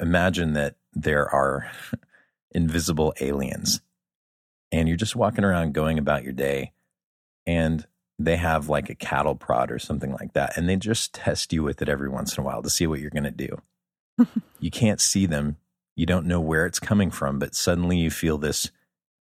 imagine 0.00 0.54
that 0.54 0.76
there 0.92 1.28
are 1.28 1.70
invisible 2.52 3.14
aliens 3.20 3.80
and 4.72 4.88
you're 4.88 4.96
just 4.96 5.16
walking 5.16 5.44
around 5.44 5.74
going 5.74 5.98
about 5.98 6.24
your 6.24 6.32
day 6.32 6.72
and 7.46 7.86
they 8.18 8.36
have 8.36 8.68
like 8.68 8.88
a 8.88 8.94
cattle 8.94 9.34
prod 9.34 9.70
or 9.70 9.78
something 9.78 10.12
like 10.12 10.32
that 10.34 10.56
and 10.56 10.68
they 10.68 10.76
just 10.76 11.12
test 11.14 11.52
you 11.52 11.62
with 11.62 11.82
it 11.82 11.88
every 11.88 12.08
once 12.08 12.36
in 12.36 12.42
a 12.42 12.46
while 12.46 12.62
to 12.62 12.70
see 12.70 12.86
what 12.86 13.00
you're 13.00 13.10
going 13.10 13.24
to 13.24 13.30
do. 13.30 13.60
You 14.60 14.70
can't 14.70 15.00
see 15.00 15.26
them. 15.26 15.58
You 15.94 16.06
don't 16.06 16.24
know 16.24 16.40
where 16.40 16.64
it's 16.64 16.78
coming 16.78 17.10
from 17.10 17.38
but 17.38 17.54
suddenly 17.54 17.98
you 17.98 18.10
feel 18.10 18.38
this 18.38 18.70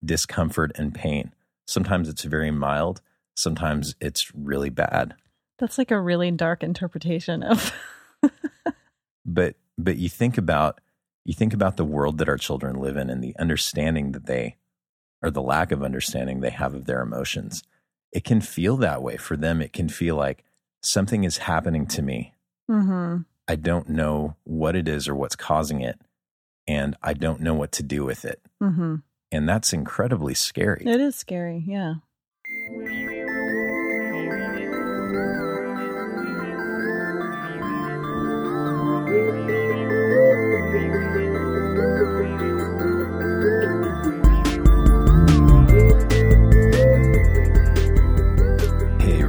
discomfort 0.05 0.71
and 0.75 0.93
pain. 0.93 1.33
Sometimes 1.67 2.07
it's 2.07 2.23
very 2.23 2.51
mild. 2.51 3.01
Sometimes 3.35 3.95
it's 3.99 4.33
really 4.35 4.69
bad. 4.69 5.15
That's 5.59 5.77
like 5.77 5.91
a 5.91 5.99
really 5.99 6.31
dark 6.31 6.63
interpretation 6.63 7.43
of. 7.43 7.73
but 9.25 9.55
but 9.77 9.97
you 9.97 10.09
think 10.09 10.37
about 10.37 10.79
you 11.25 11.33
think 11.33 11.53
about 11.53 11.77
the 11.77 11.85
world 11.85 12.17
that 12.17 12.27
our 12.29 12.37
children 12.37 12.75
live 12.75 12.97
in 12.97 13.09
and 13.09 13.23
the 13.23 13.35
understanding 13.39 14.11
that 14.11 14.25
they 14.25 14.57
or 15.21 15.31
the 15.31 15.41
lack 15.41 15.71
of 15.71 15.83
understanding 15.83 16.41
they 16.41 16.49
have 16.49 16.73
of 16.73 16.85
their 16.85 17.01
emotions. 17.01 17.63
It 18.11 18.25
can 18.25 18.41
feel 18.41 18.75
that 18.77 19.01
way 19.01 19.15
for 19.17 19.37
them. 19.37 19.61
It 19.61 19.71
can 19.71 19.87
feel 19.87 20.15
like 20.17 20.43
something 20.81 21.23
is 21.23 21.37
happening 21.39 21.85
to 21.87 22.01
me. 22.01 22.33
Hmm 22.67 23.17
i 23.45 23.55
don't 23.57 23.89
know 23.89 24.37
what 24.45 24.73
it 24.73 24.87
is 24.87 25.05
or 25.09 25.13
what's 25.13 25.35
causing 25.35 25.81
it 25.81 25.99
and 26.65 26.95
i 27.03 27.11
don't 27.13 27.41
know 27.41 27.53
what 27.53 27.73
to 27.73 27.83
do 27.83 28.05
with 28.05 28.23
it. 28.23 28.41
Hmm 28.59 28.95
and 29.33 29.49
that's 29.49 29.73
incredibly 29.73 30.35
scary. 30.35 30.83
It 30.85 31.01
is 31.01 31.15
scary. 31.15 31.63
Yeah. 31.65 31.95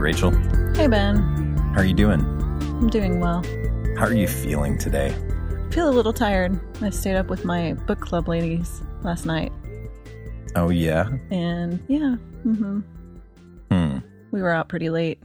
Rachel 0.05 0.31
Hey, 0.77 0.87
Ben. 0.87 1.17
how 1.75 1.81
are 1.81 1.85
you 1.87 1.95
doing 1.95 2.21
I'm 2.61 2.89
doing 2.91 3.21
well. 3.21 3.43
how 3.97 4.05
are 4.05 4.13
you 4.15 4.29
feeling 4.29 4.77
today 4.77 5.15
I 5.17 5.71
Feel 5.75 5.89
a 5.89 5.97
little 5.97 6.13
tired. 6.13 6.61
I 6.83 6.91
stayed 6.91 7.17
up 7.17 7.27
with 7.29 7.45
my 7.45 7.73
book 7.73 7.99
club 8.01 8.29
ladies 8.29 8.83
last 9.03 9.25
night, 9.27 9.51
oh 10.57 10.69
yeah 10.69 11.09
and 11.31 11.83
yeah, 11.89 12.17
Mm-hmm. 12.45 12.81
hmm 13.71 13.99
we 14.31 14.43
were 14.43 14.51
out 14.51 14.69
pretty 14.69 14.91
late. 14.91 15.21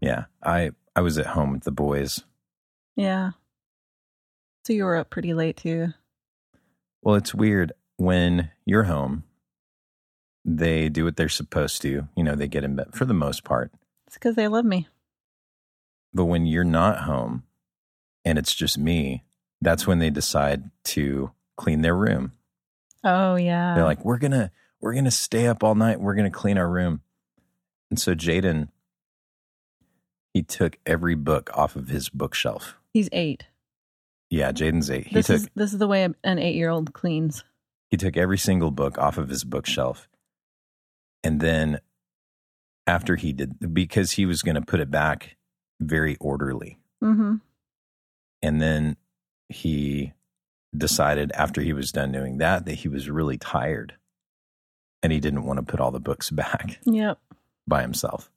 yeah 0.00 0.24
i 0.42 0.70
i 0.96 1.00
was 1.02 1.18
at 1.18 1.26
home 1.26 1.52
with 1.52 1.64
the 1.64 1.70
boys 1.70 2.20
Yeah. 2.96 3.32
So 4.66 4.72
you 4.72 4.84
were 4.84 4.96
up 4.96 5.10
pretty 5.10 5.34
late 5.34 5.56
too. 5.58 5.88
Well, 7.02 7.16
it's 7.16 7.34
weird 7.34 7.72
when 7.96 8.50
you're 8.64 8.84
home. 8.84 9.24
They 10.44 10.88
do 10.88 11.04
what 11.04 11.16
they're 11.16 11.28
supposed 11.28 11.82
to. 11.82 12.06
You 12.16 12.22
know, 12.24 12.36
they 12.36 12.46
get 12.46 12.62
in 12.62 12.76
bed 12.76 12.94
for 12.94 13.04
the 13.04 13.12
most 13.14 13.42
part. 13.42 13.72
It's 14.12 14.18
because 14.18 14.36
they 14.36 14.46
love 14.46 14.66
me. 14.66 14.88
But 16.12 16.26
when 16.26 16.44
you're 16.44 16.64
not 16.64 17.04
home 17.04 17.44
and 18.26 18.36
it's 18.36 18.54
just 18.54 18.76
me, 18.76 19.24
that's 19.62 19.86
when 19.86 20.00
they 20.00 20.10
decide 20.10 20.70
to 20.84 21.30
clean 21.56 21.80
their 21.80 21.96
room. 21.96 22.32
Oh 23.02 23.36
yeah. 23.36 23.74
They're 23.74 23.86
like, 23.86 24.04
"We're 24.04 24.18
going 24.18 24.32
to 24.32 24.50
we're 24.82 24.92
to 25.00 25.10
stay 25.10 25.46
up 25.46 25.64
all 25.64 25.74
night. 25.74 25.98
We're 25.98 26.14
going 26.14 26.30
to 26.30 26.38
clean 26.38 26.58
our 26.58 26.68
room." 26.68 27.00
And 27.88 27.98
so 27.98 28.14
Jaden 28.14 28.68
he 30.34 30.42
took 30.42 30.76
every 30.84 31.14
book 31.14 31.48
off 31.54 31.74
of 31.74 31.88
his 31.88 32.10
bookshelf. 32.10 32.76
he's 32.92 33.08
eight. 33.12 33.44
Yeah, 34.28 34.52
Jaden's 34.52 34.90
8. 34.90 35.06
He 35.06 35.14
This 35.14 35.26
took 35.28 35.36
is 35.36 35.48
this 35.54 35.72
is 35.72 35.78
the 35.78 35.88
way 35.88 36.02
an 36.04 36.38
eight 36.38 36.54
year 36.54 36.68
old 36.68 36.92
cleans. 36.92 37.44
he 37.88 37.96
took 37.96 38.18
every 38.18 38.38
single 38.38 38.72
book 38.72 38.98
off 38.98 39.16
of 39.16 39.30
his 39.30 39.42
bookshelf 39.42 40.06
and 41.24 41.40
then 41.40 41.80
after 42.86 43.16
he 43.16 43.32
did 43.32 43.74
because 43.74 44.12
he 44.12 44.26
was 44.26 44.42
going 44.42 44.54
to 44.56 44.62
put 44.62 44.80
it 44.80 44.90
back 44.90 45.36
very 45.80 46.16
orderly 46.20 46.78
Mm-hmm. 47.02 47.36
and 48.42 48.62
then 48.62 48.96
he 49.48 50.12
decided 50.76 51.32
after 51.34 51.60
he 51.60 51.72
was 51.72 51.90
done 51.92 52.12
doing 52.12 52.38
that 52.38 52.64
that 52.64 52.74
he 52.74 52.88
was 52.88 53.10
really 53.10 53.36
tired 53.36 53.94
and 55.02 55.12
he 55.12 55.18
didn't 55.20 55.44
want 55.44 55.58
to 55.58 55.64
put 55.64 55.80
all 55.80 55.90
the 55.90 55.98
books 56.00 56.30
back 56.42 56.78
Yep. 56.84 57.18
by 57.66 57.82
himself 57.82 58.30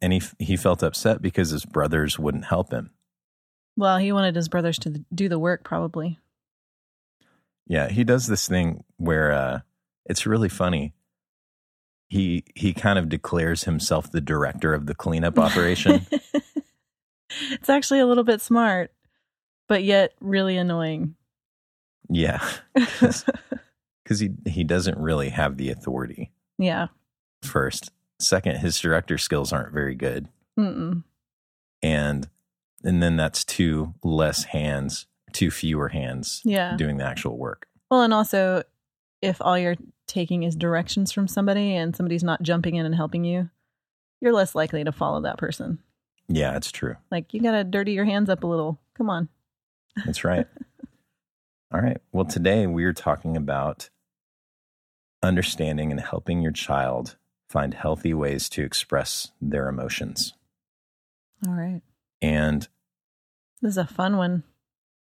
and 0.00 0.12
he 0.12 0.22
he 0.38 0.56
felt 0.56 0.82
upset 0.82 1.20
because 1.20 1.50
his 1.50 1.64
brothers 1.64 2.18
wouldn't 2.18 2.44
help 2.46 2.72
him 2.72 2.90
Well, 3.76 3.98
he 3.98 4.12
wanted 4.12 4.36
his 4.36 4.48
brothers 4.48 4.78
to 4.80 5.04
do 5.14 5.28
the 5.28 5.38
work, 5.38 5.64
probably. 5.64 6.18
Yeah, 7.66 7.88
he 7.88 8.04
does 8.04 8.26
this 8.26 8.46
thing 8.48 8.84
where 8.96 9.32
uh, 9.32 9.60
it's 10.06 10.24
really 10.26 10.48
funny. 10.48 10.94
He 12.08 12.44
he 12.54 12.72
kind 12.72 12.98
of 12.98 13.08
declares 13.08 13.64
himself 13.64 14.10
the 14.10 14.20
director 14.20 14.72
of 14.74 14.86
the 14.86 14.94
cleanup 14.94 15.38
operation. 15.38 16.06
it's 17.50 17.68
actually 17.68 18.00
a 18.00 18.06
little 18.06 18.24
bit 18.24 18.40
smart, 18.40 18.92
but 19.68 19.82
yet 19.82 20.12
really 20.20 20.56
annoying. 20.56 21.16
yeah, 22.08 22.46
because 22.74 23.24
he 24.20 24.30
he 24.46 24.62
doesn't 24.64 24.98
really 24.98 25.30
have 25.30 25.56
the 25.56 25.70
authority. 25.70 26.32
yeah. 26.58 26.88
First, 27.42 27.90
second, 28.20 28.56
his 28.58 28.78
director 28.80 29.18
skills 29.18 29.52
aren't 29.52 29.72
very 29.72 29.94
good, 29.94 30.28
Mm-mm. 30.58 31.02
and 31.82 32.28
and 32.84 33.02
then 33.02 33.16
that's 33.16 33.44
two 33.44 33.94
less 34.04 34.44
hands, 34.44 35.06
two 35.32 35.50
fewer 35.50 35.88
hands 35.88 36.40
Yeah. 36.44 36.76
doing 36.76 36.96
the 36.98 37.04
actual 37.04 37.36
work. 37.36 37.66
Well, 37.90 38.02
and 38.02 38.14
also, 38.14 38.62
if 39.26 39.40
all 39.42 39.58
you're 39.58 39.76
taking 40.06 40.42
is 40.44 40.54
directions 40.56 41.12
from 41.12 41.28
somebody 41.28 41.74
and 41.74 41.94
somebody's 41.96 42.24
not 42.24 42.42
jumping 42.42 42.76
in 42.76 42.86
and 42.86 42.94
helping 42.94 43.24
you, 43.24 43.50
you're 44.20 44.32
less 44.32 44.54
likely 44.54 44.84
to 44.84 44.92
follow 44.92 45.20
that 45.22 45.38
person. 45.38 45.78
Yeah, 46.28 46.56
it's 46.56 46.72
true. 46.72 46.96
Like, 47.10 47.32
you 47.34 47.40
got 47.40 47.52
to 47.52 47.64
dirty 47.64 47.92
your 47.92 48.04
hands 48.04 48.28
up 48.30 48.42
a 48.44 48.46
little. 48.46 48.80
Come 48.94 49.10
on. 49.10 49.28
That's 50.04 50.24
right. 50.24 50.46
All 51.74 51.80
right. 51.80 51.98
Well, 52.12 52.24
today 52.24 52.66
we're 52.66 52.92
talking 52.92 53.36
about 53.36 53.90
understanding 55.22 55.90
and 55.90 56.00
helping 56.00 56.42
your 56.42 56.52
child 56.52 57.16
find 57.48 57.74
healthy 57.74 58.14
ways 58.14 58.48
to 58.50 58.62
express 58.62 59.30
their 59.40 59.68
emotions. 59.68 60.34
All 61.46 61.54
right. 61.54 61.82
And 62.22 62.68
This 63.62 63.70
is 63.72 63.78
a 63.78 63.86
fun 63.86 64.16
one. 64.16 64.42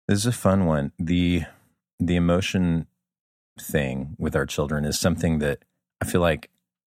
this 0.07 0.19
is 0.19 0.27
a 0.27 0.33
fun 0.33 0.67
one. 0.67 0.93
The 0.99 1.43
the 1.99 2.17
emotion 2.17 2.87
thing 3.61 4.17
with 4.19 4.35
our 4.35 4.47
children 4.47 4.85
is 4.85 4.99
something 4.99 5.39
that 5.39 5.65
I 6.01 6.05
feel 6.05 6.21
like 6.21 6.51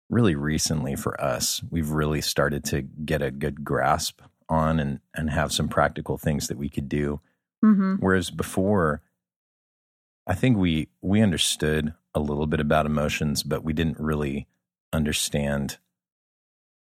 really 0.10 0.36
recently 0.36 0.96
for 0.96 1.20
us, 1.22 1.62
we've 1.70 1.90
really 1.90 2.22
started 2.22 2.64
to 2.66 2.82
get 2.82 3.22
a 3.22 3.32
good 3.32 3.64
grasp 3.64 4.22
on 4.50 4.80
and, 4.80 5.00
and 5.16 5.30
have 5.30 5.52
some 5.52 5.68
practical 5.68 6.18
things 6.18 6.48
that 6.48 6.58
we 6.58 6.70
could 6.70 6.90
do 6.90 7.20
Mm-hmm. 7.64 7.96
Whereas 7.96 8.30
before, 8.30 9.02
I 10.28 10.36
think 10.36 10.58
we 10.58 10.90
we 11.02 11.22
understood 11.22 11.94
a 12.14 12.20
little 12.20 12.46
bit 12.46 12.60
about 12.60 12.86
emotions, 12.86 13.42
but 13.42 13.64
we 13.64 13.74
didn't 13.74 14.00
really 14.00 14.48
understand 14.92 15.78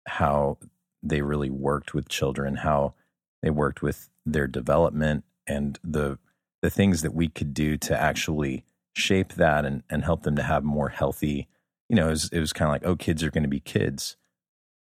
how 0.07 0.59
they 1.03 1.23
really 1.23 1.51
worked 1.51 1.95
with 1.95 2.09
children, 2.09 2.57
how 2.57 2.95
they 3.43 3.51
worked 3.51 3.83
with 3.83 4.11
their 4.27 4.47
development 4.47 5.25
and 5.47 5.79
the 5.85 6.19
the 6.63 6.71
things 6.71 7.03
that 7.03 7.15
we 7.15 7.29
could 7.29 7.55
do 7.55 7.77
to 7.77 8.01
actually 8.01 8.65
shape 8.95 9.35
that 9.35 9.65
and, 9.65 9.83
and 9.91 10.05
help 10.05 10.23
them 10.23 10.37
to 10.37 10.43
have 10.43 10.65
more 10.65 10.89
healthy, 10.91 11.49
you 11.89 11.97
know, 11.97 12.07
it 12.09 12.11
was, 12.11 12.29
it 12.33 12.41
was 12.41 12.53
kind 12.53 12.69
of 12.69 12.73
like, 12.73 12.87
oh, 12.87 12.97
kids 12.97 13.23
are 13.23 13.31
going 13.31 13.43
to 13.45 13.49
be 13.49 13.61
kids 13.61 14.17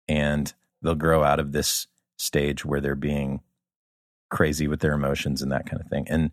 and 0.08 0.54
they'll 0.82 0.96
grow 0.96 1.24
out 1.24 1.40
of 1.40 1.52
this 1.52 1.88
stage 2.18 2.66
where 2.66 2.82
they're 2.82 2.96
being 2.96 3.42
crazy 4.30 4.68
with 4.68 4.80
their 4.80 4.94
emotions 4.94 5.42
and 5.42 5.52
that 5.52 5.70
kind 5.70 5.82
of 5.82 5.88
thing. 5.88 6.06
And 6.10 6.32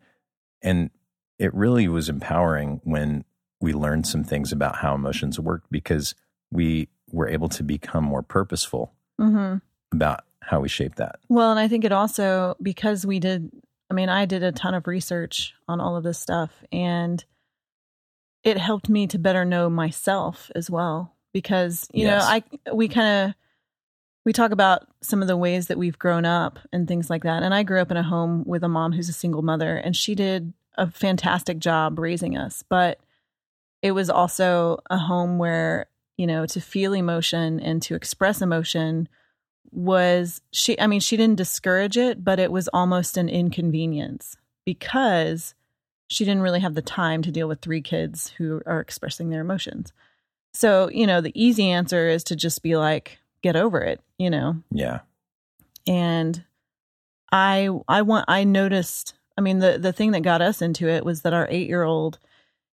and 0.63 0.91
it 1.39 1.53
really 1.53 1.89
was 1.89 2.09
empowering 2.09 2.81
when 2.85 3.25
we 3.61 3.73
learned 3.73 4.07
some 4.07 4.25
things 4.25 4.51
about 4.53 4.77
how 4.77 4.95
emotions 4.95 5.39
worked 5.39 5.71
because 5.71 6.15
we 6.51 6.89
were 7.11 7.29
able 7.29 7.49
to 7.51 7.63
become 7.63 8.05
more 8.05 8.23
purposeful 8.23 8.93
Mm-hmm. 9.21 9.59
about 9.95 10.25
how 10.41 10.59
we 10.59 10.69
shape 10.69 10.97
that. 10.97 11.21
Well, 11.29 11.53
and 11.53 11.61
I 11.61 11.69
think 11.69 11.85
it 11.85 11.93
also 11.93 12.57
because 12.61 13.07
we 13.07 13.21
did 13.21 13.51
I 13.91 13.95
mean, 13.95 14.09
I 14.09 14.25
did 14.25 14.43
a 14.43 14.51
ton 14.51 14.75
of 14.75 14.87
research 14.89 15.55
on 15.69 15.81
all 15.81 15.97
of 15.97 16.03
this 16.03 16.19
stuff 16.19 16.65
and 16.73 17.25
it 18.45 18.59
helped 18.59 18.89
me 18.89 19.07
to 19.09 19.19
better 19.19 19.45
know 19.45 19.69
myself 19.71 20.51
as 20.55 20.71
well 20.71 21.17
because, 21.33 21.89
you 21.93 22.05
Yes. 22.05 22.23
know, 22.23 22.29
I 22.29 22.73
we 22.75 22.89
kind 22.89 23.29
of 23.31 23.35
we 24.25 24.33
talk 24.33 24.53
about 24.53 24.87
some 25.03 25.21
of 25.23 25.29
the 25.29 25.37
ways 25.37 25.67
that 25.67 25.79
we've 25.79 25.99
grown 25.99 26.25
up 26.25 26.59
and 26.73 26.87
things 26.87 27.11
like 27.11 27.25
that. 27.25 27.43
And 27.43 27.53
I 27.55 27.63
grew 27.63 27.81
up 27.81 27.91
in 27.91 27.97
a 27.97 28.03
home 28.03 28.45
with 28.47 28.63
a 28.65 28.69
mom 28.69 28.93
who's 28.93 29.09
a 29.09 29.15
single 29.15 29.43
mother 29.43 29.77
and 29.77 29.97
she 29.97 30.15
did 30.15 30.53
a 30.77 30.91
fantastic 30.91 31.59
job 31.59 31.99
raising 31.99 32.37
us, 32.37 32.63
but 32.69 33.01
it 33.83 33.93
was 33.93 34.09
also 34.09 34.79
a 34.89 34.97
home 34.97 35.39
where, 35.39 35.87
you 36.17 36.27
know, 36.27 36.47
to 36.47 36.61
feel 36.61 36.95
emotion 36.95 37.61
and 37.61 37.83
to 37.83 37.95
express 37.95 38.41
emotion 38.41 39.09
was 39.71 40.41
she 40.53 40.79
I 40.81 40.87
mean 40.87 41.01
she 41.01 41.17
didn't 41.17 41.37
discourage 41.37 41.97
it 41.97 42.23
but 42.23 42.39
it 42.39 42.53
was 42.53 42.69
almost 42.69 43.17
an 43.17 43.29
inconvenience 43.29 44.37
because 44.65 45.55
she 46.09 46.25
didn't 46.25 46.43
really 46.43 46.61
have 46.61 46.75
the 46.75 46.83
time 46.83 47.23
to 47.23 47.33
deal 47.33 47.49
with 47.49 47.61
three 47.61 47.81
kids 47.81 48.31
who 48.39 48.61
are 48.67 48.81
expressing 48.81 49.31
their 49.31 49.41
emotions. 49.41 49.93
So, 50.53 50.89
you 50.91 51.07
know, 51.07 51.21
the 51.21 51.33
easy 51.35 51.71
answer 51.71 52.09
is 52.09 52.25
to 52.25 52.37
just 52.37 52.63
be 52.63 52.77
like, 52.77 53.19
get 53.43 53.57
over 53.57 53.81
it, 53.81 54.01
you 54.19 54.31
know? 54.31 54.63
Yeah. 54.71 55.01
And 55.87 56.45
I 57.33 57.69
I 57.89 58.03
want 58.03 58.27
I 58.29 58.45
noticed 58.45 59.15
I 59.37 59.41
mean 59.41 59.59
the 59.59 59.79
the 59.79 59.93
thing 59.93 60.13
that 60.13 60.23
got 60.23 60.41
us 60.41 60.63
into 60.63 60.89
it 60.89 61.05
was 61.05 61.23
that 61.23 61.35
our 61.35 61.49
8-year-old 61.49 62.19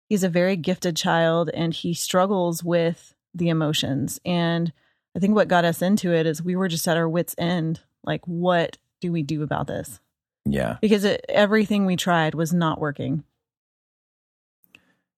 he's 0.07 0.23
a 0.23 0.29
very 0.29 0.55
gifted 0.55 0.95
child 0.95 1.49
and 1.53 1.73
he 1.73 1.93
struggles 1.93 2.63
with 2.63 3.15
the 3.33 3.49
emotions 3.49 4.19
and 4.23 4.71
I 5.15 5.19
think 5.19 5.35
what 5.35 5.47
got 5.47 5.65
us 5.65 5.81
into 5.81 6.13
it 6.13 6.25
is 6.25 6.43
we 6.43 6.55
were 6.55 6.67
just 6.67 6.87
at 6.87 6.95
our 6.95 7.09
wits 7.09 7.33
end 7.37 7.81
like 8.03 8.25
what 8.25 8.77
do 9.01 9.11
we 9.11 9.23
do 9.23 9.41
about 9.41 9.67
this? 9.67 9.99
Yeah. 10.45 10.77
Because 10.81 11.03
it, 11.03 11.25
everything 11.29 11.85
we 11.85 11.95
tried 11.95 12.35
was 12.35 12.53
not 12.53 12.79
working. 12.79 13.23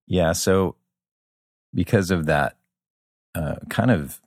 Yeah. 0.08 0.34
So, 0.34 0.76
because 1.74 2.12
of 2.12 2.26
that 2.26 2.58
uh, 3.36 3.56
kind 3.70 3.90
of 3.92 4.22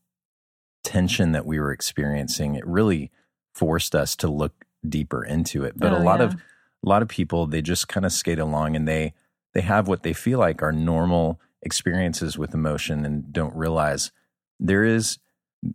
tension 0.82 1.32
that 1.32 1.46
we 1.46 1.60
were 1.60 1.72
experiencing, 1.72 2.54
it 2.54 2.66
really 2.66 3.10
forced 3.54 3.94
us 3.94 4.16
to 4.16 4.28
look 4.28 4.64
deeper 4.88 5.24
into 5.24 5.64
it. 5.64 5.74
But 5.76 5.92
Oh, 5.92 5.98
a 5.98 6.02
lot 6.02 6.20
yeah. 6.20 6.26
of 6.26 6.34
a 6.34 6.88
lot 6.88 7.02
of 7.02 7.08
people 7.08 7.46
they 7.46 7.62
just 7.62 7.88
kind 7.88 8.06
of 8.06 8.12
skate 8.12 8.38
along 8.38 8.76
and 8.76 8.86
they 8.86 9.12
they 9.54 9.60
have 9.62 9.88
what 9.88 10.02
they 10.02 10.12
feel 10.12 10.38
like 10.38 10.62
are 10.62 10.72
normal 10.72 11.40
experiences 11.62 12.38
with 12.38 12.54
emotion 12.54 13.04
and 13.04 13.32
don't 13.32 13.54
realize 13.56 14.12
there 14.60 14.84
is 14.84 15.18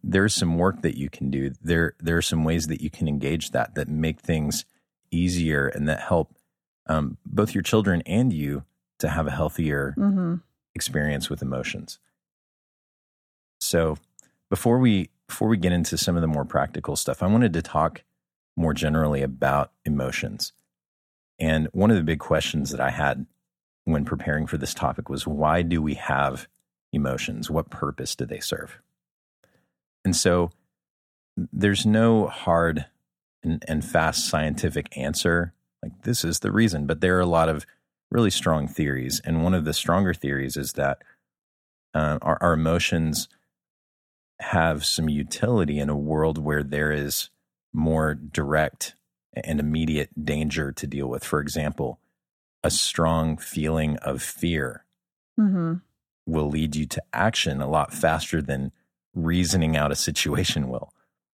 there's 0.04 0.34
some 0.34 0.58
work 0.58 0.82
that 0.84 0.98
you 0.98 1.10
can 1.10 1.30
do. 1.30 1.52
There 1.62 1.96
there 2.00 2.18
are 2.18 2.22
some 2.22 2.44
ways 2.44 2.68
that 2.68 2.82
you 2.82 2.90
can 2.90 3.08
engage 3.08 3.52
that 3.52 3.76
that 3.76 3.88
make 3.90 4.20
things 4.22 4.66
easier 5.12 5.68
and 5.68 5.88
that 5.88 6.02
help 6.02 6.36
um, 6.88 7.18
both 7.25 7.54
your 7.54 7.62
children 7.62 8.02
and 8.06 8.34
you 8.34 8.63
to 9.00 9.10
have 9.10 9.28
a 9.28 9.31
healthier 9.31 9.94
hmm 9.98 10.36
experience 10.74 11.30
with 11.30 11.42
emotions. 11.42 12.00
So, 13.60 13.98
before 14.50 14.80
we 14.80 15.10
before 15.28 15.48
we 15.48 15.58
get 15.58 15.72
into 15.72 15.98
some 15.98 16.16
of 16.16 16.22
the 16.22 16.28
more 16.28 16.46
practical 16.46 16.96
stuff, 16.96 17.22
I 17.22 17.28
wanted 17.28 17.54
to 17.54 17.62
talk 17.62 18.04
more 18.58 18.74
generally 18.74 19.22
about 19.22 19.72
emotions. 19.86 20.54
And 21.40 21.68
one 21.72 21.90
of 21.90 21.98
the 21.98 22.04
big 22.04 22.19
questions 22.19 22.72
that 22.72 22.81
I 22.81 22.90
had 22.90 23.25
when 23.86 24.06
preparing 24.06 24.46
for 24.46 24.58
this 24.58 24.74
topic 24.74 25.10
was 25.10 25.25
why 25.25 25.62
do 25.62 25.81
we 25.81 25.96
have 25.96 26.48
emotions? 26.94 27.50
What 27.50 27.69
purpose 27.69 28.16
do 28.16 28.25
they 28.25 28.40
serve? 28.40 28.80
And 30.04 30.16
so 30.16 30.52
there's 31.36 31.86
no 31.86 32.28
hard 32.28 32.86
and, 33.44 33.64
and 33.68 33.84
fast 33.84 34.28
scientific 34.28 34.96
answer 34.98 35.54
like 35.84 36.04
this 36.04 36.24
is 36.24 36.40
the 36.40 36.52
reason, 36.52 36.86
but 36.86 37.02
there 37.02 37.18
are 37.18 37.22
a 37.22 37.26
lot 37.26 37.50
of 37.50 37.66
really 38.12 38.30
strong 38.30 38.68
theories. 38.68 39.22
And 39.24 39.44
one 39.44 39.54
of 39.54 39.66
the 39.66 39.74
stronger 39.74 40.14
theories 40.14 40.58
is 40.58 40.74
that 40.74 41.02
uh, 41.94 42.20
our, 42.22 42.38
our 42.42 42.54
emotions 42.54 43.28
have 44.40 44.86
some 44.86 45.10
utility 45.10 45.80
in 45.80 45.90
a 45.90 45.98
world 45.98 46.38
where 46.38 46.64
there 46.64 46.92
is 46.92 47.30
more 47.74 48.14
direct 48.14 48.96
and 49.34 49.60
immediate 49.60 50.10
danger 50.24 50.72
to 50.72 50.88
deal 50.88 51.08
with. 51.08 51.24
For 51.24 51.40
example, 51.40 52.00
a 52.64 52.72
strong 52.72 53.38
feeling 53.38 53.98
of 53.98 54.22
fear 54.22 54.86
hmm 55.38 55.76
will 56.28 56.50
lead 56.50 56.76
you 56.76 56.86
to 56.86 57.02
action 57.12 57.62
a 57.62 57.70
lot 57.70 57.92
faster 57.92 58.44
than 58.44 58.72
reasoning 59.16 59.76
out 59.76 59.92
a 59.92 59.96
situation 59.96 60.70
will. 60.70 60.94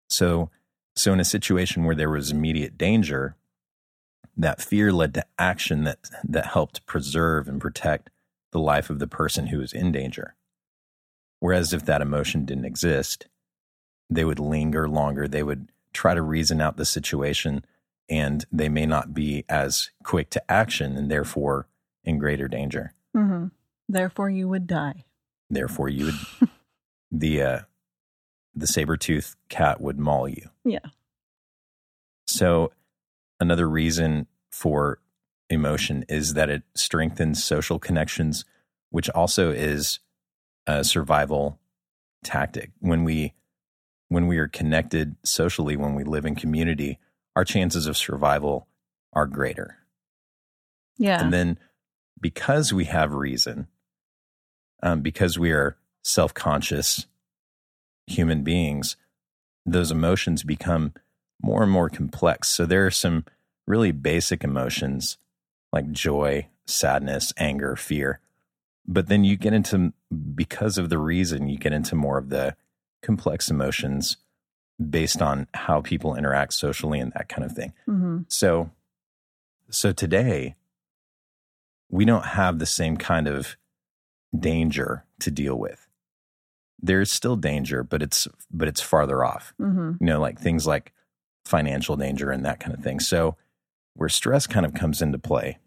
So, 0.09 0.49
so 0.97 1.13
in 1.13 1.19
a 1.19 1.25
situation 1.25 1.83
where 1.83 1.95
there 1.95 2.09
was 2.09 2.31
immediate 2.31 2.77
danger, 2.77 3.35
that 4.35 4.61
fear 4.61 4.91
led 4.91 5.13
to 5.15 5.25
action 5.37 5.83
that 5.83 5.99
that 6.23 6.47
helped 6.47 6.85
preserve 6.85 7.47
and 7.47 7.59
protect 7.59 8.09
the 8.51 8.59
life 8.59 8.89
of 8.89 8.99
the 8.99 9.07
person 9.07 9.47
who 9.47 9.59
was 9.59 9.73
in 9.73 9.91
danger. 9.91 10.35
Whereas 11.39 11.73
if 11.73 11.85
that 11.85 12.01
emotion 12.01 12.45
didn't 12.45 12.65
exist, 12.65 13.27
they 14.09 14.23
would 14.23 14.39
linger 14.39 14.87
longer. 14.87 15.27
They 15.27 15.43
would 15.43 15.71
try 15.93 16.13
to 16.13 16.21
reason 16.21 16.61
out 16.61 16.77
the 16.77 16.85
situation 16.85 17.65
and 18.09 18.45
they 18.51 18.69
may 18.69 18.85
not 18.85 19.13
be 19.13 19.43
as 19.49 19.89
quick 20.03 20.29
to 20.31 20.51
action 20.51 20.95
and 20.95 21.11
therefore 21.11 21.67
in 22.03 22.17
greater 22.17 22.47
danger. 22.47 22.93
hmm 23.13 23.47
Therefore, 23.89 24.29
you 24.29 24.49
would 24.49 24.67
die. 24.67 25.05
Therefore, 25.49 25.87
you 25.87 26.05
would 26.05 26.49
the 27.11 27.41
uh, 27.41 27.59
the 28.57 28.67
saber 28.67 28.97
tooth 28.97 29.35
cat 29.49 29.79
would 29.81 29.99
maul 29.99 30.27
you. 30.27 30.49
Yeah. 30.65 30.79
So, 32.25 32.71
another 33.39 33.69
reason 33.69 34.27
for 34.51 34.99
emotion 35.49 36.03
is 36.09 36.33
that 36.33 36.49
it 36.49 36.63
strengthens 36.75 37.43
social 37.43 37.79
connections, 37.79 38.43
which 38.89 39.09
also 39.09 39.51
is 39.51 39.99
a 40.65 40.83
survival 40.83 41.59
tactic. 42.23 42.71
When 42.79 43.03
we 43.03 43.33
when 44.09 44.27
we 44.27 44.37
are 44.37 44.47
connected 44.47 45.15
socially, 45.23 45.75
when 45.75 45.93
we 45.93 46.03
live 46.03 46.25
in 46.25 46.35
community, 46.35 46.99
our 47.35 47.43
chances 47.43 47.87
of 47.87 47.97
survival 47.97 48.67
are 49.13 49.25
greater. 49.25 49.77
Yeah. 50.97 51.21
And 51.21 51.33
then 51.33 51.59
because 52.19 52.73
we 52.73 52.85
have 52.85 53.13
reason, 53.13 53.67
um, 54.81 55.01
because 55.01 55.37
we 55.37 55.51
are 55.51 55.77
self 56.03 56.33
conscious 56.33 57.05
human 58.07 58.43
beings, 58.43 58.95
those 59.65 59.91
emotions 59.91 60.43
become 60.43 60.93
more 61.41 61.63
and 61.63 61.71
more 61.71 61.89
complex. 61.89 62.49
So 62.49 62.65
there 62.65 62.85
are 62.85 62.91
some 62.91 63.25
really 63.67 63.91
basic 63.91 64.43
emotions 64.43 65.17
like 65.71 65.91
joy, 65.91 66.47
sadness, 66.65 67.33
anger, 67.37 67.75
fear. 67.75 68.19
But 68.87 69.07
then 69.07 69.25
you 69.25 69.35
get 69.35 69.53
into, 69.53 69.91
because 70.33 70.77
of 70.77 70.89
the 70.89 70.97
reason, 70.97 71.49
you 71.49 71.57
get 71.57 71.73
into 71.73 71.93
more 71.95 72.17
of 72.17 72.29
the 72.29 72.55
complex 73.03 73.51
emotions 73.51 74.17
based 74.89 75.21
on 75.21 75.47
how 75.53 75.81
people 75.81 76.15
interact 76.15 76.53
socially 76.53 76.99
and 76.99 77.11
that 77.13 77.27
kind 77.27 77.43
of 77.43 77.51
thing. 77.51 77.73
hmm 77.85 78.19
So, 78.29 78.71
so 79.69 79.91
today 79.91 80.55
we 81.89 82.05
don't 82.05 82.25
have 82.25 82.59
the 82.59 82.65
same 82.65 82.95
kind 82.95 83.27
of 83.27 83.57
danger 84.37 85.03
to 85.19 85.31
deal 85.31 85.57
with. 85.57 85.86
There's 86.79 87.11
still 87.11 87.35
danger, 87.35 87.83
but 87.83 88.01
it's 88.03 88.27
but 88.51 88.67
it's 88.67 88.81
farther 88.81 89.23
off. 89.23 89.53
hmm 89.57 89.93
You 89.99 90.07
know, 90.07 90.19
like 90.21 90.39
things 90.39 90.67
like 90.67 90.93
financial 91.45 91.95
danger 91.95 92.29
and 92.31 92.45
that 92.45 92.59
kind 92.59 92.75
of 92.75 92.83
thing. 92.83 92.99
So, 92.99 93.35
where 93.95 94.09
stress 94.09 94.45
kind 94.47 94.65
of 94.65 94.73
comes 94.73 95.01
into 95.01 95.17
play 95.17 95.57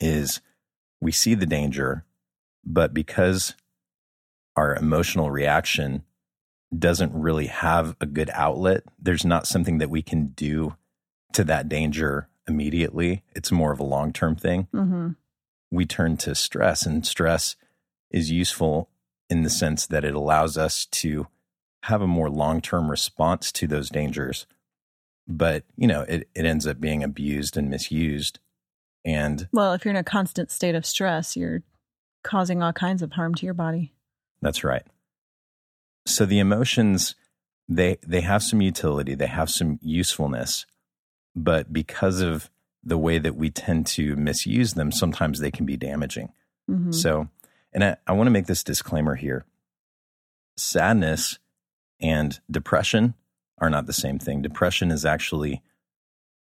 is 0.00 0.40
we 1.00 1.12
see 1.12 1.34
the 1.34 1.46
danger, 1.46 2.04
but 2.64 2.94
because 2.94 3.54
our 4.56 4.74
emotional 4.76 5.30
reaction 5.30 6.04
doesn't 6.76 7.12
really 7.14 7.46
have 7.46 7.96
a 8.00 8.06
good 8.06 8.30
outlet, 8.32 8.84
there's 8.98 9.24
not 9.24 9.46
something 9.46 9.78
that 9.78 9.90
we 9.90 10.02
can 10.02 10.28
do 10.28 10.76
to 11.32 11.44
that 11.44 11.68
danger 11.68 12.28
immediately. 12.48 13.22
It's 13.34 13.52
more 13.52 13.72
of 13.72 13.80
a 13.80 13.84
long 13.84 14.12
term 14.12 14.36
thing. 14.36 14.68
hmm 14.72 15.10
We 15.70 15.84
turn 15.84 16.16
to 16.18 16.34
stress, 16.34 16.86
and 16.86 17.04
stress 17.06 17.56
is 18.10 18.30
useful 18.30 18.88
in 19.34 19.42
the 19.42 19.50
sense 19.50 19.86
that 19.86 20.04
it 20.04 20.14
allows 20.14 20.56
us 20.56 20.86
to 20.86 21.26
have 21.82 22.00
a 22.00 22.06
more 22.06 22.30
long 22.30 22.62
term 22.62 22.90
response 22.90 23.52
to 23.52 23.66
those 23.66 23.90
dangers. 23.90 24.46
But, 25.28 25.64
you 25.76 25.86
know, 25.86 26.02
it, 26.02 26.28
it 26.34 26.44
ends 26.46 26.66
up 26.66 26.80
being 26.80 27.02
abused 27.02 27.56
and 27.56 27.68
misused. 27.68 28.38
And 29.04 29.48
Well, 29.52 29.74
if 29.74 29.84
you're 29.84 29.90
in 29.90 29.96
a 29.96 30.04
constant 30.04 30.50
state 30.50 30.74
of 30.74 30.86
stress, 30.86 31.36
you're 31.36 31.62
causing 32.22 32.62
all 32.62 32.72
kinds 32.72 33.02
of 33.02 33.12
harm 33.12 33.34
to 33.34 33.44
your 33.44 33.54
body. 33.54 33.92
That's 34.40 34.64
right. 34.64 34.86
So 36.06 36.24
the 36.24 36.38
emotions 36.38 37.14
they 37.68 37.96
they 38.06 38.20
have 38.20 38.42
some 38.42 38.60
utility, 38.60 39.14
they 39.14 39.26
have 39.26 39.48
some 39.48 39.78
usefulness, 39.82 40.66
but 41.34 41.72
because 41.72 42.20
of 42.20 42.50
the 42.82 42.98
way 42.98 43.18
that 43.18 43.36
we 43.36 43.50
tend 43.50 43.86
to 43.86 44.14
misuse 44.16 44.74
them, 44.74 44.92
sometimes 44.92 45.40
they 45.40 45.50
can 45.50 45.64
be 45.64 45.76
damaging. 45.76 46.32
hmm 46.68 46.92
So, 46.92 47.28
and 47.74 47.84
I, 47.84 47.96
I 48.06 48.12
want 48.12 48.26
to 48.28 48.32
make 48.32 48.46
this 48.46 48.64
disclaimer 48.64 49.16
here. 49.16 49.44
Sadness 50.56 51.38
and 52.00 52.38
depression 52.50 53.14
are 53.58 53.70
not 53.70 53.86
the 53.86 53.92
same 53.92 54.18
thing. 54.18 54.42
Depression 54.42 54.90
is 54.90 55.04
actually 55.04 55.62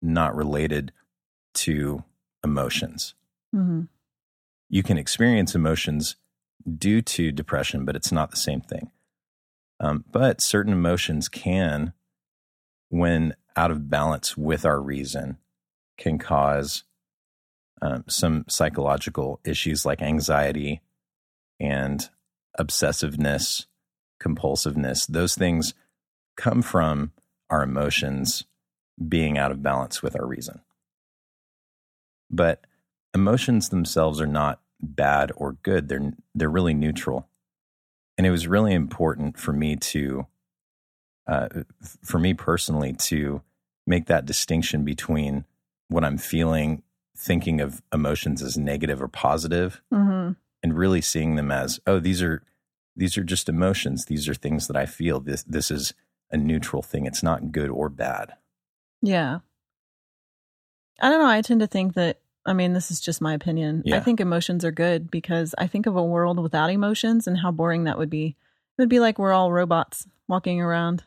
not 0.00 0.34
related 0.34 0.92
to 1.54 2.04
emotions. 2.42 3.14
hmm 3.52 3.82
you 4.68 4.82
can 4.82 4.98
experience 4.98 5.54
emotions 5.54 6.16
due 6.76 7.00
to 7.00 7.32
depression, 7.32 7.84
but 7.84 7.96
it's 7.96 8.12
not 8.12 8.30
the 8.30 8.36
same 8.36 8.60
thing. 8.60 8.90
Um, 9.80 10.04
but 10.10 10.40
certain 10.40 10.72
emotions 10.72 11.28
can, 11.28 11.92
when 12.90 13.34
out 13.56 13.70
of 13.70 13.88
balance 13.88 14.36
with 14.36 14.66
our 14.66 14.80
reason, 14.80 15.38
can 15.96 16.18
cause 16.18 16.84
um, 17.80 18.04
some 18.08 18.44
psychological 18.48 19.40
issues 19.44 19.86
like 19.86 20.02
anxiety 20.02 20.80
and 21.60 22.08
obsessiveness, 22.58 23.66
compulsiveness. 24.20 25.06
Those 25.06 25.34
things 25.34 25.74
come 26.36 26.62
from 26.62 27.12
our 27.50 27.62
emotions 27.62 28.44
being 29.08 29.38
out 29.38 29.50
of 29.50 29.62
balance 29.62 30.02
with 30.02 30.18
our 30.18 30.26
reason. 30.26 30.60
But 32.30 32.66
emotions 33.14 33.68
themselves 33.68 34.20
are 34.20 34.26
not 34.26 34.60
bad 34.80 35.32
or 35.36 35.52
good. 35.62 35.88
They're 35.88 36.12
they're 36.34 36.50
really 36.50 36.74
neutral. 36.74 37.28
And 38.16 38.26
it 38.26 38.30
was 38.30 38.48
really 38.48 38.74
important 38.74 39.38
for 39.38 39.52
me 39.52 39.76
to 39.76 40.26
uh, 41.26 41.48
for 42.02 42.18
me 42.18 42.34
personally 42.34 42.92
to 42.94 43.42
make 43.86 44.06
that 44.06 44.26
distinction 44.26 44.84
between 44.84 45.44
what 45.88 46.04
I'm 46.04 46.18
feeling, 46.18 46.82
thinking 47.16 47.60
of 47.60 47.82
emotions 47.92 48.42
as 48.42 48.58
negative 48.58 49.00
or 49.00 49.08
positive, 49.08 49.80
Mm-hmm. 49.92 50.32
And 50.62 50.76
really 50.76 51.00
seeing 51.00 51.36
them 51.36 51.50
as, 51.50 51.80
oh, 51.86 51.98
these 51.98 52.22
are 52.22 52.42
these 52.96 53.16
are 53.16 53.24
just 53.24 53.48
emotions. 53.48 54.06
These 54.06 54.28
are 54.28 54.34
things 54.34 54.66
that 54.66 54.76
I 54.76 54.86
feel. 54.86 55.20
This 55.20 55.42
this 55.44 55.70
is 55.70 55.94
a 56.30 56.36
neutral 56.36 56.82
thing. 56.82 57.06
It's 57.06 57.22
not 57.22 57.52
good 57.52 57.70
or 57.70 57.88
bad. 57.88 58.34
Yeah. 59.00 59.38
I 61.00 61.10
don't 61.10 61.20
know. 61.20 61.30
I 61.30 61.42
tend 61.42 61.60
to 61.60 61.68
think 61.68 61.94
that, 61.94 62.18
I 62.44 62.52
mean, 62.52 62.72
this 62.72 62.90
is 62.90 63.00
just 63.00 63.20
my 63.20 63.34
opinion. 63.34 63.84
I 63.92 64.00
think 64.00 64.20
emotions 64.20 64.64
are 64.64 64.72
good 64.72 65.10
because 65.10 65.54
I 65.56 65.68
think 65.68 65.86
of 65.86 65.96
a 65.96 66.02
world 66.02 66.40
without 66.40 66.70
emotions 66.70 67.26
and 67.26 67.38
how 67.38 67.52
boring 67.52 67.84
that 67.84 67.98
would 67.98 68.10
be. 68.10 68.36
It 68.76 68.82
would 68.82 68.88
be 68.88 69.00
like 69.00 69.18
we're 69.18 69.32
all 69.32 69.52
robots 69.52 70.08
walking 70.26 70.60
around. 70.60 71.04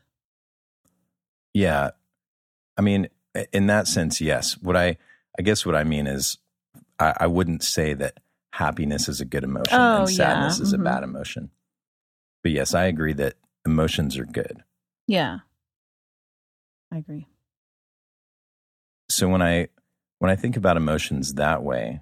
Yeah. 1.54 1.92
I 2.78 2.82
mean, 2.82 3.10
in 3.52 3.68
that 3.68 3.88
sense, 3.88 4.22
yes. 4.22 4.58
What 4.62 4.78
I 4.78 4.98
I 5.38 5.42
guess 5.42 5.66
what 5.66 5.76
I 5.76 5.84
mean 5.84 6.08
is 6.08 6.38
I, 7.00 7.14
I 7.22 7.28
wouldn't 7.28 7.64
say 7.64 7.94
that 7.96 8.20
happiness 8.52 9.08
is 9.10 9.22
a 9.22 9.26
good 9.26 9.44
emotion 9.44 9.78
Oh, 9.80 10.00
and 10.02 10.10
sadness 10.10 10.58
yeah. 10.60 10.64
is 10.64 10.74
Mhm. 10.74 10.80
a 10.80 10.84
bad 10.84 11.04
emotion. 11.04 11.52
But 12.44 12.52
yes, 12.52 12.74
I 12.74 12.86
agree 12.86 13.14
that 13.14 13.36
emotions 13.66 14.18
are 14.18 14.26
good. 14.26 14.64
Yeah. 15.08 15.40
I 16.92 16.98
agree. 16.98 17.28
so 19.10 19.28
when 19.28 19.42
i 19.42 19.68
when 20.20 20.32
i 20.32 20.36
think 20.36 20.56
about 20.58 20.78
emotions 20.78 21.34
that 21.36 21.64
way 21.64 22.00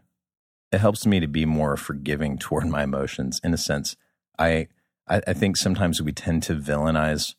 it 0.71 0.79
helps 0.79 1.05
me 1.07 1.19
to 1.19 1.27
be 1.27 1.45
more 1.45 1.75
forgiving 1.77 2.37
toward 2.39 2.65
my 2.67 2.83
emotions 2.83 3.39
in 3.43 3.53
a 3.53 3.57
sense 3.57 3.95
i 4.37 4.67
i, 5.07 5.21
I 5.27 5.33
think 5.33 5.57
sometimes 5.57 6.01
we 6.01 6.11
tend 6.11 6.43
to 6.43 6.55
villainize 6.55 7.35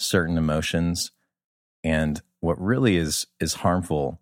certain 0.00 0.38
emotions 0.38 1.10
and 1.84 2.20
what 2.40 2.60
really 2.60 2.96
is 2.96 3.26
is 3.40 3.54
harmful 3.54 4.20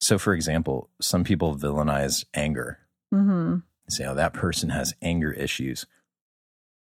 so 0.00 0.18
for 0.18 0.32
example 0.34 0.90
some 1.00 1.24
people 1.24 1.56
villainize 1.56 2.24
anger 2.34 2.78
hmm 3.12 3.56
They 3.56 3.60
say 3.88 4.04
oh 4.04 4.14
that 4.14 4.32
person 4.32 4.70
has 4.70 4.94
anger 5.02 5.32
issues. 5.32 5.86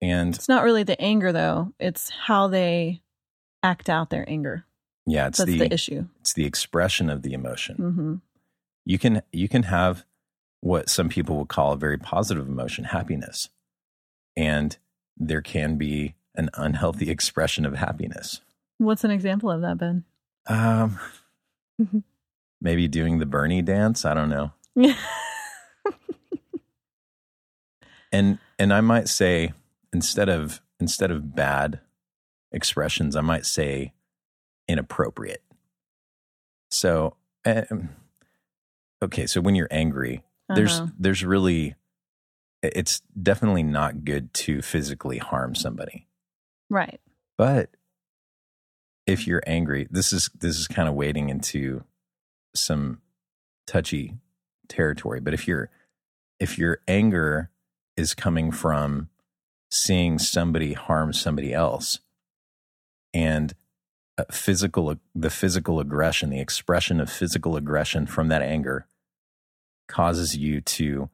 And 0.01 0.35
It's 0.35 0.49
not 0.49 0.63
really 0.63 0.83
the 0.83 0.99
anger, 1.01 1.31
though, 1.31 1.73
it's 1.79 2.09
how 2.09 2.47
they 2.47 3.01
act 3.63 3.89
out 3.89 4.09
their 4.09 4.27
anger. 4.29 4.65
yeah 5.05 5.27
it's 5.27 5.39
That's 5.39 5.49
the, 5.49 5.59
the, 5.59 5.73
issue. 5.73 6.07
it's 6.21 6.33
the 6.33 6.45
expression 6.45 7.09
of 7.09 7.21
the 7.23 7.33
emotion. 7.33 7.75
Hmm 7.77 8.15
you 8.87 8.99
can 8.99 9.23
you 9.31 9.49
can 9.49 9.63
have 9.63 10.05
what 10.61 10.89
some 10.89 11.09
people 11.09 11.37
would 11.37 11.47
call 11.47 11.73
a 11.73 11.77
very 11.77 11.97
positive 11.97 12.47
emotion 12.47 12.83
happiness. 12.85 13.49
And 14.37 14.77
there 15.17 15.41
can 15.41 15.77
be 15.77 16.15
an 16.35 16.49
unhealthy 16.53 17.09
expression 17.09 17.65
of 17.65 17.75
happiness. 17.75 18.41
What's 18.77 19.03
an 19.03 19.11
example 19.11 19.49
of 19.49 19.61
that, 19.61 19.77
Ben? 19.79 20.03
um 20.47 20.99
maybe 22.61 22.87
doing 22.87 23.17
the 23.17 23.25
bernie 23.25 23.63
dance? 23.63 24.05
I 24.05 24.13
don't 24.13 24.29
know 24.29 24.51
and 28.15 28.39
and 28.59 28.73
i 28.73 28.81
might 28.81 29.07
say 29.07 29.51
instead 29.93 30.29
of 30.29 30.61
instead 30.79 31.11
of 31.11 31.35
bad 31.35 31.79
expressions 32.51 33.15
i 33.15 33.21
might 33.21 33.45
say 33.45 33.93
inappropriate 34.67 35.43
so 36.71 37.15
um, 37.45 37.89
okay 39.03 39.25
so 39.27 39.41
when 39.41 39.55
you're 39.55 39.67
angry 39.71 40.23
there's 40.55 40.79
Uh-huh. 40.79 40.91
there's 40.99 41.23
really 41.23 41.75
it's 42.63 43.01
definitely 43.21 43.63
not 43.63 44.03
good 44.05 44.33
to 44.33 44.61
physically 44.61 45.17
harm 45.19 45.53
somebody 45.55 46.07
right. 46.69 46.99
but 47.37 47.69
if 49.05 49.27
you're 49.27 49.43
angry 49.45 49.87
this 49.91 50.11
is 50.13 50.29
this 50.39 50.57
is 50.57 50.67
kind 50.67 50.87
of 50.89 50.95
wading 50.95 51.29
into 51.29 51.83
some 52.55 53.01
touchy 53.67 54.15
territory 54.67 55.19
but 55.19 55.33
if 55.33 55.47
you're 55.47 55.69
if 56.39 56.57
your 56.57 56.79
anger 56.87 57.49
is 57.97 58.13
coming 58.13 58.51
from 58.51 59.09
seeing 59.71 60.19
somebody 60.19 60.73
harm 60.73 61.13
somebody 61.13 61.53
else. 61.53 61.99
And 63.13 63.53
uh, 64.17 64.23
physical 64.31 64.95
the 65.13 65.29
physical 65.29 65.79
aggression 65.79 66.29
the 66.29 66.39
expression 66.39 67.01
of 67.01 67.09
physical 67.09 67.57
aggression 67.57 68.05
from 68.05 68.29
that 68.29 68.41
anger 68.41 68.87
causes 69.89 70.37
you 70.37 70.61
to 70.61 71.09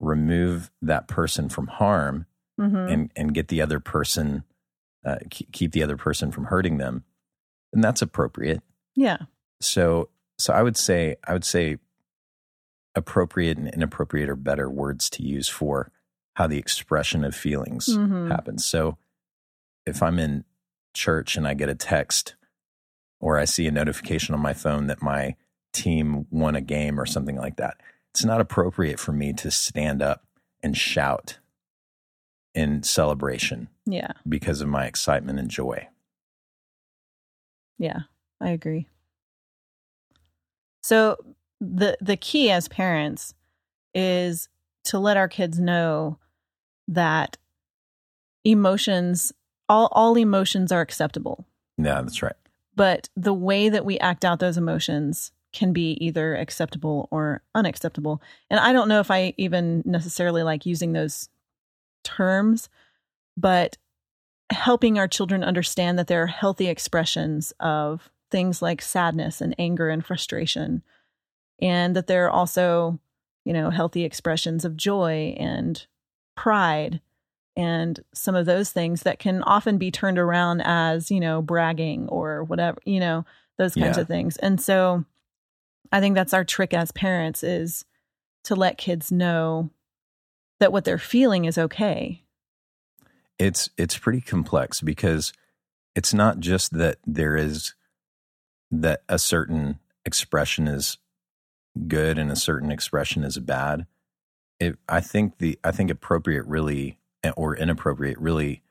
remove 0.00 0.70
that 0.82 1.06
person 1.08 1.48
from 1.48 1.68
harm 1.68 2.26
hmm 2.58 2.88
and 2.88 3.12
and 3.14 3.32
get 3.34 3.48
the 3.48 3.60
other 3.62 3.78
person 3.78 4.42
uh, 5.04 5.18
keep, 5.30 5.52
keep 5.52 5.72
the 5.72 5.82
other 5.84 5.96
person 5.96 6.32
from 6.32 6.46
hurting 6.46 6.78
them. 6.78 7.04
And 7.72 7.84
that's 7.84 8.02
appropriate. 8.02 8.60
Yeah. 8.96 9.18
so 9.60 10.08
so 10.38 10.52
i 10.52 10.62
would 10.62 10.76
say 10.76 11.16
i 11.24 11.32
would 11.32 11.44
say 11.44 11.76
appropriate 12.94 13.56
and 13.58 13.68
inappropriate 13.68 14.28
are 14.28 14.36
better 14.36 14.68
words 14.70 15.08
to 15.10 15.22
use 15.22 15.48
for 15.48 15.92
how 16.36 16.46
the 16.46 16.58
expression 16.58 17.24
of 17.24 17.34
feelings 17.34 17.88
Mhm. 17.96 18.28
happens 18.30 18.64
so 18.64 18.96
if 19.86 20.02
i'm 20.02 20.18
in 20.18 20.44
church 20.94 21.36
and 21.36 21.46
i 21.46 21.54
get 21.54 21.68
a 21.68 21.74
text 21.74 22.34
or 23.20 23.38
i 23.38 23.44
see 23.44 23.66
a 23.66 23.70
notification 23.70 24.34
on 24.34 24.40
my 24.40 24.52
phone 24.52 24.86
that 24.86 25.02
my 25.02 25.34
team 25.72 26.26
won 26.30 26.54
a 26.56 26.60
game 26.60 26.98
or 27.00 27.04
something 27.06 27.36
like 27.36 27.56
that 27.56 27.76
it's 28.10 28.24
not 28.24 28.40
appropriate 28.40 28.98
for 28.98 29.12
me 29.12 29.32
to 29.32 29.50
stand 29.50 30.00
up 30.02 30.24
and 30.62 30.76
shout 30.76 31.38
in 32.54 32.82
celebration 32.82 33.68
Yeah. 33.84 34.12
because 34.26 34.60
of 34.62 34.68
my 34.68 34.86
excitement 34.86 35.38
and 35.38 35.50
joy 35.50 35.88
Yeah, 37.78 38.00
I 38.40 38.50
agree. 38.50 38.88
So 40.82 41.16
the 41.60 41.98
the 42.00 42.16
key 42.16 42.50
as 42.50 42.68
parents 42.68 43.34
is 43.94 44.48
to 44.84 44.98
let 44.98 45.16
our 45.18 45.28
kids 45.28 45.58
know 45.60 46.18
that 46.88 47.36
emotions 48.44 49.32
all 49.68 49.88
all 49.92 50.16
emotions 50.16 50.70
are 50.70 50.80
acceptable, 50.80 51.46
yeah 51.78 52.00
that's 52.02 52.22
right 52.22 52.36
but 52.76 53.08
the 53.16 53.34
way 53.34 53.68
that 53.70 53.84
we 53.84 53.98
act 53.98 54.24
out 54.24 54.38
those 54.38 54.58
emotions 54.58 55.32
can 55.52 55.72
be 55.72 55.96
either 56.04 56.36
acceptable 56.36 57.08
or 57.10 57.42
unacceptable. 57.54 58.20
And 58.50 58.60
I 58.60 58.74
don't 58.74 58.88
know 58.88 59.00
if 59.00 59.10
I 59.10 59.32
even 59.38 59.82
necessarily 59.86 60.42
like 60.42 60.66
using 60.66 60.92
those 60.92 61.30
terms, 62.04 62.68
but 63.38 63.78
helping 64.50 64.98
our 64.98 65.08
children 65.08 65.42
understand 65.42 65.98
that 65.98 66.08
there 66.08 66.22
are 66.22 66.26
healthy 66.26 66.68
expressions 66.68 67.54
of 67.58 68.10
things 68.30 68.60
like 68.60 68.82
sadness 68.82 69.40
and 69.40 69.54
anger 69.58 69.88
and 69.88 70.04
frustration 70.04 70.82
and 71.60 71.96
that 71.96 72.06
there 72.06 72.26
are 72.26 72.30
also 72.30 72.98
you 73.44 73.52
know 73.52 73.70
healthy 73.70 74.04
expressions 74.04 74.64
of 74.64 74.76
joy 74.76 75.34
and 75.38 75.86
pride 76.36 77.00
and 77.56 77.98
some 78.12 78.34
of 78.34 78.46
those 78.46 78.70
things 78.70 79.02
that 79.02 79.18
can 79.18 79.42
often 79.42 79.78
be 79.78 79.90
turned 79.90 80.18
around 80.18 80.60
as 80.64 81.10
you 81.10 81.18
know 81.18 81.40
bragging 81.42 82.08
or 82.08 82.44
whatever 82.44 82.78
you 82.84 83.00
know 83.00 83.24
those 83.58 83.74
kinds 83.74 83.96
Yeah. 83.96 84.02
of 84.02 84.08
things. 84.08 84.36
And 84.36 84.60
so 84.60 85.04
i 85.92 86.00
think 86.00 86.14
that's 86.14 86.34
our 86.34 86.44
trick 86.44 86.74
as 86.74 86.90
parents 86.92 87.42
is 87.42 87.84
to 88.44 88.54
let 88.54 88.76
kids 88.78 89.10
know 89.10 89.70
that 90.60 90.72
what 90.72 90.84
they're 90.84 90.98
feeling 90.98 91.44
is 91.46 91.58
okay. 91.58 92.22
It's 93.38 93.68
it's 93.76 93.98
pretty 93.98 94.20
complex 94.20 94.80
because 94.80 95.32
it's 95.94 96.14
not 96.14 96.40
just 96.40 96.72
that 96.78 96.96
there 97.06 97.36
is 97.36 97.74
that 98.70 99.02
a 99.08 99.18
certain 99.18 99.78
expression 100.04 100.66
is 100.68 100.98
good 101.88 102.18
and 102.18 102.30
a 102.30 102.36
certain 102.36 102.70
expression 102.70 103.22
is 103.24 103.38
bad 103.38 103.86
it 104.60 104.76
i 104.88 105.00
think 105.00 105.38
the 105.38 105.58
i 105.64 105.70
think 105.70 105.90
appropriate 105.90 106.46
really 106.46 106.98
or 107.36 107.56
inappropriate 107.56 108.18
really 108.18 108.62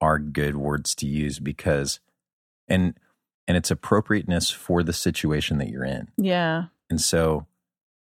are 0.00 0.18
good 0.18 0.56
words 0.56 0.94
to 0.94 1.06
use 1.06 1.38
because 1.38 2.00
and 2.68 2.94
and 3.46 3.56
it's 3.56 3.70
appropriateness 3.70 4.50
for 4.50 4.82
the 4.82 4.92
situation 4.92 5.58
that 5.58 5.68
you're 5.68 5.84
in 5.84 6.08
yeah 6.16 6.64
and 6.90 7.00
so 7.00 7.46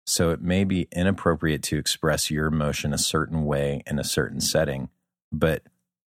so 0.05 0.29
it 0.29 0.41
may 0.41 0.63
be 0.63 0.87
inappropriate 0.91 1.63
to 1.63 1.77
express 1.77 2.29
your 2.29 2.45
emotion 2.45 2.93
a 2.93 2.97
certain 2.97 3.43
way 3.43 3.81
in 3.87 3.97
a 3.97 4.03
certain 4.03 4.39
setting, 4.39 4.89
but 5.31 5.63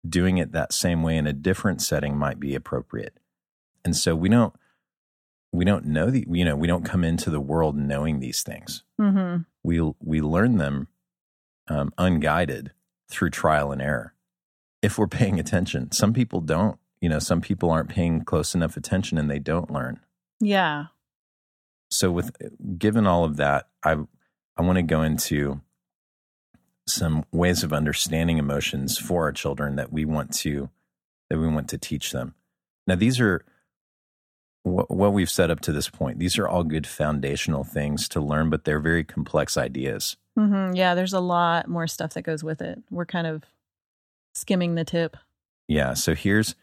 doing 0.07 0.37
it 0.37 0.51
that 0.51 0.73
same 0.73 1.03
way 1.03 1.17
in 1.17 1.25
a 1.25 1.33
different 1.33 1.81
setting 1.81 2.17
might 2.17 2.39
be 2.39 2.53
appropriate. 2.53 3.17
And 3.85 3.95
so 3.95 4.15
we 4.15 4.29
don't 4.29 4.53
we 5.53 5.63
don't 5.63 5.85
know 5.85 6.11
the 6.11 6.25
you 6.29 6.43
know, 6.43 6.55
we 6.55 6.67
don't 6.67 6.83
come 6.83 7.05
into 7.05 7.29
the 7.29 7.39
world 7.39 7.77
knowing 7.77 8.19
these 8.19 8.43
things. 8.43 8.83
mm-hmm. 8.99 9.43
We 9.63 9.79
we 9.99 10.21
learn 10.21 10.57
them 10.57 10.89
um, 11.67 11.93
unguided 11.97 12.71
through 13.09 13.29
trial 13.29 13.71
and 13.71 13.81
error. 13.81 14.13
If 14.81 14.97
we're 14.97 15.07
paying 15.07 15.39
attention, 15.39 15.91
some 15.91 16.13
people 16.13 16.41
don't. 16.41 16.77
You 17.01 17.09
know, 17.09 17.19
some 17.19 17.41
people 17.41 17.69
aren't 17.69 17.89
paying 17.89 18.23
close 18.23 18.55
enough 18.55 18.75
attention 18.77 19.17
and 19.17 19.29
they 19.29 19.39
don't 19.39 19.71
learn 19.71 19.99
yeah 20.39 20.85
so 21.89 22.11
with 22.11 22.31
given 22.77 23.07
all 23.07 23.23
of 23.23 23.37
that 23.37 23.67
i 23.83 23.95
I 24.57 24.63
want 24.63 24.77
to 24.77 24.83
go 24.83 25.03
into 25.03 25.61
some 26.87 27.25
ways 27.31 27.63
of 27.63 27.73
understanding 27.73 28.37
emotions 28.37 28.97
for 28.97 29.23
our 29.23 29.31
children 29.31 29.75
that 29.75 29.93
we 29.93 30.03
want 30.03 30.33
to 30.33 30.69
that 31.29 31.37
we 31.37 31.47
want 31.47 31.67
to 31.69 31.77
teach 31.77 32.11
them. 32.11 32.33
Now, 32.87 32.95
these 32.95 33.19
are 33.19 33.43
what, 34.67 34.91
what 34.91 35.13
we've 35.13 35.29
set 35.29 35.51
up 35.51 35.59
to 35.61 35.71
this 35.71 35.89
point. 35.89 36.19
These 36.19 36.37
are 36.37 36.47
all 36.47 36.63
good 36.63 36.87
foundational 36.87 37.63
things 37.63 38.07
to 38.09 38.21
learn, 38.21 38.49
but 38.49 38.63
they're 38.65 38.79
very 38.79 39.03
complex 39.03 39.57
ideas. 39.57 40.17
hmm 40.35 40.73
Yeah, 40.73 40.95
there's 40.95 41.13
a 41.13 41.19
lot 41.19 41.67
more 41.67 41.87
stuff 41.87 42.13
that 42.13 42.23
goes 42.23 42.43
with 42.43 42.61
it. 42.61 42.81
We're 42.89 43.05
kind 43.05 43.27
of 43.27 43.43
skimming 44.33 44.75
the 44.75 44.85
tip. 44.85 45.17
Yeah. 45.67 45.93
So 45.93 46.15
here's 46.15 46.55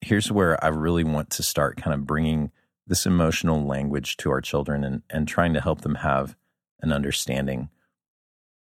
here's 0.00 0.32
where 0.32 0.62
I 0.64 0.68
really 0.68 1.04
want 1.04 1.30
to 1.30 1.42
start 1.42 1.76
kind 1.76 1.94
of 1.94 2.06
bringing 2.06 2.50
this 2.86 3.06
emotional 3.06 3.64
language 3.66 4.16
to 4.16 4.30
our 4.30 4.40
children 4.40 4.82
and, 4.82 5.02
and 5.10 5.28
trying 5.28 5.52
to 5.54 5.60
help 5.60 5.82
them 5.82 5.96
have 5.96 6.34
an 6.80 6.92
understanding. 6.92 7.68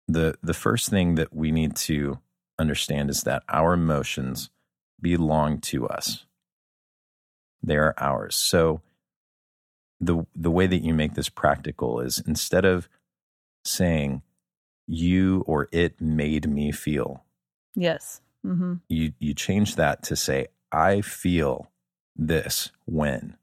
The 0.07 0.35
the 0.41 0.53
first 0.53 0.89
thing 0.89 1.15
that 1.15 1.33
we 1.33 1.51
need 1.51 1.75
to 1.77 2.19
understand 2.59 3.09
is 3.09 3.21
that 3.21 3.43
our 3.49 3.73
emotions 3.73 4.49
belong 4.99 5.59
to 5.61 5.87
us. 5.87 6.25
They 7.63 7.75
are 7.77 7.93
ours. 7.97 8.35
So 8.35 8.81
the 9.99 10.25
the 10.35 10.51
way 10.51 10.67
that 10.67 10.83
you 10.83 10.93
make 10.93 11.15
this 11.15 11.29
practical 11.29 11.99
is 11.99 12.19
instead 12.27 12.65
of 12.65 12.87
saying 13.65 14.21
you 14.87 15.43
or 15.47 15.67
it 15.71 15.99
made 15.99 16.49
me 16.49 16.71
feel, 16.71 17.23
Yes. 17.75 18.21
hmm 18.43 18.75
you 18.87 19.13
you 19.19 19.33
change 19.33 19.75
that 19.75 20.03
to 20.03 20.15
say 20.15 20.47
I 20.71 21.01
feel 21.01 21.71
this 22.15 22.71
when. 22.85 23.35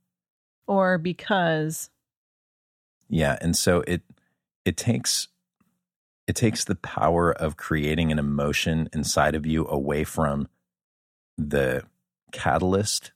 Or 0.66 0.96
because, 0.96 1.90
Yeah, 3.08 3.36
and 3.40 3.54
so 3.56 3.82
it 3.86 4.02
it 4.64 4.76
takes 4.76 5.28
it 6.26 6.36
takes 6.36 6.64
the 6.64 6.74
power 6.76 7.32
of 7.32 7.56
creating 7.58 8.10
an 8.10 8.18
emotion 8.18 8.88
inside 8.94 9.34
of 9.34 9.44
you 9.44 9.66
away 9.66 10.04
from 10.04 10.48
the 11.36 11.82
catalyst 12.32 13.12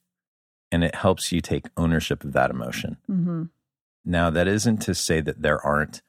and 0.71 0.85
it 0.85 0.95
helps 0.95 1.33
you 1.33 1.41
take 1.41 1.67
ownership 1.77 2.25
of 2.25 2.33
that 2.33 2.51
emotion. 2.51 2.97
hmm 3.07 3.45
Now, 4.05 4.31
that 4.31 4.49
isn't 4.49 4.79
to 4.83 4.95
say 4.95 5.21
that 5.21 5.43
there 5.43 5.61
aren't 5.65 6.03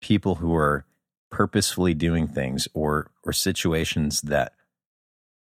people 0.00 0.36
who 0.36 0.54
are 0.54 0.84
purposefully 1.30 1.94
doing 1.94 2.26
things 2.26 2.68
or 2.74 3.10
or 3.24 3.32
situations 3.32 4.20
that 4.22 4.52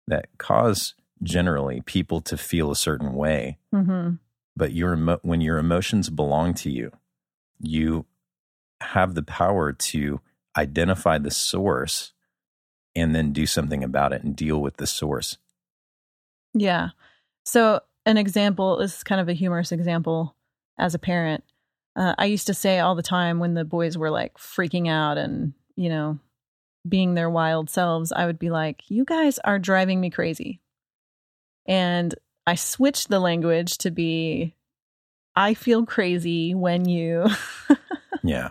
that 0.07 0.27
cause 0.39 0.95
generally 1.23 1.81
people 1.83 2.21
to 2.23 2.37
feel 2.37 2.71
a 2.71 2.77
certain 2.77 3.15
way 3.15 3.59
hmm 3.71 4.13
but 4.57 4.73
your 4.73 4.95
emo- 4.95 5.19
when 5.23 5.41
your 5.41 5.59
emotions 5.59 6.09
belong 6.09 6.55
to 6.55 6.71
you 6.71 6.91
you 7.61 8.07
have 8.81 9.15
the 9.15 9.23
power 9.23 9.73
to 9.73 10.21
identify 10.57 11.19
the 11.19 11.31
source 11.31 12.13
and 12.95 13.15
then 13.15 13.33
do 13.33 13.45
something 13.45 13.83
about 13.85 14.13
it 14.13 14.23
and 14.23 14.37
deal 14.37 14.61
with 14.63 14.77
the 14.79 14.87
source 14.87 15.37
Yeah. 16.55 16.91
So, 17.45 17.81
an 18.07 18.17
example 18.17 18.79
this 18.79 18.99
is 18.99 19.05
kind 19.05 19.21
of 19.21 19.29
a 19.29 19.35
humorous 19.35 19.73
example 19.73 20.37
as 20.79 20.95
a 20.95 20.99
parent. 20.99 21.45
Uh, 21.97 22.15
I 22.19 22.27
used 22.27 22.47
to 22.49 22.55
say 22.55 22.81
all 22.81 22.95
the 22.95 23.03
time 23.03 23.39
when 23.39 23.55
the 23.55 23.65
boys 23.65 23.97
were 23.97 24.11
like 24.11 24.37
freaking 24.37 24.89
out 24.89 25.17
and, 25.17 25.55
you 25.77 25.89
know, 25.89 26.19
being 26.89 27.15
their 27.15 27.31
wild 27.31 27.71
selves, 27.71 28.13
I 28.13 28.27
would 28.27 28.39
be 28.39 28.51
like, 28.51 28.83
you 28.89 29.05
guys 29.05 29.39
are 29.41 29.59
driving 29.59 30.01
me 30.01 30.11
crazy. 30.11 30.61
And 31.67 32.15
I 32.47 32.57
switched 32.57 33.09
the 33.09 33.21
language 33.21 33.79
to 33.79 33.91
be, 33.91 34.55
I 35.37 35.55
feel 35.55 35.87
crazy 35.87 36.55
when 36.55 36.87
you, 36.87 37.27
yeah 38.25 38.51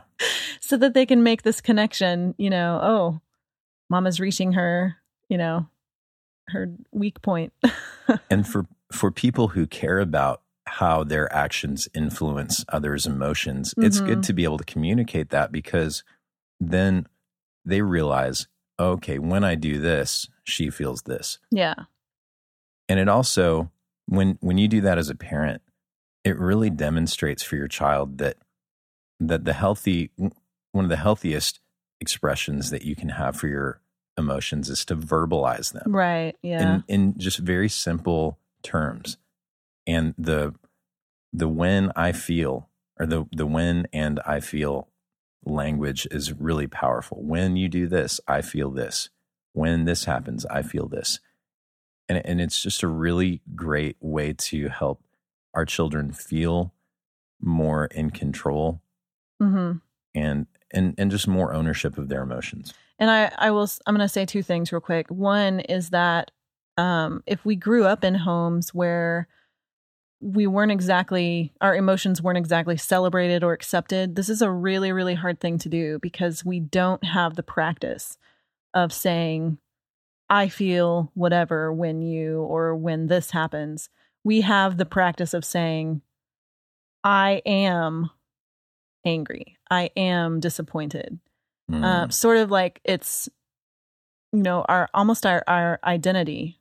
so 0.63 0.77
that 0.77 0.93
they 0.93 1.05
can 1.05 1.23
make 1.23 1.41
this 1.41 1.61
connection, 1.61 2.33
you 2.37 2.49
know, 2.49 2.79
oh, 2.81 3.21
mama's 3.89 4.19
reaching 4.19 4.53
her, 4.53 4.95
you 5.29 5.37
know, 5.37 5.67
her 6.47 6.71
weak 6.91 7.21
point. 7.21 7.53
and 8.29 8.47
for 8.47 8.65
for 8.93 9.11
people 9.11 9.49
who 9.49 9.65
care 9.67 9.99
about 9.99 10.41
how 10.65 11.03
their 11.03 11.31
actions 11.33 11.87
influence 11.93 12.63
others 12.69 13.05
emotions 13.05 13.73
it's 13.77 13.99
Mhm. 13.99 14.05
good 14.05 14.23
to 14.23 14.33
be 14.33 14.43
able 14.45 14.57
to 14.57 14.63
communicate 14.63 15.29
that 15.29 15.51
because 15.51 16.03
then 16.59 17.05
they 17.65 17.81
realize 17.81 18.47
okay 18.79 19.19
when 19.19 19.43
i 19.43 19.55
do 19.55 19.79
this 19.79 20.27
she 20.45 20.69
feels 20.69 21.01
this 21.03 21.37
yeah. 21.51 21.75
and 22.87 22.99
it 22.99 23.09
also 23.09 23.71
when 24.07 24.37
when 24.41 24.57
you 24.57 24.67
do 24.67 24.79
that 24.81 24.97
as 24.97 25.09
a 25.09 25.15
parent 25.15 25.61
it 26.23 26.37
really 26.39 26.69
demonstrates 26.69 27.43
for 27.43 27.55
your 27.57 27.67
child 27.67 28.17
that 28.19 28.37
that 29.19 29.43
the 29.45 29.53
healthy 29.53 30.11
one 30.71 30.85
of 30.85 30.89
the 30.89 30.97
healthiest 30.97 31.59
expressions 31.99 32.69
that 32.69 32.83
you 32.83 32.95
can 32.95 33.09
have 33.09 33.35
for 33.35 33.47
your 33.47 33.81
emotions 34.17 34.69
is 34.69 34.85
to 34.85 34.95
verbalize 34.95 35.73
them 35.73 35.93
Right. 35.93 36.35
Yeah. 36.41 36.75
in 36.75 36.83
in 36.87 37.17
just 37.17 37.39
very 37.39 37.67
simple 37.69 38.39
terms. 38.63 39.17
And 39.85 40.15
the 40.17 40.53
the 41.35 41.47
when 41.47 41.91
i 41.95 42.11
feel 42.11 42.69
or 42.99 43.05
the 43.05 43.25
the 43.31 43.47
when 43.47 43.87
and 43.91 44.19
i 44.25 44.39
feel 44.39 44.87
language 45.43 46.07
is 46.11 46.31
really 46.31 46.67
powerful. 46.67 47.21
When 47.21 47.57
you 47.57 47.67
do 47.67 47.87
this 47.87 48.21
i 48.27 48.41
feel 48.41 48.69
this. 48.71 49.09
When 49.53 49.85
this 49.85 50.05
happens 50.05 50.45
i 50.45 50.61
feel 50.61 50.87
this. 50.87 51.19
And 52.07 52.23
and 52.25 52.39
it's 52.39 52.61
just 52.61 52.83
a 52.83 52.87
really 52.87 53.41
great 53.55 53.97
way 53.99 54.33
to 54.33 54.69
help 54.69 55.03
our 55.53 55.65
children 55.65 56.11
feel 56.11 56.73
more 57.41 57.85
in 57.85 58.09
control 58.09 58.81
hmm 59.39 59.73
and 60.15 60.47
and 60.71 60.95
and 60.97 61.11
just 61.11 61.27
more 61.27 61.53
ownership 61.53 61.97
of 61.97 62.09
their 62.09 62.21
emotions. 62.23 62.73
And 62.99 63.09
I, 63.09 63.31
I 63.37 63.51
will, 63.51 63.67
I'm 63.85 63.95
going 63.95 64.05
to 64.05 64.09
say 64.09 64.25
two 64.25 64.43
things 64.43 64.71
real 64.71 64.79
quick. 64.79 65.09
One 65.09 65.59
is 65.61 65.89
that 65.89 66.31
um, 66.77 67.23
if 67.25 67.45
we 67.45 67.55
grew 67.55 67.85
up 67.85 68.03
in 68.03 68.15
homes 68.15 68.73
where 68.73 69.27
we 70.21 70.47
weren't 70.47 70.71
exactly, 70.71 71.53
our 71.61 71.75
emotions 71.75 72.21
weren't 72.21 72.37
exactly 72.37 72.77
celebrated 72.77 73.43
or 73.43 73.53
accepted, 73.53 74.15
this 74.15 74.29
is 74.29 74.41
a 74.41 74.49
really, 74.49 74.91
really 74.91 75.15
hard 75.15 75.39
thing 75.39 75.57
to 75.59 75.69
do 75.69 75.99
because 76.01 76.45
we 76.45 76.59
don't 76.59 77.03
have 77.03 77.35
the 77.35 77.43
practice 77.43 78.17
of 78.73 78.93
saying, 78.93 79.57
I 80.29 80.47
feel 80.47 81.11
whatever 81.13 81.71
when 81.73 82.01
you 82.01 82.41
or 82.41 82.75
when 82.75 83.07
this 83.07 83.31
happens. 83.31 83.89
We 84.23 84.41
have 84.41 84.77
the 84.77 84.85
practice 84.85 85.33
of 85.33 85.43
saying, 85.43 86.01
I 87.03 87.41
am 87.45 88.09
angry. 89.05 89.57
I 89.69 89.89
am 89.97 90.39
disappointed 90.39 91.19
Mm. 91.71 91.83
uh, 91.85 92.09
sort 92.09 92.37
of 92.37 92.51
like 92.51 92.81
it's 92.83 93.29
you 94.33 94.41
know 94.41 94.63
our 94.67 94.89
almost 94.93 95.25
our 95.25 95.41
our 95.47 95.79
identity 95.85 96.59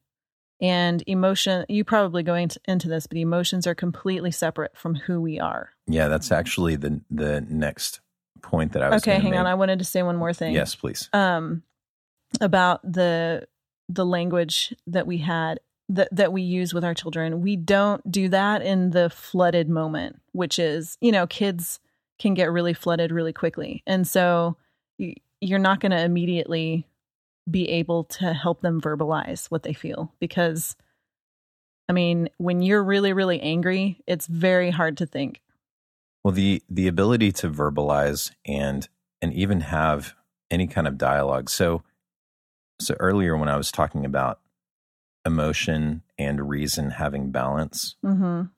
and 0.63 1.03
emotion 1.07 1.67
you 1.69 1.85
probably 1.85 2.23
going 2.23 2.49
to, 2.49 2.61
into 2.67 2.89
this 2.89 3.07
but 3.07 3.19
emotions 3.19 3.67
are 3.67 3.75
completely 3.75 4.31
separate 4.31 4.77
from 4.77 4.95
who 4.95 5.21
we 5.21 5.39
are. 5.39 5.71
Yeah 5.87 6.09
that's 6.09 6.33
actually 6.33 6.77
the 6.77 7.03
the 7.11 7.43
next 7.43 8.01
point 8.41 8.73
that 8.73 8.83
i 8.83 8.89
was 8.89 9.03
okay 9.03 9.21
hang 9.21 9.37
on. 9.37 9.47
i 9.47 9.55
wanted 9.55 9.79
to 9.79 9.85
say 9.85 10.03
one 10.03 10.17
more 10.17 10.33
thing. 10.33 10.55
Yes 10.55 10.75
please. 10.75 11.11
Um 11.13 11.63
about 12.41 12.81
the 12.91 13.47
the 13.89 14.07
language 14.07 14.75
that 14.87 15.07
we 15.07 15.19
had 15.19 15.61
that 15.91 16.09
that 16.13 16.33
we 16.33 16.43
use 16.43 16.73
with 16.73 16.85
our 16.85 16.95
children. 16.95 17.43
We 17.43 17.57
don't 17.57 18.11
do 18.11 18.29
that 18.31 18.63
in 18.63 18.91
the 18.91 19.11
flooded 19.11 19.69
moment 19.69 20.21
which 20.33 20.59
is 20.59 20.97
you 21.01 21.13
know 21.13 21.27
kids 21.27 21.81
can 22.19 22.35
get 22.35 22.53
really 22.53 22.73
flooded 22.73 23.11
really 23.11 23.33
quickly. 23.33 23.83
And 23.87 24.07
so 24.07 24.57
you're 25.41 25.59
not 25.59 25.81
going 25.81 25.91
to 25.91 26.01
immediately 26.01 26.87
be 27.51 27.69
able 27.69 28.05
to 28.05 28.33
help 28.33 28.61
them 28.61 28.81
verbalize 28.81 29.47
what 29.47 29.63
they 29.63 29.73
feel 29.73 30.13
because 30.21 30.77
i 31.89 31.93
mean 31.93 32.29
when 32.39 32.63
you're 32.63 32.85
really 32.85 33.13
really 33.13 33.41
angry 33.41 34.01
it's 34.07 34.27
very 34.27 34.71
hard 34.71 34.97
to 34.97 35.07
think 35.07 35.41
Well, 36.25 36.33
the 36.33 36.63
the 36.71 36.87
ability 36.87 37.33
to 37.33 37.51
verbalize 37.51 38.31
and 38.47 38.89
and 39.21 39.33
even 39.35 39.61
have 39.63 40.15
any 40.51 40.67
kind 40.67 40.87
of 40.87 40.99
dialogue. 40.99 41.49
So 41.51 41.83
so 42.81 42.95
earlier 43.01 43.37
when 43.37 43.49
I 43.49 43.57
was 43.57 43.73
talking 43.73 44.05
about 44.05 44.41
emotion 45.25 46.03
and 46.19 46.49
reason 46.49 46.91
having 46.91 47.31
balance, 47.31 47.97
mhm 48.05 48.51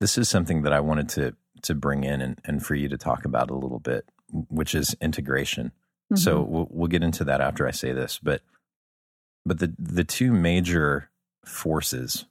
this 0.00 0.18
is 0.18 0.28
something 0.28 0.62
that 0.62 0.72
I 0.72 0.80
wanted 0.80 1.08
to 1.10 1.34
to 1.62 1.74
bring 1.74 2.04
in 2.04 2.20
and, 2.20 2.40
and 2.44 2.64
for 2.64 2.74
you 2.74 2.88
to 2.88 2.98
talk 2.98 3.24
about 3.24 3.50
a 3.50 3.54
little 3.54 3.78
bit, 3.78 4.04
which 4.30 4.74
is 4.74 4.96
integration. 5.00 5.72
So 6.14 6.42
Mhm. 6.44 6.48
we'll, 6.48 6.68
we'll 6.70 6.88
get 6.88 7.02
into 7.02 7.24
that 7.24 7.40
after 7.40 7.66
I 7.66 7.70
say 7.70 7.92
this, 7.92 8.18
but 8.22 8.42
but 9.46 9.58
the 9.58 9.74
the 9.78 10.04
two 10.04 10.32
major 10.32 11.10
forces, 11.44 12.24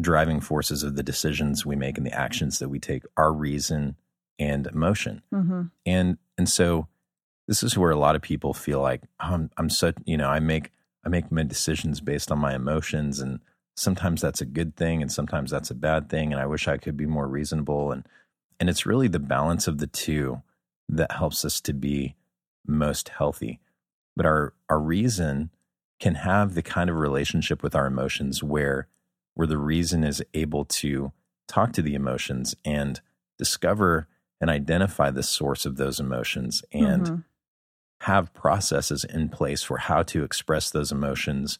driving 0.00 0.40
forces 0.40 0.82
of 0.82 0.94
the 0.96 1.02
decisions 1.02 1.64
we 1.64 1.76
make 1.76 1.96
and 1.96 2.06
the 2.06 2.12
actions 2.12 2.58
that 2.58 2.68
we 2.68 2.78
take 2.78 3.04
are 3.16 3.32
reason 3.32 3.96
and 4.38 4.66
emotion. 4.66 5.22
mhm 5.32 5.70
And 5.86 6.18
and 6.36 6.48
so 6.48 6.86
this 7.48 7.62
is 7.62 7.78
where 7.78 7.90
a 7.92 7.96
lot 7.98 8.16
of 8.16 8.22
people 8.22 8.52
feel 8.52 8.80
like 8.80 9.02
"Oh, 9.20 9.26
I'm 9.34 9.50
I'm 9.56 9.70
such 9.70 9.96
you 10.04 10.16
know 10.16 10.28
I 10.28 10.40
make 10.40 10.72
I 11.04 11.08
make 11.08 11.30
my 11.32 11.42
decisions 11.44 12.00
based 12.00 12.30
on 12.30 12.38
my 12.38 12.54
emotions 12.54 13.20
and 13.20 13.40
sometimes 13.76 14.20
that's 14.20 14.40
a 14.40 14.46
good 14.46 14.74
thing 14.76 15.00
and 15.02 15.10
sometimes 15.12 15.50
that's 15.50 15.70
a 15.70 15.74
bad 15.74 16.08
thing 16.10 16.32
and 16.32 16.40
I 16.40 16.46
wish 16.46 16.66
I 16.68 16.76
could 16.78 16.96
be 16.96 17.06
more 17.06 17.26
reasonable 17.28 17.92
and 17.92 18.06
and 18.60 18.68
it's 18.70 18.86
really 18.86 19.08
the 19.08 19.18
balance 19.18 19.66
of 19.68 19.78
the 19.78 19.86
two 19.86 20.42
that 20.88 21.12
helps 21.12 21.44
us 21.44 21.60
to 21.62 21.72
be 21.72 22.14
most 22.68 23.10
healthy. 23.10 23.60
But 24.16 24.26
our 24.26 24.54
our 24.68 24.80
reason 24.80 25.50
can 26.00 26.16
have 26.16 26.54
the 26.54 26.62
kind 26.62 26.90
of 26.90 26.96
relationship 26.96 27.62
with 27.62 27.74
our 27.74 27.86
emotions 27.86 28.42
where 28.42 28.88
where 29.34 29.46
the 29.46 29.58
reason 29.58 30.04
is 30.04 30.22
able 30.34 30.64
to 30.64 31.12
talk 31.48 31.72
to 31.74 31.82
the 31.82 31.94
emotions 31.94 32.54
and 32.64 33.00
discover 33.38 34.08
and 34.40 34.50
identify 34.50 35.10
the 35.10 35.22
source 35.22 35.64
of 35.66 35.76
those 35.76 36.00
emotions 36.00 36.62
and 36.72 37.02
Mm-hmm. 37.06 37.16
have 38.02 38.34
processes 38.34 39.04
in 39.04 39.28
place 39.28 39.62
for 39.62 39.78
how 39.78 40.02
to 40.02 40.24
express 40.24 40.70
those 40.70 40.92
emotions 40.92 41.58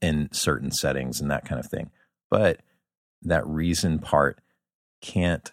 in 0.00 0.28
certain 0.32 0.70
settings 0.70 1.20
and 1.20 1.30
that 1.30 1.44
kind 1.44 1.58
of 1.58 1.66
thing. 1.70 1.90
But 2.30 2.60
that 3.22 3.46
reason 3.46 3.98
part 3.98 4.40
can't 5.00 5.52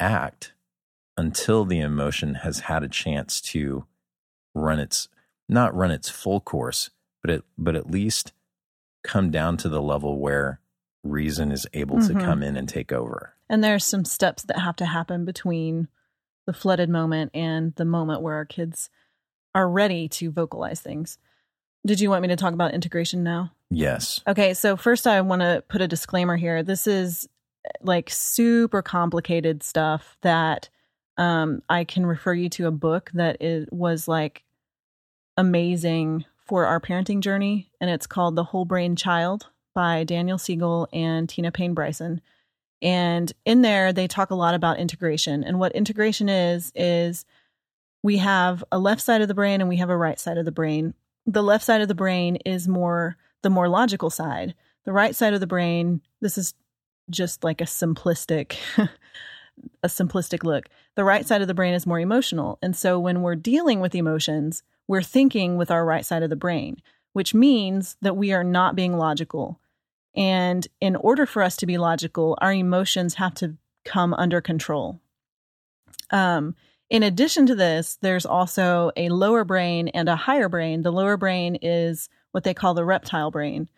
act 0.00 0.52
until 1.16 1.64
the 1.64 1.80
emotion 1.80 2.34
has 2.36 2.60
had 2.60 2.82
a 2.82 2.88
chance 2.88 3.40
to 3.40 3.84
run 4.54 4.78
its 4.78 5.08
not 5.48 5.74
run 5.74 5.90
its 5.90 6.08
full 6.08 6.40
course, 6.40 6.90
but 7.22 7.30
it 7.30 7.44
but 7.58 7.76
at 7.76 7.90
least 7.90 8.32
come 9.04 9.30
down 9.30 9.56
to 9.58 9.68
the 9.68 9.82
level 9.82 10.18
where 10.18 10.60
reason 11.04 11.50
is 11.50 11.66
able 11.72 11.96
Mhm. 11.96 12.06
to 12.08 12.14
come 12.14 12.42
in 12.42 12.56
and 12.56 12.68
take 12.68 12.92
over. 12.92 13.34
And 13.48 13.62
there's 13.62 13.84
some 13.84 14.04
steps 14.04 14.44
that 14.44 14.58
have 14.58 14.76
to 14.76 14.86
happen 14.86 15.24
between 15.24 15.88
the 16.46 16.52
flooded 16.52 16.88
moment 16.88 17.30
and 17.34 17.74
the 17.74 17.84
moment 17.84 18.22
where 18.22 18.34
our 18.34 18.44
kids 18.44 18.88
are 19.54 19.68
ready 19.68 20.08
to 20.08 20.30
vocalize 20.30 20.80
things. 20.80 21.18
Did 21.84 22.00
you 22.00 22.08
want 22.10 22.22
me 22.22 22.28
to 22.28 22.36
talk 22.36 22.54
about 22.54 22.72
integration 22.74 23.22
now? 23.24 23.52
Yes. 23.70 24.20
Okay, 24.26 24.54
so 24.54 24.76
first 24.76 25.06
I 25.06 25.20
want 25.22 25.42
to 25.42 25.64
put 25.68 25.80
a 25.80 25.88
disclaimer 25.88 26.36
here. 26.36 26.62
This 26.62 26.86
is 26.86 27.28
like 27.80 28.08
super 28.10 28.82
complicated 28.82 29.62
stuff 29.62 30.16
that 30.22 30.68
um, 31.16 31.62
I 31.68 31.84
can 31.84 32.06
refer 32.06 32.34
you 32.34 32.48
to 32.50 32.66
a 32.66 32.72
book 32.72 33.10
that 33.14 33.38
is, 33.40 33.66
was 33.70 34.08
like 34.08 34.42
amazing 35.36 36.24
for 36.46 36.66
our 36.66 36.80
parenting 36.80 37.20
journey, 37.20 37.70
and 37.80 37.90
it's 37.90 38.06
called 38.06 38.36
The 38.36 38.44
Whole 38.44 38.64
Brain 38.64 38.96
Child 38.96 39.48
by 39.74 40.04
Daniel 40.04 40.38
Siegel 40.38 40.88
and 40.92 41.28
Tina 41.28 41.50
Payne 41.50 41.74
Bryson. 41.74 42.20
And 42.82 43.32
in 43.44 43.62
there, 43.62 43.92
they 43.92 44.08
talk 44.08 44.30
a 44.30 44.34
lot 44.34 44.54
about 44.54 44.78
integration. 44.78 45.44
And 45.44 45.58
what 45.58 45.72
integration 45.72 46.28
is, 46.28 46.72
is 46.74 47.24
we 48.02 48.18
have 48.18 48.64
a 48.72 48.78
left 48.78 49.00
side 49.00 49.22
of 49.22 49.28
the 49.28 49.34
brain 49.34 49.60
and 49.60 49.68
we 49.68 49.76
have 49.76 49.90
a 49.90 49.96
right 49.96 50.18
side 50.18 50.36
of 50.36 50.44
the 50.44 50.52
brain. 50.52 50.94
The 51.24 51.42
left 51.42 51.64
side 51.64 51.80
of 51.80 51.88
the 51.88 51.94
brain 51.94 52.36
is 52.44 52.66
more 52.66 53.16
the 53.42 53.50
more 53.50 53.68
logical 53.68 54.10
side. 54.10 54.54
The 54.84 54.92
right 54.92 55.14
side 55.14 55.34
of 55.34 55.40
the 55.40 55.46
brain, 55.46 56.00
this 56.20 56.36
is 56.36 56.54
just 57.10 57.44
like 57.44 57.60
a 57.60 57.64
simplistic 57.64 58.56
a 59.82 59.88
simplistic 59.88 60.44
look. 60.44 60.68
The 60.96 61.04
right 61.04 61.26
side 61.26 61.42
of 61.42 61.48
the 61.48 61.54
brain 61.54 61.74
is 61.74 61.86
more 61.86 62.00
emotional. 62.00 62.58
And 62.62 62.76
so 62.76 62.98
when 62.98 63.22
we're 63.22 63.36
dealing 63.36 63.80
with 63.80 63.94
emotions, 63.94 64.62
we're 64.88 65.02
thinking 65.02 65.56
with 65.56 65.70
our 65.70 65.84
right 65.84 66.04
side 66.04 66.22
of 66.22 66.30
the 66.30 66.36
brain, 66.36 66.76
which 67.12 67.34
means 67.34 67.96
that 68.02 68.16
we 68.16 68.32
are 68.32 68.44
not 68.44 68.76
being 68.76 68.96
logical. 68.96 69.60
And 70.14 70.66
in 70.80 70.96
order 70.96 71.26
for 71.26 71.42
us 71.42 71.56
to 71.56 71.66
be 71.66 71.78
logical, 71.78 72.36
our 72.40 72.52
emotions 72.52 73.14
have 73.14 73.34
to 73.36 73.56
come 73.84 74.14
under 74.14 74.40
control. 74.40 75.00
Um, 76.10 76.54
in 76.90 77.02
addition 77.02 77.46
to 77.46 77.54
this, 77.54 77.96
there's 78.02 78.26
also 78.26 78.92
a 78.96 79.08
lower 79.08 79.44
brain 79.44 79.88
and 79.88 80.08
a 80.08 80.16
higher 80.16 80.48
brain. 80.48 80.82
The 80.82 80.92
lower 80.92 81.16
brain 81.16 81.56
is 81.62 82.08
what 82.32 82.44
they 82.44 82.52
call 82.52 82.74
the 82.74 82.84
reptile 82.84 83.30
brain, 83.30 83.68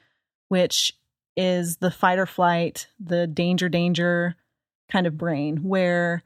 which 0.49 0.93
is 1.37 1.77
the 1.77 1.91
fight 1.91 2.19
or 2.19 2.27
flight, 2.27 2.89
the 2.99 3.27
danger, 3.27 3.69
danger 3.69 4.37
kind 4.95 5.09
of 5.09 5.19
brain, 5.19 5.57
where 5.57 6.23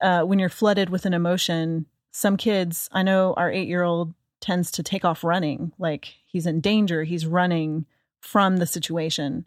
uh, 0.00 0.22
when 0.22 0.38
you're 0.38 0.48
flooded 0.48 0.88
with 0.88 1.04
an 1.04 1.12
emotion, 1.12 1.84
some 2.12 2.38
kids, 2.38 2.88
I 2.92 3.02
know 3.02 3.34
our 3.36 3.52
eight 3.52 3.68
year 3.68 3.82
old 3.82 4.14
tends 4.40 4.70
to 4.70 4.82
take 4.82 5.04
off 5.04 5.22
running, 5.22 5.72
like 5.78 6.14
he's 6.24 6.46
in 6.46 6.62
danger, 6.62 7.04
he's 7.04 7.26
running 7.26 7.84
from 8.22 8.56
the 8.56 8.66
situation. 8.66 9.44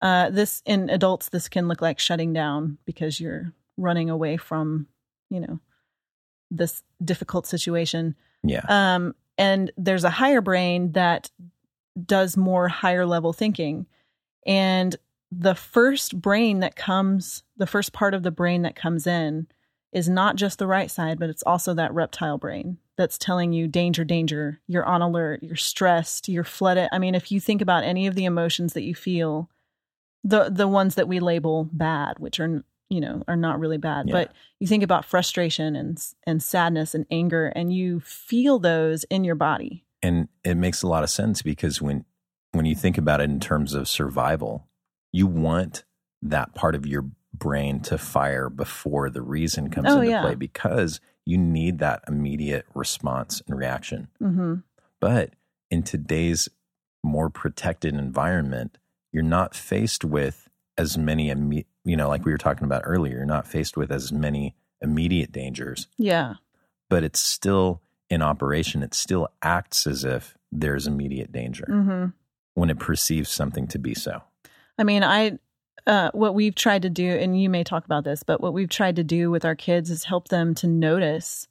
Uh, 0.00 0.30
this 0.30 0.62
in 0.64 0.88
adults, 0.90 1.28
this 1.30 1.48
can 1.48 1.66
look 1.66 1.82
like 1.82 1.98
shutting 1.98 2.32
down 2.32 2.78
because 2.86 3.18
you're 3.18 3.52
running 3.76 4.10
away 4.10 4.36
from, 4.36 4.86
you 5.28 5.40
know, 5.40 5.58
this 6.52 6.84
difficult 7.04 7.48
situation. 7.48 8.14
Yeah. 8.44 8.62
Um, 8.68 9.16
and 9.36 9.72
there's 9.76 10.04
a 10.04 10.10
higher 10.10 10.40
brain 10.40 10.92
that 10.92 11.32
does 12.00 12.36
more 12.36 12.68
higher 12.68 13.06
level 13.06 13.32
thinking. 13.32 13.86
And 14.46 14.94
the 15.30 15.54
first 15.54 16.20
brain 16.20 16.60
that 16.60 16.76
comes, 16.76 17.42
the 17.56 17.66
first 17.66 17.92
part 17.92 18.14
of 18.14 18.22
the 18.22 18.30
brain 18.30 18.62
that 18.62 18.76
comes 18.76 19.06
in 19.06 19.46
is 19.92 20.08
not 20.08 20.36
just 20.36 20.58
the 20.58 20.66
right 20.66 20.90
side, 20.90 21.18
but 21.18 21.30
it's 21.30 21.42
also 21.44 21.74
that 21.74 21.92
reptile 21.94 22.38
brain 22.38 22.78
that's 22.96 23.18
telling 23.18 23.52
you 23.52 23.68
danger, 23.68 24.04
danger, 24.04 24.60
you're 24.66 24.84
on 24.84 25.02
alert, 25.02 25.42
you're 25.42 25.56
stressed, 25.56 26.28
you're 26.28 26.44
flooded. 26.44 26.88
I 26.92 26.98
mean, 26.98 27.14
if 27.14 27.30
you 27.30 27.40
think 27.40 27.62
about 27.62 27.84
any 27.84 28.06
of 28.06 28.14
the 28.14 28.24
emotions 28.24 28.72
that 28.72 28.82
you 28.82 28.94
feel, 28.94 29.48
the 30.24 30.48
the 30.50 30.68
ones 30.68 30.96
that 30.96 31.08
we 31.08 31.20
label 31.20 31.68
bad, 31.72 32.18
which 32.18 32.40
are 32.40 32.64
you 32.90 33.00
know 33.00 33.22
are 33.28 33.36
not 33.36 33.60
really 33.60 33.78
bad, 33.78 34.08
Yeah. 34.08 34.12
but 34.14 34.32
you 34.58 34.66
think 34.66 34.82
about 34.82 35.04
frustration 35.04 35.76
and 35.76 36.02
and 36.26 36.42
sadness 36.42 36.94
and 36.94 37.06
anger, 37.10 37.46
and 37.54 37.72
you 37.72 38.00
feel 38.00 38.58
those 38.58 39.04
in 39.04 39.24
your 39.24 39.36
body. 39.36 39.84
and 40.02 40.28
it 40.44 40.56
makes 40.56 40.82
a 40.82 40.86
lot 40.88 41.02
of 41.04 41.10
sense 41.10 41.40
because 41.42 41.80
when 41.82 42.04
when 42.52 42.64
you 42.66 42.74
think 42.74 42.98
about 42.98 43.20
it 43.20 43.24
in 43.30 43.40
terms 43.40 43.74
of 43.74 43.88
survival 43.88 44.67
you 45.12 45.26
want 45.26 45.84
that 46.22 46.54
part 46.54 46.74
of 46.74 46.86
your 46.86 47.06
brain 47.34 47.80
to 47.80 47.96
fire 47.98 48.48
before 48.50 49.10
the 49.10 49.22
reason 49.22 49.70
comes 49.70 49.90
Oh, 49.90 49.98
into 49.98 50.10
yeah. 50.10 50.20
play 50.22 50.34
because 50.34 51.00
you 51.24 51.38
need 51.38 51.78
that 51.78 52.02
immediate 52.08 52.66
response 52.74 53.42
and 53.46 53.56
reaction 53.58 54.08
hmm 54.18 54.54
but 55.00 55.34
in 55.70 55.82
today's 55.84 56.48
more 57.04 57.30
protected 57.30 57.94
environment 57.94 58.78
you're 59.12 59.22
not 59.22 59.54
faced 59.54 60.04
with 60.04 60.48
as 60.76 60.98
many 60.98 61.28
imme- 61.28 61.66
you 61.84 61.96
know 61.96 62.08
like 62.08 62.24
we 62.24 62.32
were 62.32 62.38
talking 62.38 62.64
about 62.64 62.82
earlier 62.84 63.16
you're 63.18 63.26
not 63.26 63.46
faced 63.46 63.76
with 63.76 63.92
as 63.92 64.10
many 64.12 64.56
immediate 64.80 65.30
dangers 65.30 65.86
Yeah, 65.98 66.34
but 66.90 67.04
it's 67.04 67.20
still 67.20 67.82
in 68.10 68.22
operation. 68.22 68.82
It 68.82 68.94
still 68.94 69.28
acts 69.42 69.86
as 69.86 70.02
if 70.04 70.34
there's 70.50 70.86
immediate 70.86 71.30
danger 71.30 71.66
hmm 71.68 72.06
when 72.54 72.70
it 72.70 72.78
perceives 72.78 73.28
something 73.30 73.66
to 73.68 73.78
be 73.78 73.94
so. 73.94 74.22
I 74.78 74.84
mean, 74.84 75.02
I 75.02 75.38
uh, 75.86 76.10
what 76.12 76.34
we've 76.34 76.54
tried 76.54 76.82
to 76.82 76.90
do, 76.90 77.08
and 77.08 77.40
you 77.40 77.48
may 77.48 77.64
talk 77.64 77.84
about 77.84 78.04
this, 78.04 78.22
but 78.22 78.40
what 78.40 78.52
we've 78.52 78.68
tried 78.68 78.96
to 78.96 79.04
do 79.04 79.30
with 79.30 79.44
our 79.44 79.54
kids 79.54 79.90
is 79.90 80.04
help 80.04 80.28
them 80.28 80.54
to 80.56 80.66
notice 80.66 81.48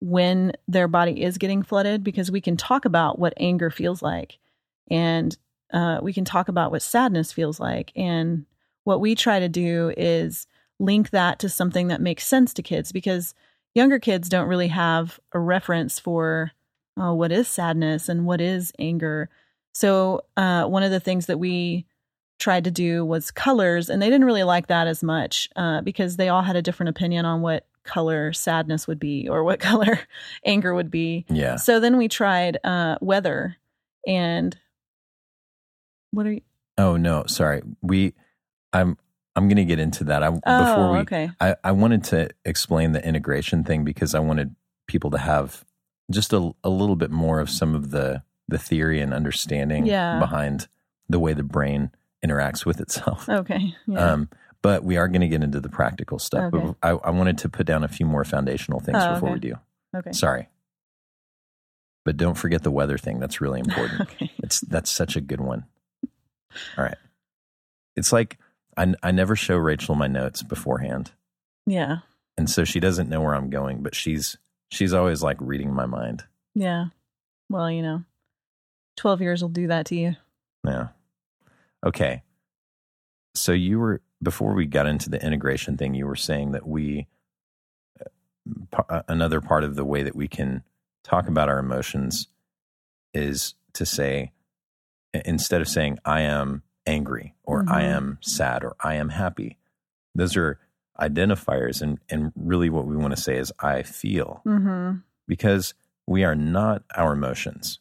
when 0.00 0.52
their 0.66 0.88
body 0.88 1.22
is 1.22 1.38
getting 1.38 1.62
flooded, 1.62 2.02
because 2.02 2.30
we 2.30 2.40
can 2.40 2.56
talk 2.56 2.84
about 2.84 3.18
what 3.18 3.34
anger 3.36 3.70
feels 3.70 4.02
like, 4.02 4.38
and 4.90 5.36
uh, 5.72 5.98
we 6.02 6.12
can 6.12 6.24
talk 6.24 6.48
about 6.48 6.70
what 6.70 6.82
sadness 6.82 7.32
feels 7.32 7.60
like, 7.60 7.92
and 7.94 8.46
what 8.84 9.00
we 9.00 9.14
try 9.14 9.38
to 9.38 9.48
do 9.48 9.92
is 9.96 10.46
link 10.78 11.10
that 11.10 11.38
to 11.38 11.48
something 11.48 11.88
that 11.88 12.00
makes 12.00 12.26
sense 12.26 12.52
to 12.54 12.62
kids, 12.62 12.90
because 12.90 13.34
younger 13.74 13.98
kids 13.98 14.28
don't 14.28 14.48
really 14.48 14.68
have 14.68 15.20
a 15.32 15.38
reference 15.38 15.98
for 15.98 16.52
uh, 17.00 17.12
what 17.12 17.32
is 17.32 17.48
sadness 17.48 18.08
and 18.08 18.24
what 18.26 18.40
is 18.40 18.72
anger. 18.78 19.28
So 19.74 20.22
uh, 20.36 20.64
one 20.64 20.82
of 20.82 20.90
the 20.90 21.00
things 21.00 21.26
that 21.26 21.38
we 21.38 21.86
tried 22.38 22.64
to 22.64 22.70
do 22.70 23.04
was 23.04 23.30
colors, 23.30 23.88
and 23.88 24.02
they 24.02 24.10
didn't 24.10 24.26
really 24.26 24.42
like 24.44 24.66
that 24.66 24.86
as 24.86 25.02
much 25.02 25.48
uh, 25.56 25.80
because 25.82 26.16
they 26.16 26.28
all 26.28 26.42
had 26.42 26.56
a 26.56 26.62
different 26.62 26.90
opinion 26.90 27.24
on 27.24 27.40
what 27.42 27.66
color 27.84 28.32
sadness 28.32 28.86
would 28.86 28.98
be 28.98 29.28
or 29.28 29.44
what 29.44 29.60
color 29.70 29.98
anger 30.44 30.74
would 30.74 30.90
be. 30.90 31.24
Yeah. 31.28 31.56
So 31.56 31.80
then 31.80 31.96
we 31.96 32.08
tried 32.08 32.58
uh, 32.64 32.96
weather, 33.00 33.56
and 34.06 34.56
what 36.10 36.26
are 36.26 36.32
you? 36.32 36.40
Oh 36.78 36.96
no, 36.96 37.24
sorry. 37.26 37.62
We 37.82 38.14
I'm 38.72 38.96
I'm 39.36 39.48
going 39.48 39.56
to 39.56 39.64
get 39.64 39.78
into 39.78 40.04
that. 40.04 40.22
I 40.22 40.28
Oh, 40.28 40.64
before 40.64 40.92
we 40.92 40.98
okay. 41.00 41.30
I 41.40 41.56
I 41.62 41.72
wanted 41.72 42.04
to 42.04 42.30
explain 42.44 42.92
the 42.92 43.04
integration 43.06 43.64
thing 43.64 43.84
because 43.84 44.14
I 44.14 44.18
wanted 44.20 44.54
people 44.86 45.10
to 45.12 45.18
have 45.18 45.64
just 46.10 46.32
a 46.32 46.52
a 46.62 46.68
little 46.70 46.96
bit 46.96 47.10
more 47.10 47.40
of 47.40 47.48
some 47.50 47.74
of 47.74 47.90
the 47.90 48.22
the 48.48 48.58
theory 48.58 49.00
and 49.00 49.14
understanding 49.14 49.86
Yeah. 49.86 50.18
behind 50.18 50.68
the 51.08 51.18
way 51.18 51.32
the 51.32 51.42
brain 51.42 51.90
interacts 52.24 52.64
with 52.64 52.80
itself. 52.80 53.28
Okay. 53.28 53.74
Yeah. 53.86 54.12
Um, 54.12 54.28
but 54.62 54.82
we 54.82 54.96
are 54.96 55.08
going 55.08 55.20
to 55.20 55.28
get 55.28 55.42
into 55.42 55.60
the 55.60 55.68
practical 55.68 56.18
stuff. 56.18 56.54
Okay. 56.54 56.66
But 56.66 56.76
I, 56.82 56.90
I 56.90 57.10
wanted 57.10 57.36
to 57.38 57.48
put 57.50 57.66
down 57.66 57.84
a 57.84 57.88
few 57.88 58.06
more 58.06 58.24
foundational 58.24 58.80
things 58.80 58.98
Oh, 59.00 59.14
before 59.14 59.28
okay. 59.30 59.34
we 59.34 59.40
do. 59.40 59.54
okay. 59.96 60.12
Sorry. 60.12 60.48
But 62.04 62.16
don't 62.16 62.34
forget 62.36 62.62
the 62.62 62.70
weather 62.70 62.98
thing. 62.98 63.18
That's 63.18 63.40
really 63.40 63.60
important. 63.60 64.00
okay. 64.12 64.30
it's 64.38 64.60
that's 64.60 64.90
such 64.90 65.16
a 65.16 65.20
good 65.20 65.40
one. 65.40 65.64
All 66.78 66.84
right. 66.84 66.96
It's 67.96 68.12
like 68.12 68.38
I, 68.76 68.94
I 69.02 69.10
never 69.10 69.36
show 69.36 69.56
Rachel 69.56 69.94
my 69.94 70.06
notes 70.06 70.42
beforehand. 70.42 71.12
Yeah. 71.66 71.98
And 72.36 72.48
so 72.50 72.64
she 72.64 72.80
doesn't 72.80 73.08
know 73.08 73.20
where 73.20 73.34
I'm 73.34 73.50
going, 73.50 73.82
but 73.82 73.94
she's 73.94 74.36
she's 74.70 74.92
always 74.92 75.22
like 75.22 75.36
reading 75.40 75.72
my 75.72 75.86
mind. 75.86 76.24
Yeah. 76.54 76.86
Well, 77.48 77.70
you 77.70 77.82
know, 77.82 78.04
12 78.96 79.20
years 79.20 79.42
will 79.42 79.48
do 79.50 79.66
that 79.68 79.86
to 79.86 79.94
you. 79.94 80.16
Yeah. 80.66 80.88
Okay. 81.84 82.22
So 83.34 83.52
you 83.52 83.78
were 83.78 84.00
before 84.22 84.54
we 84.54 84.66
got 84.66 84.86
into 84.86 85.10
the 85.10 85.24
integration 85.24 85.76
thing, 85.76 85.94
you 85.94 86.06
were 86.06 86.16
saying 86.16 86.52
that 86.52 86.66
we 86.66 87.06
another 89.08 89.40
part 89.40 89.64
of 89.64 89.74
the 89.74 89.84
way 89.84 90.02
that 90.02 90.16
we 90.16 90.28
can 90.28 90.62
talk 91.02 91.28
about 91.28 91.48
our 91.48 91.58
emotions 91.58 92.28
is 93.12 93.54
to 93.72 93.86
say 93.86 94.32
instead 95.24 95.60
of 95.60 95.68
saying 95.68 95.98
I 96.04 96.22
am 96.22 96.62
angry 96.86 97.34
or 97.42 97.62
mm-hmm. 97.62 97.72
I 97.72 97.82
am 97.84 98.18
sad 98.20 98.64
or 98.64 98.76
I 98.82 98.94
am 98.94 99.10
happy. 99.10 99.58
Those 100.14 100.36
are 100.36 100.58
identifiers 101.00 101.82
and 101.82 101.98
and 102.08 102.32
really 102.36 102.70
what 102.70 102.86
we 102.86 102.96
want 102.96 103.14
to 103.16 103.20
say 103.20 103.36
is 103.36 103.52
I 103.58 103.82
feel. 103.82 104.42
Mm-hmm. 104.46 104.98
Because 105.26 105.74
we 106.06 106.22
are 106.22 106.34
not 106.34 106.82
our 106.94 107.14
emotions. 107.14 107.80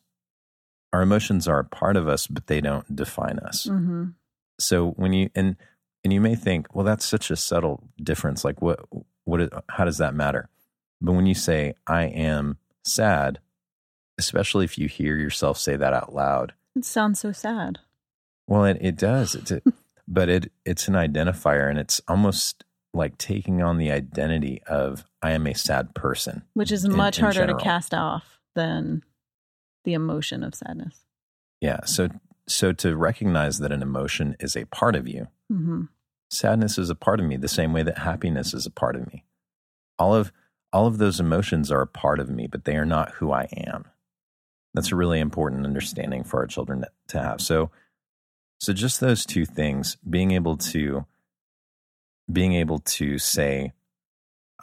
Our 0.93 1.01
emotions 1.01 1.47
are 1.47 1.59
a 1.59 1.65
part 1.65 1.97
of 1.97 2.07
us, 2.07 2.27
but 2.27 2.47
they 2.47 2.61
don't 2.61 2.95
define 2.95 3.39
us. 3.39 3.65
Mm-hmm. 3.65 4.09
So 4.59 4.91
when 4.91 5.11
you 5.11 5.29
and 5.35 5.57
and 6.03 6.13
you 6.13 6.21
may 6.21 6.35
think, 6.35 6.73
well, 6.75 6.85
that's 6.85 7.05
such 7.05 7.31
a 7.31 7.35
subtle 7.35 7.83
difference. 8.01 8.45
Like 8.45 8.61
what 8.61 8.79
what 9.25 9.51
how 9.69 9.85
does 9.85 9.97
that 9.97 10.13
matter? 10.13 10.49
But 11.01 11.13
when 11.13 11.25
you 11.25 11.33
say 11.33 11.73
I 11.87 12.03
am 12.05 12.57
sad, 12.85 13.39
especially 14.17 14.65
if 14.65 14.77
you 14.77 14.87
hear 14.87 15.17
yourself 15.17 15.57
say 15.57 15.75
that 15.75 15.93
out 15.93 16.13
loud, 16.13 16.53
it 16.75 16.85
sounds 16.85 17.19
so 17.19 17.31
sad. 17.31 17.79
Well, 18.47 18.65
it 18.65 18.77
it 18.79 18.95
does. 18.95 19.35
It's 19.35 19.51
a, 19.51 19.61
but 20.07 20.29
it 20.29 20.51
it's 20.65 20.87
an 20.87 20.93
identifier, 20.93 21.69
and 21.69 21.79
it's 21.79 22.01
almost 22.07 22.63
like 22.93 23.17
taking 23.17 23.61
on 23.63 23.77
the 23.77 23.91
identity 23.91 24.61
of 24.67 25.05
I 25.21 25.31
am 25.31 25.47
a 25.47 25.55
sad 25.55 25.95
person, 25.95 26.43
which 26.53 26.71
is 26.71 26.85
in, 26.85 26.95
much 26.95 27.17
harder 27.17 27.47
to 27.47 27.55
cast 27.55 27.93
off 27.93 28.39
than 28.55 29.03
the 29.83 29.93
emotion 29.93 30.43
of 30.43 30.55
sadness. 30.55 31.01
Yeah. 31.61 31.81
So 31.85 32.09
so 32.47 32.73
to 32.73 32.95
recognize 32.95 33.59
that 33.59 33.71
an 33.71 33.81
emotion 33.81 34.35
is 34.39 34.55
a 34.55 34.65
part 34.65 34.95
of 34.95 35.07
you. 35.07 35.27
Mm-hmm. 35.51 35.83
Sadness 36.29 36.77
is 36.77 36.89
a 36.89 36.95
part 36.95 37.19
of 37.19 37.25
me, 37.25 37.37
the 37.37 37.47
same 37.47 37.73
way 37.73 37.83
that 37.83 37.99
happiness 37.99 38.53
is 38.53 38.65
a 38.65 38.71
part 38.71 38.95
of 38.95 39.07
me. 39.07 39.23
All 39.97 40.13
of 40.13 40.31
all 40.71 40.87
of 40.87 40.97
those 40.97 41.19
emotions 41.19 41.71
are 41.71 41.81
a 41.81 41.87
part 41.87 42.19
of 42.19 42.29
me, 42.29 42.47
but 42.47 42.65
they 42.65 42.75
are 42.75 42.85
not 42.85 43.11
who 43.11 43.31
I 43.31 43.47
am. 43.55 43.85
That's 44.73 44.91
a 44.91 44.95
really 44.95 45.19
important 45.19 45.65
understanding 45.65 46.23
for 46.23 46.39
our 46.39 46.47
children 46.47 46.83
to 47.09 47.21
have. 47.21 47.39
So 47.41 47.71
so 48.59 48.73
just 48.73 48.99
those 48.99 49.25
two 49.25 49.45
things, 49.45 49.97
being 50.09 50.31
able 50.31 50.57
to 50.57 51.05
being 52.31 52.53
able 52.53 52.79
to 52.79 53.17
say, 53.19 53.73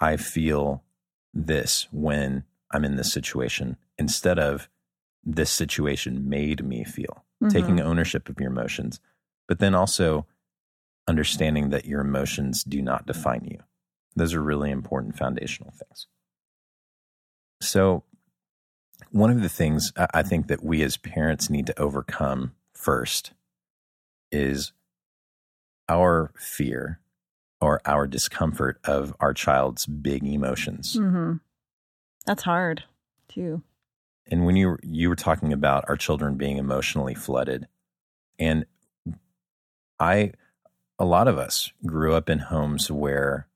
I 0.00 0.16
feel 0.16 0.82
this 1.34 1.86
when 1.92 2.44
I'm 2.72 2.84
in 2.84 2.96
this 2.96 3.12
situation, 3.12 3.76
instead 3.98 4.38
of 4.38 4.68
this 5.24 5.50
situation 5.50 6.28
made 6.28 6.64
me 6.64 6.84
feel, 6.84 7.24
mm-hmm. 7.42 7.48
taking 7.48 7.80
ownership 7.80 8.28
of 8.28 8.40
your 8.40 8.50
emotions, 8.50 9.00
but 9.48 9.58
then 9.58 9.74
also 9.74 10.26
understanding 11.06 11.70
that 11.70 11.84
your 11.84 12.00
emotions 12.00 12.64
do 12.64 12.80
not 12.80 13.06
define 13.06 13.44
you. 13.44 13.58
Those 14.16 14.34
are 14.34 14.42
really 14.42 14.70
important 14.70 15.16
foundational 15.16 15.72
things. 15.72 16.06
So, 17.60 18.04
one 19.10 19.30
of 19.30 19.42
the 19.42 19.48
things 19.48 19.92
I 19.96 20.22
think 20.22 20.46
that 20.48 20.62
we 20.62 20.82
as 20.82 20.96
parents 20.96 21.50
need 21.50 21.66
to 21.66 21.78
overcome 21.78 22.52
first 22.74 23.32
is 24.30 24.72
our 25.88 26.32
fear 26.36 27.00
or 27.60 27.80
our 27.84 28.06
discomfort 28.06 28.78
of 28.84 29.14
our 29.20 29.34
child's 29.34 29.86
big 29.86 30.24
emotions. 30.24 30.96
Mm-hmm. 30.96 31.34
That's 32.26 32.42
hard 32.42 32.84
too. 33.28 33.62
And 34.30 34.46
when 34.46 34.56
you 34.56 34.78
you 34.82 35.08
were 35.08 35.16
talking 35.16 35.52
about 35.52 35.84
our 35.88 35.96
children 35.96 36.36
being 36.36 36.56
emotionally 36.56 37.14
flooded, 37.14 37.66
and 38.38 38.64
I, 39.98 40.32
a 40.98 41.04
lot 41.04 41.28
of 41.28 41.38
us 41.38 41.72
grew 41.84 42.14
up 42.14 42.30
in 42.30 42.38
homes 42.38 42.90
where 42.90 43.48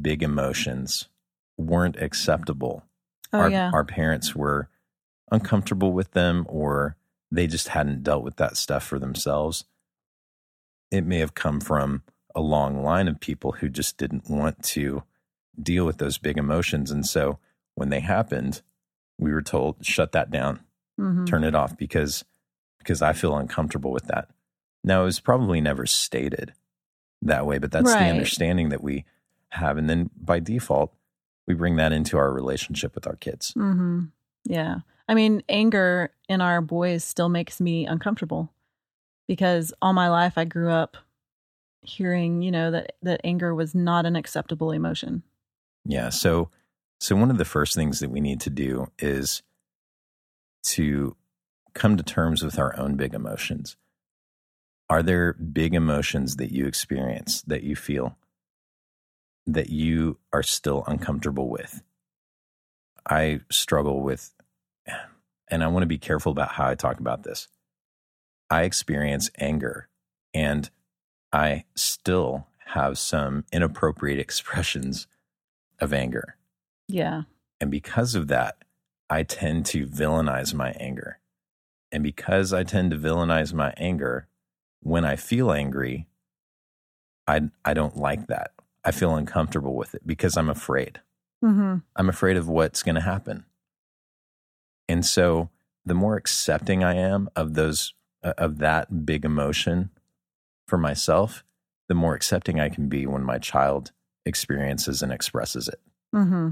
big 0.00 0.22
emotions 0.22 1.08
weren't 1.56 1.96
acceptable. 1.96 2.84
Oh, 3.32 3.40
our, 3.40 3.50
yeah. 3.50 3.70
our 3.72 3.84
parents 3.84 4.34
were 4.34 4.68
uncomfortable 5.30 5.92
with 5.92 6.12
them 6.12 6.44
or 6.48 6.96
they 7.30 7.46
just 7.46 7.68
hadn't 7.68 8.02
dealt 8.02 8.24
with 8.24 8.36
that 8.36 8.56
stuff 8.56 8.84
for 8.84 8.98
themselves. 8.98 9.64
It 10.90 11.06
may 11.06 11.18
have 11.18 11.34
come 11.34 11.60
from 11.60 12.02
a 12.34 12.40
long 12.40 12.82
line 12.82 13.08
of 13.08 13.20
people 13.20 13.52
who 13.52 13.68
just 13.68 13.96
didn't 13.96 14.28
want 14.28 14.62
to 14.64 15.04
deal 15.60 15.84
with 15.84 15.98
those 15.98 16.18
big 16.18 16.36
emotions. 16.36 16.90
And 16.90 17.06
so 17.06 17.38
when 17.74 17.90
they 17.90 18.00
happened, 18.00 18.62
we 19.20 19.32
were 19.32 19.42
told, 19.42 19.84
shut 19.84 20.12
that 20.12 20.30
down, 20.30 20.60
mm-hmm. 20.98 21.26
turn 21.26 21.44
it 21.44 21.54
off 21.54 21.76
because, 21.76 22.24
because 22.78 23.02
I 23.02 23.12
feel 23.12 23.36
uncomfortable 23.36 23.92
with 23.92 24.06
that. 24.06 24.28
Now, 24.82 25.02
it 25.02 25.04
was 25.04 25.20
probably 25.20 25.60
never 25.60 25.86
stated 25.86 26.54
that 27.22 27.46
way, 27.46 27.58
but 27.58 27.70
that's 27.70 27.92
right. 27.92 28.04
the 28.04 28.10
understanding 28.10 28.70
that 28.70 28.82
we 28.82 29.04
have. 29.50 29.76
And 29.76 29.88
then 29.88 30.10
by 30.18 30.40
default, 30.40 30.92
we 31.46 31.54
bring 31.54 31.76
that 31.76 31.92
into 31.92 32.16
our 32.16 32.32
relationship 32.32 32.94
with 32.94 33.06
our 33.06 33.16
kids. 33.16 33.52
Mm-hmm. 33.54 34.04
Yeah. 34.44 34.78
I 35.08 35.14
mean, 35.14 35.42
anger 35.48 36.12
in 36.28 36.40
our 36.40 36.60
boys 36.60 37.04
still 37.04 37.28
makes 37.28 37.60
me 37.60 37.84
uncomfortable 37.84 38.52
because 39.26 39.72
all 39.82 39.92
my 39.92 40.08
life 40.08 40.34
I 40.38 40.44
grew 40.44 40.70
up 40.70 40.96
hearing, 41.82 42.42
you 42.42 42.50
know, 42.50 42.70
that 42.70 42.92
that 43.02 43.20
anger 43.24 43.54
was 43.54 43.74
not 43.74 44.06
an 44.06 44.16
acceptable 44.16 44.70
emotion. 44.70 45.22
Yeah, 45.84 46.10
so 46.10 46.50
so 47.00 47.16
one 47.16 47.30
of 47.30 47.38
the 47.38 47.46
first 47.46 47.74
things 47.74 48.00
that 48.00 48.10
we 48.10 48.20
need 48.20 48.40
to 48.40 48.50
do 48.50 48.88
is 48.98 49.42
to 50.62 51.16
come 51.72 51.96
to 51.96 52.02
terms 52.02 52.42
with 52.42 52.58
our 52.58 52.78
own 52.78 52.96
big 52.96 53.14
emotions. 53.14 53.76
Are 54.90 55.02
there 55.02 55.32
big 55.32 55.74
emotions 55.74 56.36
that 56.36 56.52
you 56.52 56.66
experience 56.66 57.40
that 57.42 57.62
you 57.62 57.74
feel 57.74 58.18
that 59.46 59.70
you 59.70 60.18
are 60.32 60.42
still 60.42 60.84
uncomfortable 60.86 61.48
with? 61.48 61.82
I 63.08 63.40
struggle 63.50 64.02
with 64.02 64.34
and 65.48 65.64
I 65.64 65.68
want 65.68 65.82
to 65.82 65.88
be 65.88 65.98
careful 65.98 66.32
about 66.32 66.52
how 66.52 66.68
I 66.68 66.74
talk 66.74 67.00
about 67.00 67.22
this. 67.22 67.48
I 68.50 68.64
experience 68.64 69.30
anger 69.38 69.88
and 70.34 70.68
I 71.32 71.64
still 71.74 72.46
have 72.66 72.98
some 72.98 73.46
inappropriate 73.52 74.18
expressions 74.20 75.06
of 75.80 75.94
anger. 75.94 76.36
Yeah. 76.92 77.22
And 77.60 77.70
because 77.70 78.14
of 78.14 78.28
that, 78.28 78.56
I 79.08 79.22
tend 79.22 79.66
to 79.66 79.86
villainize 79.86 80.54
my 80.54 80.70
anger. 80.72 81.18
And 81.92 82.02
because 82.02 82.52
I 82.52 82.62
tend 82.62 82.92
to 82.92 82.96
villainize 82.96 83.52
my 83.52 83.74
anger, 83.76 84.28
when 84.80 85.04
I 85.04 85.16
feel 85.16 85.50
angry, 85.50 86.06
I, 87.26 87.42
I 87.64 87.74
don't 87.74 87.96
like 87.96 88.28
that. 88.28 88.52
I 88.84 88.92
feel 88.92 89.14
uncomfortable 89.14 89.74
with 89.74 89.94
it 89.94 90.06
because 90.06 90.36
I'm 90.36 90.48
afraid. 90.48 91.00
Mm-hmm. 91.44 91.78
I'm 91.96 92.08
afraid 92.08 92.36
of 92.36 92.48
what's 92.48 92.82
going 92.82 92.94
to 92.94 93.00
happen. 93.00 93.44
And 94.88 95.04
so 95.04 95.50
the 95.84 95.94
more 95.94 96.16
accepting 96.16 96.82
I 96.84 96.94
am 96.94 97.28
of 97.36 97.54
those 97.54 97.94
uh, 98.22 98.34
of 98.36 98.58
that 98.58 99.06
big 99.06 99.24
emotion 99.24 99.90
for 100.66 100.78
myself, 100.78 101.44
the 101.88 101.94
more 101.94 102.14
accepting 102.14 102.60
I 102.60 102.68
can 102.68 102.88
be 102.88 103.06
when 103.06 103.22
my 103.22 103.38
child 103.38 103.92
experiences 104.26 105.02
and 105.02 105.12
expresses 105.12 105.68
it. 105.68 105.80
Mm-hmm. 106.14 106.50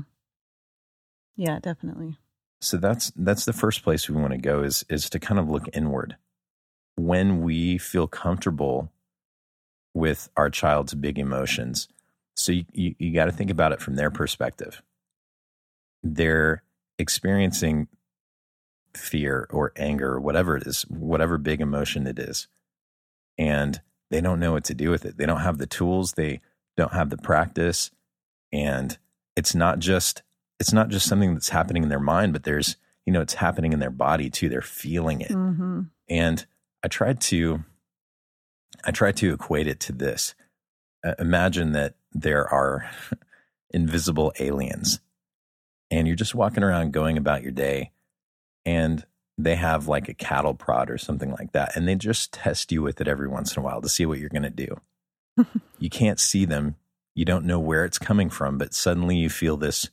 Yeah, 1.39 1.61
definitely. 1.61 2.19
So 2.61 2.77
that's 2.77 3.13
that's 3.15 3.45
the 3.45 3.53
first 3.53 3.85
place 3.85 4.09
we 4.09 4.21
want 4.21 4.33
to 4.33 4.39
go 4.39 4.65
is 4.65 4.85
is 4.91 5.09
to 5.11 5.21
kind 5.21 5.39
of 5.39 5.49
look 5.49 5.69
inward. 5.73 6.17
When 6.97 7.43
we 7.43 7.79
feel 7.79 8.09
comfortable 8.09 8.91
with 9.95 10.29
our 10.37 10.51
child's 10.51 10.95
big 10.95 11.17
emotions, 11.17 11.87
so 12.35 12.51
you, 12.51 12.65
you, 12.73 12.95
you 12.99 13.15
got 13.15 13.27
to 13.27 13.33
think 13.33 13.51
about 13.51 13.71
it 13.71 13.81
from 13.81 13.95
their 13.95 14.11
perspective. 14.11 14.83
They're 16.03 16.65
experiencing 16.99 17.87
fear 18.97 19.47
or 19.51 19.73
anger 19.77 20.15
or 20.15 20.21
whatever 20.21 20.57
it 20.57 20.67
is, 20.67 20.83
whatever 20.89 21.39
big 21.39 21.61
emotion 21.61 22.09
it 22.09 22.19
is. 22.19 22.49
And 23.39 23.81
they 24.11 24.21
don't 24.21 24.41
know 24.41 24.53
what 24.53 24.65
to 24.65 24.75
do 24.75 24.91
with 24.91 25.05
it. 25.05 25.19
They 25.19 25.27
don't 25.27 25.43
have 25.43 25.59
the 25.59 25.67
tools, 25.67 26.15
they 26.15 26.41
don't 26.77 26.95
have 26.95 27.11
the 27.11 27.17
practice. 27.17 27.93
And 28.53 28.99
it's 29.37 29.55
not 29.55 29.79
just 29.79 30.23
it's 30.61 30.73
not 30.73 30.89
just 30.89 31.07
something 31.07 31.35
that's 31.35 31.51
happening 31.51 31.83
in 31.83 31.89
their 31.89 32.01
mind, 32.01 32.33
but 32.33 32.45
there's, 32.45 32.77
you 33.07 33.13
know, 33.13 33.21
it's 33.21 33.35
happening 33.35 33.73
in 33.73 33.79
their 33.79 33.91
body 33.91 34.31
too. 34.31 34.49
They're 34.49 34.63
feeling 34.63 35.21
it. 35.21 35.31
Mm-hmm. 35.31 35.83
And 36.09 36.47
I 36.83 36.89
tried 36.89 37.21
to 37.23 37.65
I 38.85 38.91
tried 38.91 39.17
to 39.19 39.33
equate 39.33 39.67
it 39.67 39.81
to 39.81 39.93
this. 39.93 40.35
Uh, 41.05 41.15
imagine 41.19 41.73
that 41.73 41.95
there 42.13 42.49
are 42.49 42.91
invisible 43.71 44.33
aliens 44.39 45.01
and 45.91 46.07
you're 46.07 46.17
just 46.17 46.35
walking 46.35 46.63
around 46.63 46.93
going 46.93 47.17
about 47.17 47.43
your 47.43 47.53
day 47.53 47.93
and 48.65 49.05
they 49.37 49.57
have 49.57 49.87
like 49.87 50.09
a 50.09 50.15
cattle 50.15 50.55
prod 50.55 50.91
or 50.91 50.99
something 50.99 51.31
like 51.33 51.53
that 51.53 51.77
and 51.77 51.87
they 51.87 51.95
just 51.95 52.33
test 52.33 52.73
you 52.73 52.83
with 52.83 53.01
it 53.01 53.09
every 53.09 53.29
once 53.29 53.55
in 53.55 53.61
a 53.61 53.65
while 53.65 53.81
to 53.81 53.89
see 53.89 54.05
what 54.07 54.19
you're 54.19 54.29
going 54.29 54.43
to 54.43 54.51
do 54.51 54.81
you 55.79 55.91
can't 55.91 56.19
see 56.19 56.45
them 56.45 56.77
you 57.15 57.25
don't 57.25 57.45
know 57.45 57.61
where 57.61 57.85
it's 57.85 57.99
coming 57.99 58.31
from 58.31 58.59
but 58.59 58.75
suddenly 58.75 59.17
you 59.17 59.29
feel 59.29 59.57
this 59.57 59.91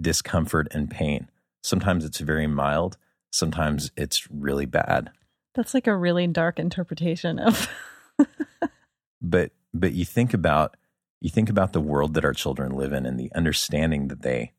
discomfort 0.00 0.68
and 0.72 0.90
pain 0.90 1.28
sometimes 1.62 2.04
it's 2.04 2.20
very 2.20 2.46
mild 2.46 2.96
sometimes 3.30 3.90
it's 3.96 4.28
really 4.30 4.66
bad 4.66 5.10
that's 5.54 5.74
like 5.74 5.86
a 5.86 5.96
really 5.96 6.26
dark 6.26 6.58
interpretation 6.58 7.38
of 7.38 7.68
but 9.22 9.50
but 9.72 9.92
you 9.92 10.04
think 10.04 10.34
about 10.34 10.76
you 11.24 11.30
think 11.30 11.48
about 11.48 11.72
the 11.72 11.80
world 11.80 12.12
that 12.14 12.24
our 12.26 12.34
children 12.34 12.72
live 12.72 12.92
in 12.92 13.06
and 13.06 13.18
the 13.18 13.32
understanding 13.34 14.08
that 14.08 14.20
they, 14.20 14.52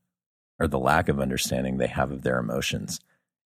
or 0.59 0.67
the 0.67 0.79
lack 0.79 1.07
of 1.07 1.19
understanding 1.19 1.77
they 1.77 1.85
have 1.85 2.09
of 2.09 2.23
their 2.23 2.39
emotions. 2.39 2.99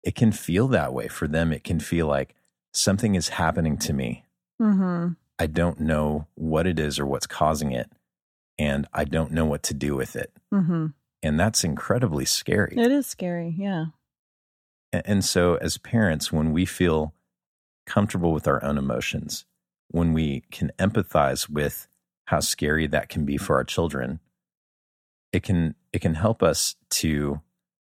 It 0.04 0.16
can 0.16 0.32
feel 0.32 0.70
that 0.70 0.94
way 0.94 1.10
for 1.10 1.28
them. 1.28 1.52
It 1.52 1.66
can 1.66 1.82
feel 1.82 2.08
like 2.08 2.34
something 2.74 3.16
is 3.16 3.28
happening 3.28 3.78
to 3.80 3.92
me. 3.92 4.24
Mm-hmm. 4.62 5.10
I 5.38 5.48
don't 5.48 5.82
know 5.82 6.28
what 6.36 6.66
it 6.66 6.80
is 6.80 6.98
or 6.98 7.06
what's 7.06 7.28
causing 7.28 7.74
it, 7.74 7.92
and 8.58 8.88
I 8.94 9.04
don't 9.04 9.34
know 9.34 9.44
what 9.44 9.64
to 9.64 9.74
do 9.74 9.98
with 9.98 10.16
it. 10.16 10.32
Mm-hmm. 10.54 10.86
And 11.22 11.40
that's 11.40 11.64
incredibly 11.64 12.26
scary. 12.26 12.76
It 12.78 12.92
is 12.92 13.08
scary. 13.08 13.54
Yeah. 13.58 13.86
And 14.92 15.24
so, 15.24 15.56
as 15.56 15.78
parents, 15.78 16.32
when 16.32 16.52
we 16.52 16.66
feel 16.66 17.14
comfortable 17.86 18.32
with 18.32 18.48
our 18.48 18.64
own 18.64 18.78
emotions, 18.78 19.46
when 19.90 20.14
we 20.14 20.44
can 20.52 20.72
empathize 20.80 21.50
with 21.50 21.88
how 22.26 22.40
scary 22.40 22.88
that 22.88 23.10
can 23.10 23.26
be 23.26 23.38
for 23.38 23.56
our 23.56 23.64
children, 23.64 24.20
it 25.32 25.44
can 25.44 25.76
it 25.94 26.00
can 26.00 26.16
help 26.16 26.42
us 26.42 26.76
to 26.90 27.42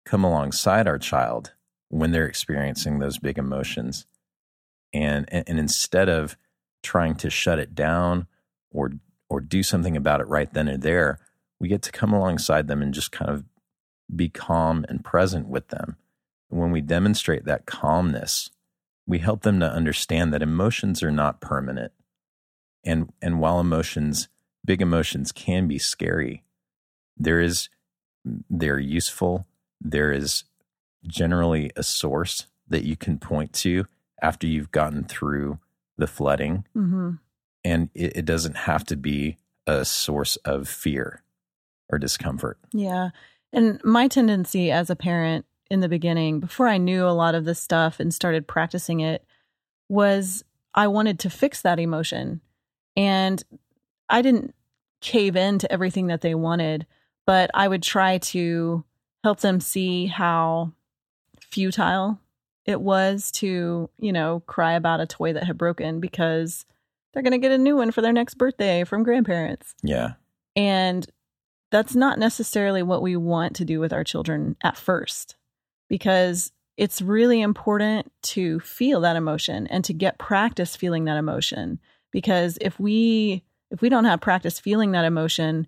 come 0.06 0.24
alongside 0.24 0.88
our 0.88 0.98
child 0.98 1.54
when 1.90 2.12
they're 2.12 2.28
experiencing 2.28 3.00
those 3.00 3.20
big 3.20 3.38
emotions, 3.38 4.06
and 4.94 5.32
and, 5.32 5.60
instead 5.60 6.10
of 6.10 6.38
trying 6.84 7.16
to 7.16 7.30
shut 7.30 7.60
it 7.60 7.76
down 7.76 8.28
or 8.72 8.92
or 9.30 9.42
do 9.42 9.62
something 9.62 9.98
about 9.98 10.22
it 10.22 10.28
right 10.28 10.54
then 10.54 10.68
and 10.68 10.84
there, 10.84 11.20
we 11.60 11.68
get 11.68 11.82
to 11.84 11.92
come 11.92 12.14
alongside 12.14 12.68
them 12.68 12.82
and 12.82 12.94
just 12.94 13.12
kind 13.12 13.30
of 13.32 13.44
be 14.14 14.30
calm 14.30 14.86
and 14.88 15.04
present 15.04 15.48
with 15.48 15.70
them. 15.70 15.98
When 16.50 16.72
we 16.72 16.82
demonstrate 16.82 17.46
that 17.46 17.66
calmness, 17.66 18.50
we 19.06 19.20
help 19.20 19.42
them 19.42 19.60
to 19.60 19.72
understand 19.72 20.34
that 20.34 20.42
emotions 20.42 21.04
are 21.04 21.12
not 21.12 21.42
permanent. 21.42 21.92
And 22.86 23.12
and 23.22 23.40
while 23.40 23.60
emotions, 23.60 24.30
big 24.64 24.82
emotions 24.82 25.32
can 25.32 25.68
be 25.68 25.78
scary, 25.78 26.44
there 27.18 27.42
is 27.42 27.70
they're 28.50 28.80
useful. 28.80 29.46
There 29.82 30.12
is 30.12 30.44
generally 31.06 31.72
a 31.76 31.84
source 31.84 32.48
that 32.68 32.84
you 32.84 32.96
can 32.96 33.18
point 33.18 33.54
to 33.54 33.88
after 34.22 34.48
you've 34.48 34.72
gotten 34.72 35.04
through 35.04 35.60
the 35.98 36.08
flooding. 36.08 36.66
Mm-hmm. 36.76 37.12
And 37.64 37.90
it, 37.94 38.18
it 38.18 38.26
doesn't 38.26 38.56
have 38.56 38.84
to 38.86 38.96
be 38.96 39.38
a 39.66 39.84
source 39.86 40.38
of 40.38 40.68
fear 40.68 41.24
or 41.90 41.98
discomfort. 41.98 42.58
Yeah. 42.74 43.10
And 43.54 43.84
my 43.84 44.08
tendency 44.08 44.72
as 44.72 44.90
a 44.90 44.96
parent 44.96 45.46
in 45.70 45.80
the 45.80 45.90
beginning, 45.90 46.40
before 46.40 46.68
I 46.68 46.78
knew 46.78 47.06
a 47.06 47.12
lot 47.12 47.36
of 47.36 47.46
this 47.46 47.60
stuff 47.60 48.00
and 48.00 48.14
started 48.14 48.48
practicing 48.48 49.00
it, 49.00 49.24
was 49.90 50.44
I 50.74 50.88
wanted 50.88 51.20
to 51.20 51.30
fix 51.30 51.62
that 51.62 51.80
emotion. 51.80 52.42
And 52.96 53.44
I 54.10 54.22
didn't 54.22 54.54
cave 55.02 55.36
in 55.36 55.60
to 55.60 55.72
everything 55.72 56.08
that 56.08 56.22
they 56.22 56.36
wanted, 56.36 56.86
but 57.26 57.52
I 57.54 57.68
would 57.68 57.84
try 57.84 58.18
to 58.18 58.84
help 59.24 59.40
them 59.42 59.60
see 59.60 60.08
how 60.08 60.72
futile 61.40 62.20
it 62.66 62.82
was 62.82 63.32
to, 63.32 63.90
you 64.00 64.12
know, 64.12 64.42
cry 64.46 64.74
about 64.74 65.00
a 65.00 65.06
toy 65.06 65.34
that 65.34 65.46
had 65.46 65.58
broken 65.58 66.00
because 66.00 66.66
they're 67.14 67.24
going 67.24 67.32
to 67.32 67.38
get 67.38 67.52
a 67.52 67.58
new 67.58 67.78
one 67.78 67.92
for 67.92 68.02
their 68.02 68.14
next 68.14 68.36
birthday 68.36 68.84
from 68.84 69.04
grandparents. 69.04 69.74
Yeah. 69.84 70.14
And 70.56 71.08
that's 71.72 71.96
not 71.96 72.20
necessarily 72.20 72.84
what 72.84 73.02
we 73.02 73.16
want 73.16 73.56
to 73.58 73.66
do 73.66 73.80
with 73.80 73.94
our 73.94 74.04
children 74.04 74.56
at 74.64 74.78
first 74.78 75.36
because 75.90 76.52
it's 76.78 77.02
really 77.02 77.42
important 77.42 78.12
to 78.22 78.60
feel 78.60 79.02
that 79.02 79.16
emotion 79.16 79.68
and 79.68 79.84
to 79.86 79.94
get 79.94 80.20
practice 80.20 80.76
feeling 80.76 81.06
that 81.06 81.18
emotion 81.18 81.80
because 82.12 82.58
if 82.62 82.80
we 82.80 83.44
if 83.72 83.82
we 83.82 83.90
don't 83.90 84.06
have 84.06 84.22
practice 84.22 84.60
feeling 84.60 84.92
that 84.92 85.06
emotion 85.06 85.68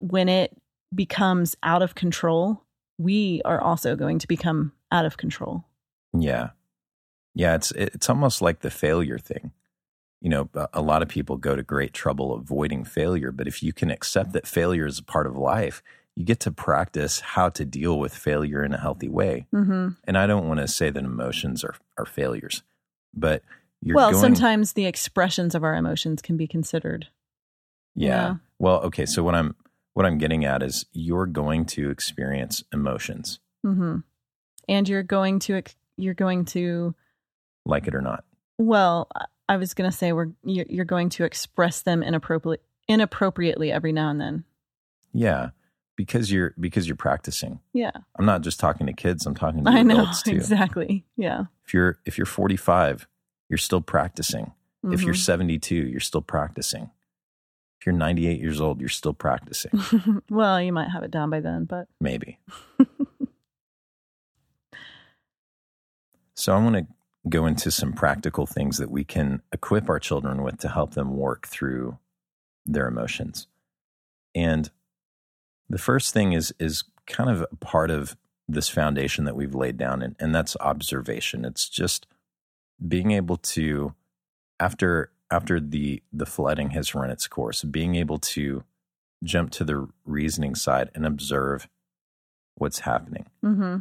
when 0.00 0.28
it 0.28 0.56
becomes 0.94 1.56
out 1.62 1.82
of 1.82 1.94
control 1.94 2.62
we 2.98 3.40
are 3.44 3.60
also 3.60 3.96
going 3.96 4.18
to 4.18 4.28
become 4.28 4.72
out 4.92 5.04
of 5.04 5.16
control 5.16 5.64
Yeah. 6.12 6.50
Yeah, 7.34 7.54
it's 7.54 7.70
it's 7.72 8.08
almost 8.08 8.42
like 8.42 8.60
the 8.60 8.70
failure 8.70 9.18
thing. 9.18 9.52
You 10.20 10.28
know, 10.30 10.50
a- 10.72 10.82
lot 10.82 11.02
of 11.02 11.08
people 11.08 11.36
go 11.36 11.56
to 11.56 11.62
great 11.62 11.92
trouble 11.92 12.34
avoiding 12.34 12.84
failure, 12.84 13.32
but 13.32 13.48
if 13.48 13.62
you 13.62 13.72
can 13.72 13.90
accept 13.90 14.32
that 14.32 14.46
failure 14.46 14.86
is 14.86 14.98
a 14.98 15.02
part 15.02 15.26
of 15.26 15.36
life, 15.36 15.82
you 16.14 16.24
get 16.24 16.40
to 16.40 16.50
practice 16.50 17.20
how 17.20 17.48
to 17.50 17.64
deal 17.64 17.98
with 17.98 18.14
failure 18.14 18.62
in 18.62 18.74
a 18.74 18.80
healthy 18.80 19.08
way. 19.08 19.46
mm-hmm. 19.54 19.88
And 20.04 20.18
I 20.18 20.26
don't 20.26 20.46
want 20.46 20.60
to 20.60 20.68
say 20.68 20.90
that 20.90 21.04
emotions 21.04 21.64
are 21.64 21.76
are 21.96 22.04
failures, 22.04 22.62
but 23.14 23.42
you're 23.80 23.96
well 23.96 24.10
going, 24.10 24.20
sometimes 24.20 24.74
the 24.74 24.84
expressions 24.84 25.54
of 25.54 25.64
our 25.64 25.74
emotions 25.74 26.20
can 26.20 26.36
be 26.36 26.46
considered 26.46 27.08
yeah. 27.94 28.08
yeah. 28.08 28.34
Well, 28.58 28.80
okay, 28.82 29.06
so 29.06 29.22
what 29.22 29.34
I'm 29.34 29.54
what 29.94 30.06
I'm 30.06 30.18
getting 30.18 30.44
at 30.44 30.62
is 30.62 30.86
you're 30.92 31.26
going 31.26 31.66
to 31.66 31.90
experience 31.90 32.62
emotions, 32.72 33.40
mm-hmm. 33.64 33.98
and 34.68 34.88
you're 34.88 35.02
going 35.02 35.38
to 35.40 35.62
you're 35.96 36.14
going 36.14 36.44
to 36.46 36.94
like 37.66 37.86
it 37.86 37.94
or 37.94 38.00
not. 38.00 38.24
Well, 38.58 39.08
I- 39.54 39.56
was 39.56 39.74
going 39.74 39.90
to 39.90 39.96
say 39.96 40.12
we're 40.12 40.28
you're 40.44 40.66
you're 40.68 40.84
going 40.84 41.08
to 41.10 41.24
express 41.24 41.82
them 41.82 42.02
inappropriately 42.02 42.58
inappropriately 42.88 43.70
every 43.72 43.92
now 43.92 44.10
and 44.10 44.20
then. 44.20 44.44
Yeah, 45.12 45.50
because 45.96 46.30
you're 46.32 46.54
because 46.58 46.86
you're 46.88 46.96
practicing. 46.96 47.60
Yeah, 47.72 47.90
I'm 48.18 48.26
not 48.26 48.40
just 48.42 48.58
talking 48.60 48.86
to 48.86 48.92
kids, 48.92 49.26
I'm 49.26 49.34
talking 49.34 49.64
to 49.64 49.70
I 49.70 49.82
know 49.82 50.00
adults 50.02 50.22
too. 50.22 50.32
exactly. 50.32 51.04
Yeah. 51.16 51.44
if 51.66 51.74
you're 51.74 51.98
if 52.06 52.16
you're 52.18 52.26
45 52.26 53.06
you're 53.48 53.58
still 53.58 53.80
practicing 53.80 54.52
if 54.92 55.02
you're 55.02 55.14
Mhm. 55.14 55.18
72 55.24 55.74
you're 55.74 56.00
still 56.00 56.22
practicing 56.22 56.90
if 57.80 57.86
you're 57.86 57.94
98 57.94 58.40
years 58.40 58.60
old 58.60 58.78
you're 58.80 58.88
still 58.88 59.12
practicing 59.12 59.70
well, 60.30 60.60
you 60.62 60.72
might 60.72 60.88
have 60.90 61.02
it 61.02 61.10
down 61.10 61.30
by 61.30 61.40
then, 61.40 61.64
but 61.64 61.86
maybe 62.00 62.38
so 66.34 66.54
i 66.54 66.58
want 66.58 66.76
to 66.76 66.86
go 67.28 67.46
into 67.46 67.70
some 67.70 67.92
practical 67.92 68.46
things 68.46 68.78
that 68.78 68.90
we 68.90 69.04
can 69.04 69.42
equip 69.52 69.88
our 69.88 69.98
children 69.98 70.42
with 70.42 70.58
to 70.58 70.68
help 70.68 70.94
them 70.94 71.16
work 71.16 71.46
through 71.46 71.98
their 72.64 72.88
emotions. 72.88 73.46
And 74.34 74.70
the 75.68 75.78
first 75.78 76.14
thing 76.14 76.32
is 76.32 76.54
is 76.58 76.84
kind 77.06 77.30
of 77.30 77.46
a 77.50 77.56
part 77.56 77.90
of 77.90 78.16
this 78.48 78.68
foundation 78.68 79.24
that 79.24 79.36
we've 79.36 79.54
laid 79.54 79.76
down 79.76 80.02
and, 80.02 80.16
and 80.18 80.34
that's 80.34 80.56
observation. 80.60 81.44
It's 81.44 81.68
just 81.68 82.06
being 82.86 83.10
able 83.10 83.36
to 83.36 83.94
after 84.58 85.10
after 85.30 85.60
the 85.60 86.02
the 86.12 86.26
flooding 86.26 86.70
has 86.70 86.94
run 86.94 87.10
its 87.10 87.28
course 87.28 87.62
being 87.62 87.94
able 87.94 88.18
to 88.18 88.64
jump 89.22 89.50
to 89.50 89.64
the 89.64 89.86
reasoning 90.06 90.54
side 90.54 90.90
and 90.94 91.04
observe 91.04 91.68
what's 92.54 92.80
happening. 92.80 93.26
Hmm 93.42 93.78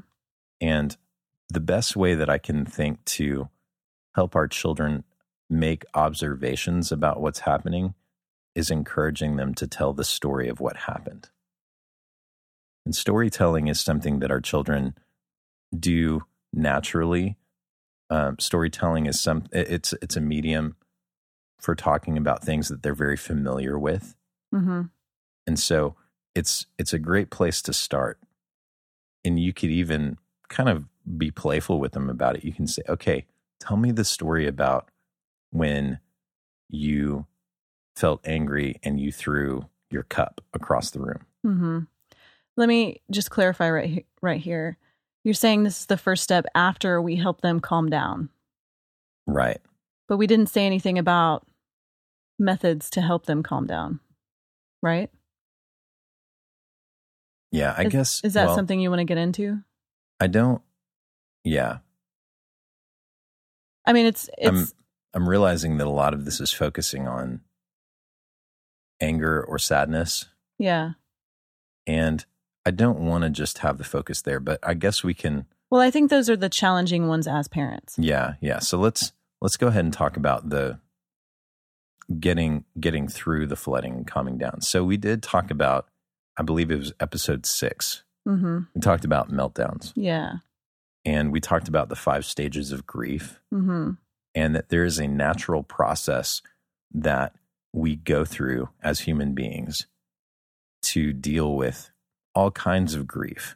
and 0.62 0.98
the 1.50 1.60
best 1.60 1.96
way 1.96 2.16
that 2.16 2.30
i 2.30 2.38
can 2.38 2.66
think 2.66 3.04
to 3.06 3.50
help 4.16 4.36
our 4.36 4.48
children 4.48 5.04
make 5.50 5.84
observations 5.94 6.92
about 6.92 7.20
what's 7.20 7.40
happening 7.40 7.94
is 8.56 8.70
encouraging 8.70 9.36
them 9.36 9.54
to 9.54 9.68
tell 9.68 9.94
the 9.94 10.04
story 10.04 10.48
of 10.48 10.60
what 10.60 10.76
happened. 10.76 11.30
And 12.86 12.96
storytelling 12.96 13.68
is 13.68 13.80
something 13.80 14.20
that 14.20 14.32
our 14.32 14.42
children 14.42 14.96
do 15.78 16.24
naturally. 16.52 17.38
Um, 18.10 18.38
storytelling 18.40 19.06
is 19.06 19.20
some 19.20 19.46
it's 19.52 19.94
it's 20.02 20.16
a 20.16 20.22
medium 20.22 20.76
for 21.60 21.76
talking 21.76 22.18
about 22.18 22.44
things 22.44 22.68
that 22.70 22.84
they're 22.84 22.94
very 22.94 23.18
familiar 23.18 23.78
with. 23.78 24.16
Hmm 24.52 24.84
and 25.50 25.58
so 25.58 25.96
it's 26.36 26.68
it's 26.78 26.94
a 26.94 27.00
great 27.00 27.32
place 27.32 27.62
to 27.64 27.74
start. 27.74 28.20
And 29.26 29.40
you 29.40 29.52
could 29.52 29.72
even 29.72 30.20
kind 30.48 30.70
of 30.70 30.86
be 31.18 31.32
playful 31.32 31.80
with 31.80 31.94
them 31.94 32.10
about 32.10 32.36
it 32.36 32.44
you 32.44 32.54
can 32.54 32.68
say 32.68 32.82
okay 32.88 33.26
tell 33.60 33.78
me 33.78 33.92
the 33.92 34.06
story 34.06 34.48
about 34.48 34.90
when 35.52 36.00
you 36.70 37.26
felt 37.96 38.22
angry 38.26 38.80
and 38.84 39.00
you 39.00 39.12
threw 39.12 39.66
your 39.90 40.04
cup 40.04 40.42
across 40.54 40.92
the 40.92 41.00
room 41.00 41.26
hmm 41.44 41.80
Let 42.56 42.68
me 42.70 43.02
just 43.10 43.32
clarify 43.32 43.70
right 43.70 43.90
he- 43.90 44.06
right 44.22 44.40
here. 44.40 44.78
You're 45.24 45.34
saying 45.34 45.64
this 45.64 45.80
is 45.82 45.86
the 45.88 45.98
first 45.98 46.24
step 46.24 46.46
after 46.56 47.02
we 47.02 47.16
help 47.16 47.42
them 47.42 47.60
calm 47.60 47.90
down, 47.90 48.30
right 49.28 49.60
but 50.08 50.18
we 50.18 50.28
didn't 50.28 50.48
say 50.48 50.66
anything 50.66 50.98
about 50.98 51.46
methods 52.38 52.90
to 52.92 53.02
help 53.02 53.26
them 53.26 53.44
calm 53.44 53.66
down, 53.68 54.00
right? 54.82 55.10
yeah 57.52 57.74
i 57.78 57.84
is, 57.84 57.92
guess 57.92 58.22
is 58.24 58.34
that 58.34 58.46
well, 58.46 58.56
something 58.56 58.80
you 58.80 58.90
want 58.90 59.00
to 59.00 59.06
get 59.06 59.18
into? 59.18 59.60
i 60.20 60.28
don't 60.28 60.62
yeah 61.44 61.78
I 63.86 63.94
mean, 63.94 64.06
it's 64.06 64.30
it's 64.38 64.48
I'm 64.48 64.68
I'm 65.24 65.30
realizing 65.30 65.78
that 65.78 65.88
a 65.88 65.90
lot 65.90 66.14
of 66.14 66.26
this 66.26 66.40
is 66.40 66.52
focusing 66.52 67.08
on 67.08 67.42
anger 69.02 69.42
or 69.44 69.58
sadness 69.58 70.26
yeah. 70.58 70.92
and 71.88 72.26
I 72.66 72.72
don't 72.72 73.00
want 73.00 73.24
to 73.24 73.30
just 73.30 73.60
have 73.60 73.78
the 73.78 73.84
focus 73.84 74.22
there 74.22 74.40
but 74.40 74.60
I 74.62 74.74
guess 74.74 75.04
we 75.04 75.14
can 75.14 75.46
Well, 75.72 75.82
I 75.82 75.90
think 75.90 76.10
those 76.10 76.30
are 76.30 76.36
the 76.36 76.50
challenging 76.50 77.08
ones 77.08 77.28
as 77.28 77.48
parents. 77.48 77.96
yeah 77.98 78.34
yeah 78.42 78.60
so 78.60 78.78
let's 78.78 79.14
let's 79.42 79.58
go 79.58 79.68
ahead 79.68 79.86
and 79.86 79.94
talk 79.94 80.18
about 80.18 80.50
the 80.50 80.80
getting 82.20 82.66
getting 82.80 83.08
through 83.08 83.46
the 83.48 83.56
flooding 83.56 83.94
and 83.94 84.08
calming 84.08 84.38
down. 84.38 84.62
So 84.62 84.84
we 84.84 84.98
did 84.98 85.22
talk 85.22 85.52
about, 85.52 85.88
I 86.38 86.42
believe 86.44 86.72
it 86.72 86.80
was 86.80 86.92
episode 87.00 87.46
six. 87.46 88.04
Mm-hmm. 88.28 88.60
We 88.74 88.82
talked 88.82 89.06
about 89.06 89.32
meltdowns 89.32 89.94
Yeah. 89.96 90.38
And 91.06 91.32
we 91.32 91.40
talked 91.40 91.68
about 91.68 91.90
the 91.90 91.96
five 91.96 92.26
stages 92.26 92.72
of 92.72 92.86
grief 92.86 93.40
Mm-hmm. 93.54 93.92
and 94.36 94.56
that 94.56 94.70
there 94.70 94.84
is 94.86 95.00
a 95.00 95.08
natural 95.08 95.64
process 95.64 96.42
that 96.94 97.36
we 97.74 97.96
go 97.96 98.26
through 98.26 98.70
as 98.82 99.02
human 99.02 99.34
beings 99.34 99.86
to 100.82 101.14
deal 101.14 101.56
with 101.56 101.92
all 102.36 102.52
kinds 102.52 102.96
of 102.96 103.06
grief 103.08 103.56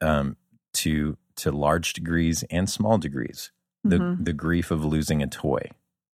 um, 0.00 0.36
to 0.74 1.16
to 1.36 1.50
large 1.50 1.92
degrees 1.94 2.44
and 2.50 2.68
small 2.68 2.98
degrees 2.98 3.50
the 3.84 3.96
Mhm. 3.98 4.24
the 4.24 4.32
grief 4.32 4.70
of 4.70 4.84
losing 4.84 5.22
a 5.22 5.26
toy 5.26 5.70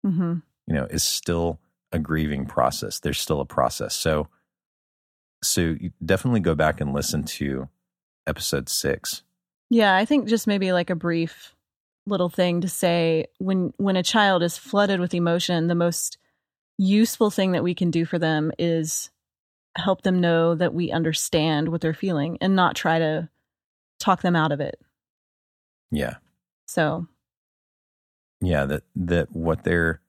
Mm-hmm. 0.06 0.34
you 0.68 0.74
know 0.74 0.86
is 0.86 1.04
still 1.04 1.60
a 1.92 2.00
grieving 2.00 2.46
process 2.46 3.00
there's 3.00 3.20
still 3.20 3.40
a 3.40 3.46
process 3.46 3.94
so 3.96 4.28
so 5.44 5.62
you 5.62 5.92
definitely 6.04 6.40
go 6.40 6.56
back 6.56 6.82
and 6.82 6.94
listen 6.94 7.24
to 7.24 7.70
episode 8.28 8.68
6 8.70 9.24
Yeah, 9.74 9.96
I 9.96 10.06
think 10.06 10.28
just 10.28 10.46
maybe 10.46 10.72
like 10.72 10.92
a 10.92 10.96
brief 10.96 11.56
little 12.06 12.30
thing 12.30 12.62
to 12.62 12.70
say 12.70 13.26
when 13.40 13.74
when 13.78 13.96
a 13.96 14.04
child 14.04 14.44
is 14.44 14.56
flooded 14.56 15.00
with 15.00 15.16
emotion, 15.16 15.66
the 15.66 15.74
most 15.74 16.20
useful 16.78 17.32
thing 17.32 17.54
that 17.54 17.64
we 17.64 17.74
can 17.74 17.90
do 17.90 18.06
for 18.06 18.20
them 18.20 18.52
is 18.60 19.10
help 19.76 20.04
them 20.04 20.22
know 20.22 20.54
that 20.54 20.76
we 20.76 20.92
understand 20.92 21.70
what 21.70 21.82
they're 21.82 21.96
feeling 21.96 22.38
and 22.40 22.56
not 22.56 22.76
try 22.76 23.00
to 23.00 23.30
talk 24.00 24.22
them 24.22 24.36
out 24.36 24.52
of 24.52 24.60
it. 24.60 24.80
yeah. 25.90 26.18
So, 26.68 27.08
yeah 28.42 28.66
that 28.66 28.84
that 28.96 29.32
what 29.32 29.64
they're 29.64 30.02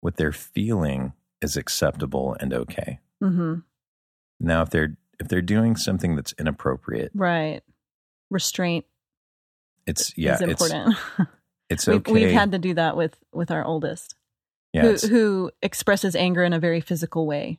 what 0.00 0.16
they're 0.16 0.32
feeling 0.32 1.12
is 1.42 1.58
acceptable 1.58 2.38
and 2.40 2.54
okay. 2.54 3.00
Mhm, 3.22 3.64
now 4.38 4.62
if 4.62 4.70
they're 4.70 4.96
if 5.18 5.28
they're 5.28 5.42
doing 5.42 5.76
something 5.76 6.16
that's 6.16 6.32
inappropriate 6.38 7.10
right. 7.14 7.60
Restraint 8.30 8.86
it's 9.90 10.16
yeah 10.16 10.34
is 10.34 10.40
it's 10.42 10.62
important. 10.62 10.96
it's 11.70 11.86
we've, 11.86 11.96
okay 11.96 12.12
we've 12.12 12.32
had 12.32 12.52
to 12.52 12.58
do 12.58 12.74
that 12.74 12.96
with 12.96 13.16
with 13.32 13.50
our 13.50 13.64
oldest, 13.64 14.16
yeah 14.72 14.82
who 14.82 15.08
who 15.08 15.50
expresses 15.62 16.16
anger 16.16 16.42
in 16.42 16.52
a 16.52 16.58
very 16.58 16.80
physical 16.80 17.26
way. 17.26 17.58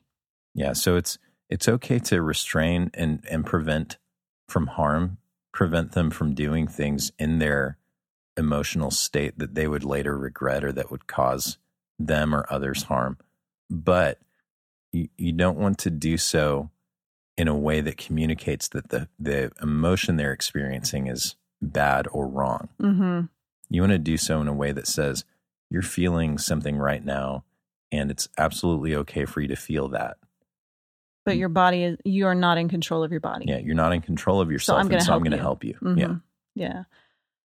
yeah 0.54 0.72
so 0.72 0.96
it's 0.96 1.18
it's 1.48 1.68
okay 1.68 1.98
to 1.98 2.22
restrain 2.22 2.90
and 2.94 3.24
and 3.30 3.46
prevent 3.46 3.98
from 4.48 4.66
harm 4.66 5.18
prevent 5.52 5.92
them 5.92 6.10
from 6.10 6.34
doing 6.34 6.66
things 6.66 7.12
in 7.18 7.38
their 7.38 7.76
emotional 8.36 8.90
state 8.90 9.38
that 9.38 9.54
they 9.54 9.68
would 9.68 9.84
later 9.84 10.16
regret 10.16 10.64
or 10.64 10.72
that 10.72 10.90
would 10.90 11.06
cause 11.06 11.58
them 11.98 12.34
or 12.34 12.46
others 12.48 12.84
harm 12.84 13.18
but 13.68 14.18
you, 14.92 15.08
you 15.16 15.32
don't 15.32 15.58
want 15.58 15.78
to 15.78 15.90
do 15.90 16.16
so 16.16 16.70
in 17.36 17.48
a 17.48 17.56
way 17.56 17.80
that 17.80 17.96
communicates 17.96 18.68
that 18.68 18.90
the 18.90 19.08
the 19.18 19.50
emotion 19.60 20.16
they're 20.16 20.32
experiencing 20.32 21.06
is 21.06 21.36
bad 21.62 22.06
or 22.12 22.26
wrong 22.28 22.68
Mm-hmm. 22.80 23.26
You 23.70 23.80
want 23.80 23.92
to 23.92 23.98
do 23.98 24.16
so 24.18 24.40
in 24.42 24.48
a 24.48 24.52
way 24.52 24.72
that 24.72 24.86
says 24.86 25.24
you're 25.70 25.80
feeling 25.80 26.36
something 26.36 26.76
right 26.76 27.02
now 27.02 27.44
and 27.90 28.10
it's 28.10 28.28
absolutely 28.36 28.94
okay 28.96 29.24
for 29.24 29.40
you 29.40 29.48
to 29.48 29.56
feel 29.56 29.88
that. 29.88 30.18
But 31.24 31.36
your 31.36 31.48
body 31.48 31.84
is 31.84 31.98
you 32.04 32.26
are 32.26 32.34
not 32.34 32.58
in 32.58 32.68
control 32.68 33.04
of 33.04 33.12
your 33.12 33.20
body. 33.20 33.44
Yeah, 33.48 33.58
you're 33.58 33.74
not 33.76 33.92
in 33.92 34.00
control 34.02 34.40
of 34.40 34.50
yourself 34.50 34.80
I'm 34.80 34.86
gonna 34.88 34.96
and 34.96 35.04
so 35.04 35.12
I'm 35.12 35.20
help 35.20 35.22
going 35.22 35.30
to 35.30 35.36
you. 35.36 35.42
help 35.42 35.64
you. 35.64 35.74
Mhm. 35.80 36.22
Yeah. 36.56 36.84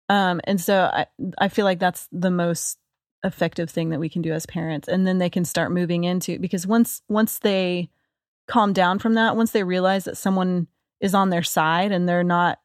Yeah. 0.08 0.30
Um, 0.30 0.40
and 0.44 0.60
so 0.60 0.82
I, 0.84 1.06
I 1.36 1.48
feel 1.48 1.64
like 1.64 1.80
that's 1.80 2.08
the 2.12 2.30
most 2.30 2.78
effective 3.24 3.68
thing 3.68 3.90
that 3.90 3.98
we 3.98 4.08
can 4.08 4.22
do 4.22 4.32
as 4.32 4.46
parents. 4.46 4.86
And 4.88 5.04
then 5.06 5.18
they 5.18 5.28
can 5.30 5.44
start 5.44 5.72
moving 5.72 6.04
into 6.04 6.38
because 6.38 6.66
once 6.66 7.02
once 7.08 7.40
they 7.40 7.90
calm 8.46 8.72
down 8.72 9.00
from 9.00 9.14
that, 9.14 9.36
once 9.36 9.50
they 9.50 9.64
realize 9.64 10.04
that 10.04 10.16
someone 10.16 10.68
is 11.00 11.14
on 11.14 11.30
their 11.30 11.42
side 11.42 11.90
and 11.92 12.08
they're 12.08 12.22
not, 12.22 12.60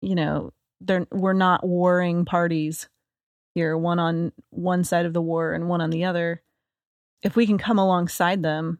you 0.00 0.14
know, 0.16 0.52
they're 0.86 1.06
we're 1.10 1.32
not 1.32 1.66
warring 1.66 2.24
parties 2.24 2.88
here, 3.54 3.76
one 3.76 3.98
on 3.98 4.32
one 4.50 4.84
side 4.84 5.06
of 5.06 5.12
the 5.12 5.22
war 5.22 5.52
and 5.52 5.68
one 5.68 5.80
on 5.80 5.90
the 5.90 6.04
other. 6.04 6.42
If 7.22 7.36
we 7.36 7.46
can 7.46 7.58
come 7.58 7.78
alongside 7.78 8.42
them 8.42 8.78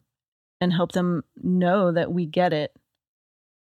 and 0.61 0.73
help 0.73 0.93
them 0.93 1.23
know 1.43 1.93
that 1.93 2.13
we 2.13 2.27
get 2.27 2.53
it 2.53 2.73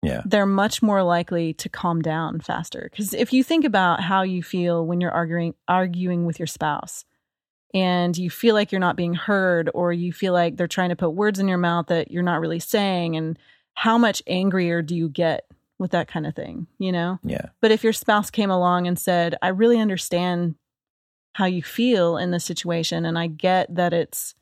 Yeah. 0.04 0.22
they're 0.26 0.46
much 0.46 0.82
more 0.82 1.02
likely 1.04 1.54
to 1.56 1.70
calm 1.70 2.02
down 2.02 2.40
faster. 2.42 2.88
Because 2.92 3.14
if 3.14 3.34
you 3.34 3.44
think 3.44 3.66
about 3.66 4.02
how 4.02 4.22
you 4.24 4.44
feel 4.44 4.86
when 4.86 5.02
you're 5.02 5.12
arguing 5.12 5.56
arguing 5.68 6.26
with 6.26 6.40
your 6.40 6.48
spouse, 6.48 7.06
and 7.74 8.18
you 8.18 8.30
feel 8.30 8.56
like 8.56 8.72
you're 8.72 8.80
not 8.80 8.96
being 8.96 9.14
heard, 9.14 9.70
or 9.74 9.92
you 9.92 10.14
feel 10.14 10.34
like 10.34 10.56
they're 10.56 10.68
trying 10.68 10.90
to 10.90 10.96
put 10.96 11.10
words 11.12 11.40
in 11.40 11.48
your 11.48 11.58
mouth 11.58 11.88
that 11.88 12.12
you're 12.12 12.24
not 12.24 12.40
really 12.40 12.60
saying, 12.60 13.16
and 13.16 13.38
how 13.74 13.98
much 13.98 14.22
angrier 14.28 14.82
do 14.82 14.96
you 14.96 15.10
get 15.10 15.46
with 15.80 15.92
that 15.92 16.08
kind 16.08 16.26
of 16.26 16.36
thing? 16.36 16.68
You 16.80 16.92
know. 16.92 17.20
Yeah. 17.24 17.48
But 17.62 17.72
if 17.72 17.84
your 17.84 17.94
spouse 17.94 18.30
came 18.30 18.52
along 18.52 18.88
and 18.88 18.98
said, 18.98 19.36
"I 19.42 19.50
really 19.50 19.80
understand 19.80 20.56
how 21.34 21.46
you 21.46 21.62
feel 21.62 22.18
in 22.18 22.32
this 22.32 22.46
situation, 22.46 23.06
and 23.06 23.18
I 23.18 23.28
get 23.28 23.74
that 23.76 23.94
it's 23.94 24.34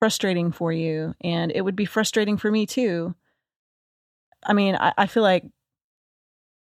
frustrating 0.00 0.50
for 0.50 0.72
you, 0.72 1.14
and 1.20 1.52
it 1.52 1.62
would 1.62 1.76
be 1.76 1.84
frustrating 1.84 2.36
for 2.36 2.50
me 2.50 2.66
too." 2.66 3.14
I 4.44 4.52
mean, 4.52 4.74
I, 4.74 4.92
I 4.98 5.06
feel 5.06 5.22
like 5.22 5.44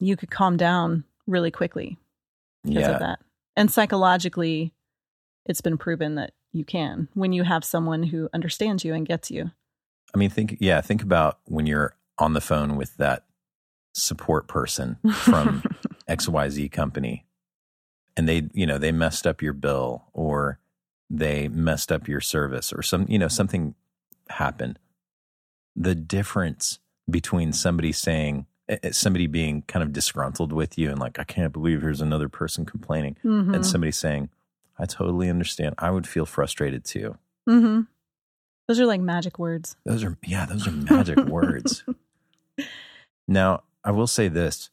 you 0.01 0.17
could 0.17 0.31
calm 0.31 0.57
down 0.57 1.05
really 1.27 1.51
quickly 1.51 1.97
because 2.63 2.83
Yeah. 2.83 2.91
of 2.91 2.99
that. 3.01 3.21
And 3.57 3.71
psychologically, 3.71 4.75
it's 5.47 5.61
been 5.63 5.79
proven 5.79 6.17
that 6.17 6.33
you 6.53 6.65
can 6.65 7.09
when 7.15 7.33
you 7.33 7.45
have 7.45 7.65
someone 7.65 8.03
who 8.03 8.29
understands 8.35 8.85
you 8.85 8.93
and 8.93 9.07
gets 9.07 9.31
you. 9.31 9.53
I 10.15 10.19
mean, 10.19 10.29
think, 10.31 10.59
yeah, 10.61 10.81
think 10.81 11.03
about 11.03 11.39
when 11.47 11.67
you're 11.67 11.97
on 12.19 12.35
the 12.35 12.41
phone 12.41 12.77
with 12.77 12.97
that 12.99 13.25
support 13.95 14.47
person 14.49 14.99
from 15.15 15.63
XYZ 16.09 16.71
company 16.71 17.25
and 18.17 18.29
they, 18.29 18.49
you 18.53 18.67
know, 18.67 18.77
they 18.79 18.93
messed 18.93 19.27
up 19.27 19.41
your 19.41 19.53
bill 19.55 20.05
or 20.13 20.59
they 21.11 21.49
messed 21.49 21.91
up 21.91 22.07
your 22.09 22.21
service 22.21 22.73
or 22.73 22.83
some, 22.83 23.07
you 23.09 23.19
know, 23.19 23.29
something 23.29 23.75
happened. 24.29 24.79
The 25.77 25.95
difference 25.95 26.79
between 27.11 27.53
somebody 27.53 27.93
saying, 27.93 28.47
eh, 28.69 28.79
eh, 28.83 28.91
somebody 28.93 29.27
being 29.27 29.63
kind 29.63 29.83
of 29.83 29.93
disgruntled 29.93 30.53
with 30.53 30.77
you 30.79 30.91
and 30.91 30.99
like, 30.99 31.19
I 31.19 31.25
can't 31.25 31.53
believe 31.53 31.83
here's 31.83 32.01
another 32.01 32.29
person 32.29 32.65
complaining, 32.65 33.17
Mhm. 33.25 33.55
and 33.55 33.67
somebody 33.67 33.93
saying, 33.93 34.31
I 34.79 34.87
totally 34.87 35.29
understand. 35.31 35.75
I 35.79 35.91
would 35.91 36.07
feel 36.07 36.27
frustrated 36.27 36.85
too. 36.85 37.17
hmm 37.47 37.83
Those 38.67 38.81
are 38.81 38.87
like 38.87 39.01
magic 39.01 39.39
words. 39.39 39.77
Those 39.85 40.03
are, 40.05 40.17
yeah, 40.25 40.47
those 40.47 40.67
are 40.67 40.73
magic 40.73 41.19
words. 41.25 41.85
Now, 43.27 43.63
I 43.85 43.91
will 43.91 44.07
say 44.07 44.29
this 44.29 44.71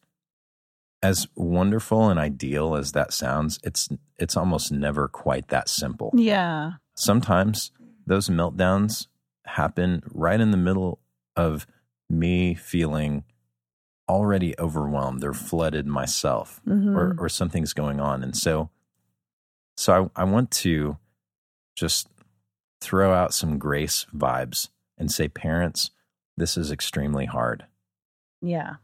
as 1.03 1.27
wonderful 1.35 2.09
and 2.09 2.19
ideal 2.19 2.75
as 2.75 2.91
that 2.91 3.11
sounds, 3.13 3.59
it's 3.63 3.89
it's 4.17 4.37
almost 4.37 4.71
never 4.71 5.07
quite 5.07 5.47
that 5.49 5.67
simple. 5.67 6.11
Yeah. 6.15 6.73
Sometimes 6.95 7.71
those 8.05 8.29
meltdowns 8.29 9.07
happen 9.45 10.03
right 10.13 10.39
in 10.39 10.51
the 10.51 10.57
middle 10.57 10.99
of 11.35 11.65
me 12.09 12.53
feeling 12.53 13.23
already 14.07 14.53
overwhelmed 14.59 15.23
or 15.23 15.33
flooded 15.33 15.87
myself 15.87 16.61
Mhm. 16.67 16.95
or 16.95 17.15
or 17.17 17.29
something's 17.29 17.73
going 17.73 17.99
on. 17.99 18.23
And 18.23 18.35
so 18.37 18.69
so 19.77 20.11
I, 20.15 20.21
I 20.21 20.23
want 20.25 20.51
to 20.51 20.97
just 21.75 22.07
throw 22.81 23.13
out 23.13 23.33
some 23.33 23.57
grace 23.57 24.05
vibes 24.15 24.69
and 24.97 25.11
say, 25.11 25.27
parents, 25.27 25.91
this 26.37 26.57
is 26.57 26.71
extremely 26.71 27.25
hard. 27.25 27.65
yeah. 28.41 28.75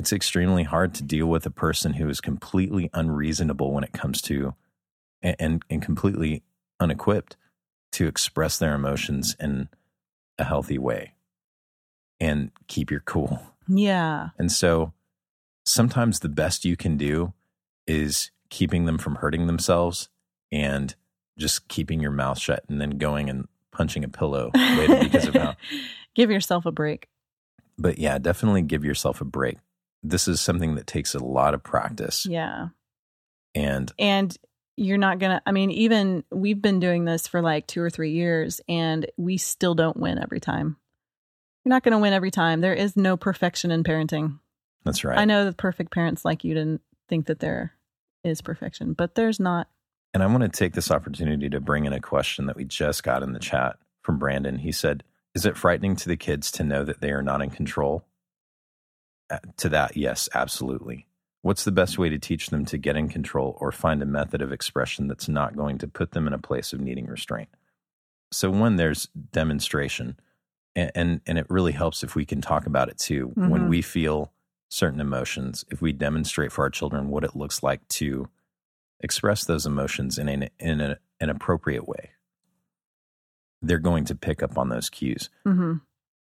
It's 0.00 0.14
extremely 0.14 0.62
hard 0.62 0.94
to 0.94 1.02
deal 1.02 1.26
with 1.26 1.44
a 1.44 1.50
person 1.50 1.92
who 1.92 2.08
is 2.08 2.22
completely 2.22 2.88
unreasonable 2.94 3.70
when 3.70 3.84
it 3.84 3.92
comes 3.92 4.22
to 4.22 4.54
and, 5.20 5.62
and, 5.68 5.82
completely 5.82 6.42
unequipped 6.80 7.36
to 7.92 8.06
express 8.06 8.56
their 8.56 8.74
emotions 8.74 9.36
in 9.38 9.68
a 10.38 10.44
healthy 10.44 10.78
way 10.78 11.12
and 12.18 12.50
keep 12.66 12.90
your 12.90 13.00
cool. 13.00 13.42
Yeah. 13.68 14.30
And 14.38 14.50
so 14.50 14.94
sometimes 15.66 16.20
the 16.20 16.30
best 16.30 16.64
you 16.64 16.78
can 16.78 16.96
do 16.96 17.34
is 17.86 18.30
keeping 18.48 18.86
them 18.86 18.96
from 18.96 19.16
hurting 19.16 19.48
themselves 19.48 20.08
and 20.50 20.94
just 21.36 21.68
keeping 21.68 22.00
your 22.00 22.10
mouth 22.10 22.38
shut 22.38 22.64
and 22.70 22.80
then 22.80 22.96
going 22.96 23.28
and 23.28 23.48
punching 23.70 24.02
a 24.02 24.08
pillow 24.08 24.50
later 24.54 24.98
because 24.98 25.26
of 25.26 25.34
how. 25.34 25.56
Give 26.14 26.30
yourself 26.30 26.64
a 26.64 26.72
break. 26.72 27.06
But 27.76 27.98
yeah, 27.98 28.16
definitely 28.16 28.62
give 28.62 28.82
yourself 28.82 29.20
a 29.20 29.26
break. 29.26 29.58
This 30.02 30.28
is 30.28 30.40
something 30.40 30.76
that 30.76 30.86
takes 30.86 31.14
a 31.14 31.24
lot 31.24 31.54
of 31.54 31.62
practice. 31.62 32.26
Yeah. 32.26 32.68
And 33.54 33.92
And 33.98 34.36
you're 34.76 34.98
not 34.98 35.18
going 35.18 35.32
to, 35.32 35.42
I 35.44 35.52
mean, 35.52 35.70
even 35.70 36.24
we've 36.30 36.60
been 36.60 36.80
doing 36.80 37.04
this 37.04 37.26
for 37.26 37.42
like 37.42 37.66
two 37.66 37.82
or 37.82 37.90
three 37.90 38.12
years 38.12 38.60
and 38.68 39.06
we 39.16 39.36
still 39.36 39.74
don't 39.74 39.96
win 39.96 40.18
every 40.18 40.40
time. 40.40 40.76
You're 41.64 41.70
not 41.70 41.82
going 41.82 41.92
to 41.92 41.98
win 41.98 42.14
every 42.14 42.30
time. 42.30 42.60
There 42.60 42.74
is 42.74 42.96
no 42.96 43.16
perfection 43.16 43.70
in 43.70 43.84
parenting. 43.84 44.38
that's 44.84 45.04
right. 45.04 45.18
I 45.18 45.26
know 45.26 45.44
that 45.44 45.58
perfect 45.58 45.92
parents 45.92 46.24
like 46.24 46.44
you 46.44 46.54
didn't 46.54 46.80
think 47.08 47.26
that 47.26 47.40
there 47.40 47.74
is 48.24 48.40
perfection, 48.40 48.94
but 48.94 49.14
there's 49.14 49.38
not. 49.38 49.68
And 50.14 50.22
I 50.22 50.26
want 50.26 50.42
to 50.42 50.48
take 50.48 50.72
this 50.72 50.90
opportunity 50.90 51.48
to 51.50 51.60
bring 51.60 51.84
in 51.84 51.92
a 51.92 52.00
question 52.00 52.46
that 52.46 52.56
we 52.56 52.64
just 52.64 53.02
got 53.02 53.22
in 53.22 53.32
the 53.32 53.38
chat 53.38 53.76
from 54.02 54.18
Brandon. 54.18 54.58
He 54.58 54.72
said, 54.72 55.04
Is 55.34 55.44
it 55.44 55.56
frightening 55.56 55.96
to 55.96 56.08
the 56.08 56.16
kids 56.16 56.50
to 56.52 56.64
know 56.64 56.84
that 56.84 57.00
they 57.00 57.10
are 57.10 57.22
not 57.22 57.42
in 57.42 57.50
control? 57.50 58.06
Uh, 59.30 59.38
to 59.58 59.68
that, 59.68 59.96
yes, 59.96 60.28
absolutely. 60.34 61.06
What's 61.42 61.64
the 61.64 61.72
best 61.72 61.98
way 61.98 62.08
to 62.08 62.18
teach 62.18 62.48
them 62.48 62.64
to 62.66 62.76
get 62.76 62.96
in 62.96 63.08
control 63.08 63.56
or 63.60 63.72
find 63.72 64.02
a 64.02 64.06
method 64.06 64.42
of 64.42 64.52
expression 64.52 65.08
that's 65.08 65.28
not 65.28 65.56
going 65.56 65.78
to 65.78 65.88
put 65.88 66.10
them 66.10 66.26
in 66.26 66.32
a 66.32 66.38
place 66.38 66.72
of 66.72 66.80
needing 66.80 67.06
restraint? 67.06 67.48
So, 68.32 68.50
one, 68.50 68.76
there's 68.76 69.08
demonstration, 69.32 70.18
and, 70.76 70.90
and, 70.94 71.20
and 71.26 71.38
it 71.38 71.46
really 71.48 71.72
helps 71.72 72.04
if 72.04 72.14
we 72.14 72.26
can 72.26 72.40
talk 72.40 72.66
about 72.66 72.88
it 72.88 72.98
too. 72.98 73.28
Mm-hmm. 73.28 73.48
When 73.48 73.68
we 73.68 73.82
feel 73.82 74.32
certain 74.68 75.00
emotions, 75.00 75.64
if 75.70 75.80
we 75.80 75.92
demonstrate 75.92 76.52
for 76.52 76.64
our 76.64 76.70
children 76.70 77.08
what 77.08 77.24
it 77.24 77.34
looks 77.34 77.62
like 77.62 77.86
to 77.88 78.28
express 79.00 79.44
those 79.44 79.66
emotions 79.66 80.18
in 80.18 80.28
an, 80.28 80.50
in 80.58 80.80
a, 80.80 80.98
an 81.20 81.30
appropriate 81.30 81.88
way, 81.88 82.10
they're 83.62 83.78
going 83.78 84.04
to 84.04 84.14
pick 84.14 84.42
up 84.42 84.58
on 84.58 84.68
those 84.68 84.90
cues. 84.90 85.30
Mm-hmm. 85.46 85.74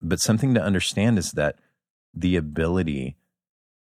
But 0.03 0.21
something 0.21 0.55
to 0.55 0.63
understand 0.63 1.19
is 1.19 1.33
that 1.33 1.57
the 2.15 2.37
ability 2.37 3.17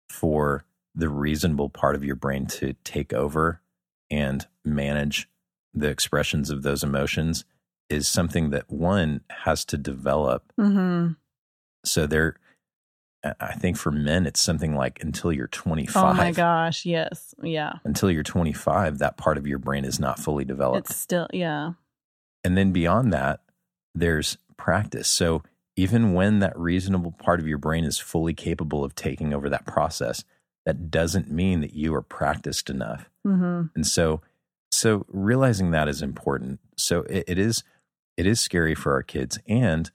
for 0.09 0.65
the 0.95 1.09
reasonable 1.09 1.69
part 1.69 1.95
of 1.95 2.03
your 2.03 2.15
brain 2.15 2.45
to 2.45 2.73
take 2.83 3.13
over 3.13 3.61
and 4.09 4.47
manage 4.65 5.29
the 5.73 5.87
expressions 5.87 6.49
of 6.49 6.63
those 6.63 6.83
emotions 6.83 7.45
is 7.89 8.07
something 8.07 8.49
that 8.49 8.69
one 8.71 9.21
has 9.29 9.65
to 9.65 9.77
develop. 9.77 10.51
Mm-hmm. 10.59 11.13
So 11.85 12.07
there, 12.07 12.35
I 13.39 13.53
think 13.53 13.77
for 13.77 13.91
men, 13.91 14.25
it's 14.25 14.41
something 14.41 14.75
like 14.75 15.01
until 15.01 15.31
you're 15.31 15.47
25. 15.47 16.03
Oh 16.03 16.13
my 16.13 16.31
gosh. 16.31 16.85
Yes. 16.85 17.33
Yeah. 17.41 17.73
Until 17.83 18.11
you're 18.11 18.23
25, 18.23 18.99
that 18.99 19.17
part 19.17 19.37
of 19.37 19.47
your 19.47 19.59
brain 19.59 19.85
is 19.85 19.99
not 19.99 20.19
fully 20.19 20.45
developed. 20.45 20.89
It's 20.89 20.99
still, 20.99 21.27
yeah. 21.31 21.73
And 22.43 22.57
then 22.57 22.71
beyond 22.71 23.13
that, 23.13 23.41
there's 23.93 24.37
practice. 24.57 25.07
So 25.07 25.43
even 25.79 26.13
when 26.13 26.39
that 26.39 26.59
reasonable 26.59 27.13
part 27.13 27.39
of 27.39 27.47
your 27.47 27.57
brain 27.57 27.85
is 27.85 27.97
fully 27.97 28.33
capable 28.33 28.83
of 28.83 28.95
taking 28.95 29.33
over 29.33 29.47
that 29.47 29.65
process, 29.65 30.25
that 30.65 30.91
doesn't 30.91 31.31
mean 31.31 31.61
that 31.61 31.73
you 31.73 31.95
are 31.95 32.01
practiced 32.01 32.69
enough. 32.69 33.09
Mm-hmm. 33.25 33.67
And 33.73 33.87
so, 33.87 34.21
so 34.73 35.05
realizing 35.07 35.71
that 35.71 35.87
is 35.87 36.01
important. 36.01 36.59
So 36.75 37.03
it, 37.03 37.23
it 37.29 37.39
is, 37.39 37.63
it 38.17 38.27
is 38.27 38.41
scary 38.41 38.75
for 38.75 38.91
our 38.91 39.03
kids, 39.03 39.39
and 39.47 39.89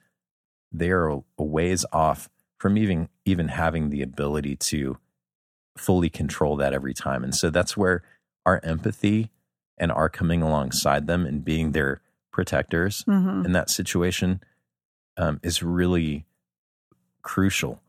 they 0.71 0.89
are 0.89 1.07
a 1.07 1.21
ways 1.37 1.85
off 1.93 2.29
from 2.57 2.79
even 2.79 3.09
even 3.23 3.49
having 3.49 3.91
the 3.91 4.01
ability 4.01 4.55
to 4.55 4.97
fully 5.77 6.09
control 6.09 6.55
that 6.55 6.73
every 6.73 6.95
time. 6.95 7.23
And 7.23 7.35
so 7.35 7.51
that's 7.51 7.77
where 7.77 8.01
our 8.43 8.59
empathy 8.63 9.29
and 9.77 9.91
our 9.91 10.09
coming 10.09 10.41
alongside 10.41 11.05
them 11.05 11.27
and 11.27 11.45
being 11.45 11.73
their 11.73 12.01
protectors 12.31 13.03
mm-hmm. 13.07 13.45
in 13.45 13.51
that 13.51 13.69
situation 13.69 14.41
um, 15.17 15.39
is 15.43 15.63
really 15.63 16.25
crucial. 17.21 17.81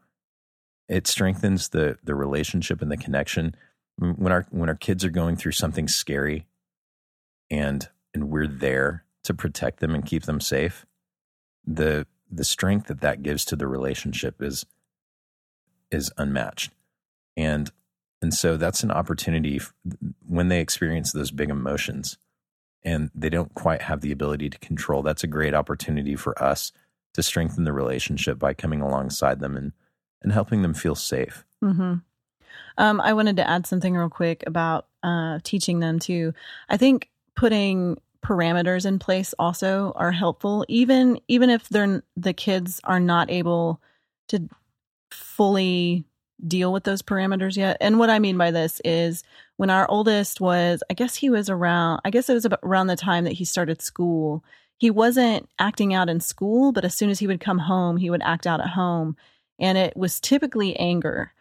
It 0.89 1.07
strengthens 1.07 1.71
the 1.71 1.99
the 2.03 2.15
relationship 2.15 2.81
and 2.81 2.91
the 2.91 2.97
connection 2.97 3.55
when 3.99 4.33
our 4.33 4.47
when 4.51 4.69
our 4.69 4.77
kids 4.77 5.05
are 5.05 5.11
going 5.11 5.37
through 5.37 5.53
something 5.53 5.89
scary, 5.89 6.47
and 7.51 7.89
and 8.15 8.31
we're 8.31 8.47
there 8.47 9.05
to 9.25 9.35
protect 9.35 9.81
them 9.81 9.95
and 9.95 10.07
keep 10.07 10.25
them 10.25 10.41
safe. 10.41 10.87
The 11.65 12.07
the 12.31 12.45
strength 12.45 12.87
that 12.87 13.01
that 13.01 13.23
gives 13.23 13.45
to 13.47 13.57
the 13.57 13.67
relationship 13.67 14.41
is 14.41 14.65
is 15.91 16.13
unmatched, 16.17 16.73
and 17.37 17.71
and 18.23 18.33
so 18.33 18.57
that's 18.57 18.83
an 18.83 18.91
opportunity 18.91 19.61
when 20.27 20.49
they 20.49 20.61
experience 20.61 21.13
those 21.13 21.31
big 21.31 21.51
emotions 21.51 22.17
and 22.83 23.11
they 23.15 23.29
don't 23.29 23.53
quite 23.55 23.83
have 23.83 24.01
the 24.01 24.13
ability 24.13 24.49
to 24.49 24.59
control. 24.59 25.03
That's 25.03 25.25
a 25.25 25.29
great 25.29 25.55
opportunity 25.55 26.15
for 26.15 26.41
us 26.43 26.73
to 27.17 27.23
strengthen 27.23 27.65
the 27.65 27.73
relationship 27.73 28.39
by 28.39 28.55
coming 28.55 28.81
alongside 28.81 29.41
them 29.41 29.57
and 29.57 29.73
and 30.23 30.33
helping 30.33 30.63
them 30.63 30.75
feel 30.75 30.95
safe. 30.95 31.45
Mm-hmm. 31.63 31.95
Um, 32.79 33.01
I 33.01 33.13
wanted 33.13 33.37
to 33.37 33.49
add 33.49 33.67
something 33.67 33.95
real 33.95 34.09
quick 34.09 34.45
about 34.47 34.87
uh, 35.03 35.41
teaching 35.43 35.81
them 35.81 35.99
too. 35.99 36.33
I 36.69 36.77
think 36.77 37.11
putting 37.35 38.01
parameters 38.25 38.87
in 38.87 38.99
place 38.99 39.35
also 39.39 39.93
are 39.97 40.13
helpful, 40.13 40.65
even 40.69 41.21
even 41.29 41.51
if 41.51 41.69
they're 41.69 42.03
the 42.17 42.33
kids 42.33 42.81
are 42.85 43.01
not 43.01 43.31
able 43.31 43.81
to 44.29 44.49
fully 45.11 46.05
deal 46.47 46.73
with 46.73 46.85
those 46.85 47.03
parameters 47.03 47.57
yet. 47.57 47.79
And 47.81 47.99
what 47.99 48.11
I 48.11 48.19
mean 48.19 48.37
by 48.37 48.51
this 48.51 48.81
is 48.85 49.23
when 49.57 49.71
our 49.71 49.89
oldest 49.91 50.41
was, 50.41 50.83
I 50.91 50.95
guess 50.95 51.17
he 51.17 51.31
was 51.31 51.49
around, 51.49 52.01
I 52.05 52.11
guess 52.11 52.29
it 52.29 52.35
was 52.35 52.47
around 52.63 52.89
the 52.89 52.97
time 52.97 53.25
that 53.25 53.33
he 53.33 53.47
started 53.47 53.81
school 53.81 54.45
he 54.79 54.91
wasn't 54.91 55.49
acting 55.59 55.95
out 55.95 56.09
in 56.09 56.21
school, 56.21 56.73
but 56.73 56.85
as 56.85 56.95
soon 56.95 57.11
as 57.11 57.19
he 57.19 57.27
would 57.27 57.41
come 57.41 57.59
home, 57.59 57.97
he 57.97 58.11
would 58.11 58.23
act 58.23 58.47
out 58.47 58.61
at 58.61 58.69
home. 58.69 59.17
And 59.59 59.79
it 59.79 59.97
was 59.97 60.21
typically 60.21 60.77
anger. 60.77 61.33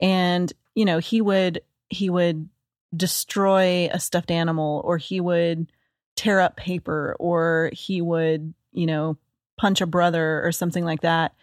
And, 0.00 0.52
you 0.74 0.84
know, 0.84 0.98
he 0.98 1.20
would 1.20 1.62
he 1.88 2.10
would 2.10 2.48
destroy 2.96 3.88
a 3.92 4.00
stuffed 4.00 4.30
animal 4.30 4.82
or 4.84 4.98
he 4.98 5.20
would 5.20 5.70
tear 6.14 6.40
up 6.40 6.56
paper 6.56 7.16
or 7.18 7.70
he 7.72 8.00
would, 8.00 8.54
you 8.72 8.86
know, 8.86 9.16
punch 9.58 9.80
a 9.80 9.86
brother 9.86 10.44
or 10.44 10.52
something 10.52 10.84
like 10.84 11.00
that. 11.00 11.34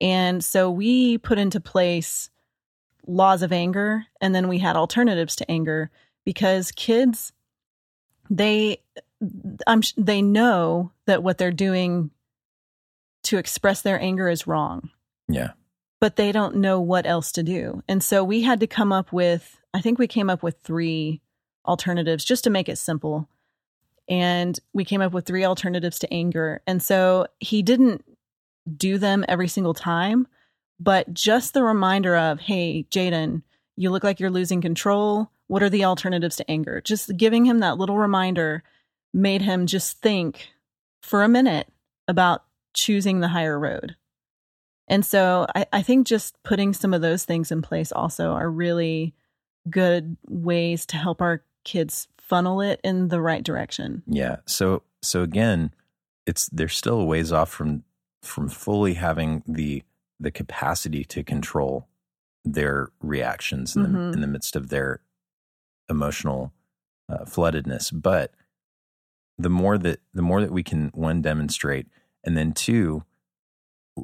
And 0.00 0.44
so 0.44 0.70
we 0.70 1.18
put 1.18 1.38
into 1.38 1.60
place 1.60 2.30
laws 3.06 3.42
of 3.42 3.52
anger 3.52 4.04
and 4.20 4.34
then 4.34 4.48
we 4.48 4.58
had 4.58 4.76
alternatives 4.76 5.34
to 5.36 5.50
anger 5.50 5.90
because 6.24 6.70
kids 6.72 7.32
they 8.30 8.78
I'm 9.66 9.82
they 9.96 10.22
know 10.22 10.92
that 11.06 11.22
what 11.22 11.38
they're 11.38 11.52
doing 11.52 12.10
to 13.24 13.38
express 13.38 13.82
their 13.82 14.00
anger 14.00 14.28
is 14.28 14.46
wrong. 14.46 14.90
Yeah. 15.28 15.52
But 16.00 16.16
they 16.16 16.32
don't 16.32 16.56
know 16.56 16.80
what 16.80 17.06
else 17.06 17.30
to 17.32 17.42
do. 17.42 17.82
And 17.88 18.02
so 18.02 18.24
we 18.24 18.42
had 18.42 18.60
to 18.60 18.66
come 18.66 18.92
up 18.92 19.12
with 19.12 19.58
I 19.74 19.80
think 19.80 19.98
we 19.98 20.06
came 20.06 20.28
up 20.28 20.42
with 20.42 20.56
3 20.64 21.20
alternatives 21.66 22.24
just 22.24 22.44
to 22.44 22.50
make 22.50 22.68
it 22.68 22.76
simple. 22.76 23.28
And 24.08 24.58
we 24.72 24.84
came 24.84 25.00
up 25.00 25.12
with 25.12 25.26
three 25.26 25.44
alternatives 25.44 25.98
to 26.00 26.12
anger. 26.12 26.60
And 26.66 26.82
so 26.82 27.26
he 27.38 27.62
didn't 27.62 28.04
do 28.76 28.98
them 28.98 29.24
every 29.28 29.48
single 29.48 29.74
time, 29.74 30.26
but 30.78 31.12
just 31.14 31.54
the 31.54 31.62
reminder 31.62 32.16
of, 32.16 32.40
hey, 32.40 32.84
Jaden, 32.90 33.42
you 33.76 33.90
look 33.90 34.04
like 34.04 34.20
you're 34.20 34.30
losing 34.30 34.60
control. 34.60 35.30
What 35.46 35.62
are 35.62 35.70
the 35.70 35.84
alternatives 35.84 36.36
to 36.36 36.50
anger? 36.50 36.80
Just 36.80 37.16
giving 37.16 37.44
him 37.44 37.60
that 37.60 37.78
little 37.78 37.96
reminder 37.98 38.62
made 39.12 39.42
him 39.42 39.66
just 39.66 40.00
think 40.00 40.50
for 41.02 41.22
a 41.22 41.28
minute 41.28 41.68
about 42.08 42.44
choosing 42.74 43.20
the 43.20 43.28
higher 43.28 43.58
road. 43.58 43.96
And 44.88 45.04
so 45.04 45.46
I, 45.54 45.66
I, 45.72 45.82
think 45.82 46.06
just 46.06 46.42
putting 46.42 46.72
some 46.72 46.92
of 46.92 47.02
those 47.02 47.24
things 47.24 47.52
in 47.52 47.62
place 47.62 47.92
also 47.92 48.32
are 48.32 48.50
really 48.50 49.14
good 49.70 50.16
ways 50.28 50.86
to 50.86 50.96
help 50.96 51.22
our 51.22 51.44
kids 51.64 52.08
funnel 52.18 52.60
it 52.60 52.80
in 52.82 53.08
the 53.08 53.20
right 53.20 53.42
direction. 53.42 54.02
Yeah. 54.06 54.36
So 54.46 54.82
so 55.02 55.22
again, 55.22 55.72
it's 56.26 56.48
they're 56.48 56.68
still 56.68 57.00
a 57.00 57.04
ways 57.04 57.32
off 57.32 57.50
from 57.50 57.84
from 58.22 58.48
fully 58.48 58.94
having 58.94 59.42
the 59.46 59.82
the 60.18 60.30
capacity 60.30 61.04
to 61.04 61.24
control 61.24 61.88
their 62.44 62.90
reactions 63.00 63.76
in, 63.76 63.82
mm-hmm. 63.82 63.94
the, 63.94 64.12
in 64.12 64.20
the 64.20 64.26
midst 64.26 64.56
of 64.56 64.68
their 64.68 65.00
emotional 65.88 66.52
uh, 67.08 67.24
floodedness. 67.24 67.90
But 67.92 68.32
the 69.42 69.50
more 69.50 69.78
that 69.78 70.00
the 70.14 70.22
more 70.22 70.40
that 70.40 70.52
we 70.52 70.62
can 70.62 70.90
one 70.94 71.20
demonstrate 71.20 71.86
and 72.24 72.36
then 72.36 72.52
two 72.52 73.04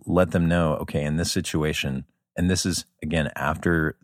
let 0.06 0.32
them 0.32 0.48
know 0.48 0.74
okay 0.74 1.02
in 1.02 1.16
this 1.16 1.32
situation 1.32 2.04
and 2.36 2.50
this 2.50 2.66
is 2.66 2.84
again 3.02 3.30
after 3.36 3.96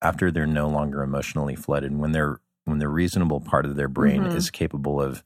after 0.00 0.30
they're 0.30 0.46
no 0.46 0.68
longer 0.68 1.02
emotionally 1.02 1.54
flooded 1.54 1.96
when 1.96 2.12
they're 2.12 2.40
when 2.64 2.78
the 2.78 2.88
reasonable 2.88 3.40
part 3.40 3.64
of 3.64 3.76
their 3.76 3.88
brain 3.88 4.22
mm-hmm. 4.22 4.36
is 4.36 4.50
capable 4.50 5.00
of 5.00 5.22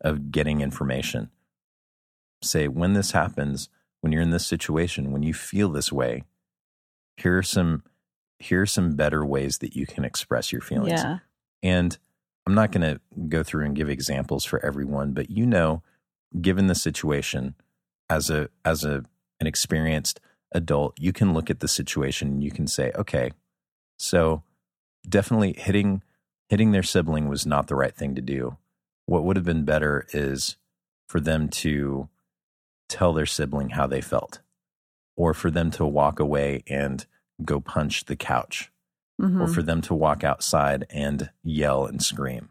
of 0.00 0.30
getting 0.30 0.60
information 0.60 1.30
say 2.42 2.68
when 2.68 2.92
this 2.92 3.12
happens 3.12 3.68
when 4.00 4.12
you're 4.12 4.22
in 4.22 4.30
this 4.30 4.46
situation 4.46 5.12
when 5.12 5.22
you 5.22 5.34
feel 5.34 5.70
this 5.70 5.90
way 5.90 6.22
here 7.16 7.38
are 7.38 7.42
some 7.42 7.82
here 8.38 8.62
are 8.62 8.66
some 8.66 8.94
better 8.94 9.24
ways 9.24 9.58
that 9.58 9.74
you 9.74 9.86
can 9.86 10.04
express 10.04 10.52
your 10.52 10.60
feelings 10.60 11.02
yeah. 11.02 11.18
and 11.62 11.98
I'm 12.46 12.54
not 12.54 12.70
going 12.70 12.82
to 12.82 13.00
go 13.28 13.42
through 13.42 13.64
and 13.64 13.74
give 13.74 13.90
examples 13.90 14.44
for 14.44 14.64
everyone, 14.64 15.12
but 15.12 15.30
you 15.30 15.44
know, 15.46 15.82
given 16.40 16.68
the 16.68 16.74
situation 16.74 17.54
as 18.08 18.30
a 18.30 18.48
as 18.64 18.84
a 18.84 19.04
an 19.40 19.46
experienced 19.46 20.20
adult, 20.52 20.98
you 20.98 21.12
can 21.12 21.34
look 21.34 21.50
at 21.50 21.60
the 21.60 21.68
situation 21.68 22.28
and 22.28 22.44
you 22.44 22.50
can 22.50 22.66
say, 22.66 22.92
okay, 22.94 23.32
so 23.98 24.42
definitely 25.08 25.54
hitting 25.58 26.02
hitting 26.48 26.70
their 26.70 26.82
sibling 26.82 27.28
was 27.28 27.44
not 27.44 27.66
the 27.66 27.74
right 27.74 27.94
thing 27.94 28.14
to 28.14 28.22
do. 28.22 28.56
What 29.06 29.24
would 29.24 29.36
have 29.36 29.44
been 29.44 29.64
better 29.64 30.06
is 30.12 30.56
for 31.08 31.20
them 31.20 31.48
to 31.48 32.08
tell 32.88 33.12
their 33.12 33.26
sibling 33.26 33.70
how 33.70 33.86
they 33.86 34.00
felt 34.00 34.40
or 35.16 35.34
for 35.34 35.50
them 35.50 35.70
to 35.72 35.84
walk 35.84 36.20
away 36.20 36.62
and 36.68 37.04
go 37.44 37.60
punch 37.60 38.04
the 38.04 38.16
couch 38.16 38.70
mm-hmm. 39.20 39.42
or 39.42 39.48
for 39.48 39.62
them 39.62 39.80
to 39.82 39.94
walk 39.94 40.24
outside 40.24 40.86
and 40.90 41.30
yell 41.42 41.86
and 41.86 42.02
scream, 42.02 42.50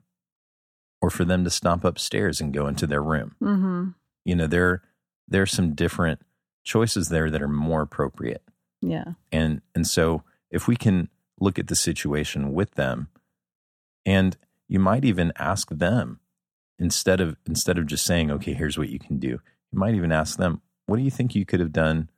or 1.02 1.10
for 1.10 1.26
them 1.26 1.44
to 1.44 1.50
stomp 1.50 1.84
upstairs 1.84 2.42
and 2.42 2.54
go 2.54 2.68
into 2.68 2.88
their 2.88 3.04
room. 3.04 3.36
Mm-hmm. 3.42 3.90
You 4.24 4.36
know, 4.36 4.48
there 4.48 4.82
there 5.28 5.42
are 5.42 5.48
some 5.48 5.74
different 5.74 6.22
choices 6.64 7.10
there 7.10 7.30
that 7.30 7.42
are 7.42 7.48
more 7.48 7.82
appropriate. 7.82 8.44
Yeah. 8.82 9.14
And 9.32 9.62
and 9.74 9.88
so 9.88 10.24
if 10.52 10.68
we 10.68 10.76
can 10.76 11.10
look 11.40 11.60
at 11.60 11.68
the 11.68 11.76
situation 11.76 12.54
with 12.54 12.72
them 12.76 13.10
and 14.06 14.38
you 14.68 14.80
might 14.80 15.06
even 15.06 15.32
ask 15.38 15.70
them 15.70 16.20
instead 16.80 17.22
of 17.22 17.38
instead 17.46 17.78
of 17.78 17.88
just 17.88 18.06
saying, 18.06 18.32
okay, 18.32 18.54
here's 18.54 18.78
what 18.78 18.90
you 18.90 19.00
can 19.00 19.18
do. 19.18 19.40
You 19.72 19.80
might 19.80 19.96
even 19.96 20.12
ask 20.12 20.38
them, 20.38 20.62
what 20.86 20.98
do 20.98 21.04
you 21.04 21.12
think 21.12 21.36
you 21.36 21.46
could 21.46 21.60
have 21.60 21.72
done? 21.72 22.10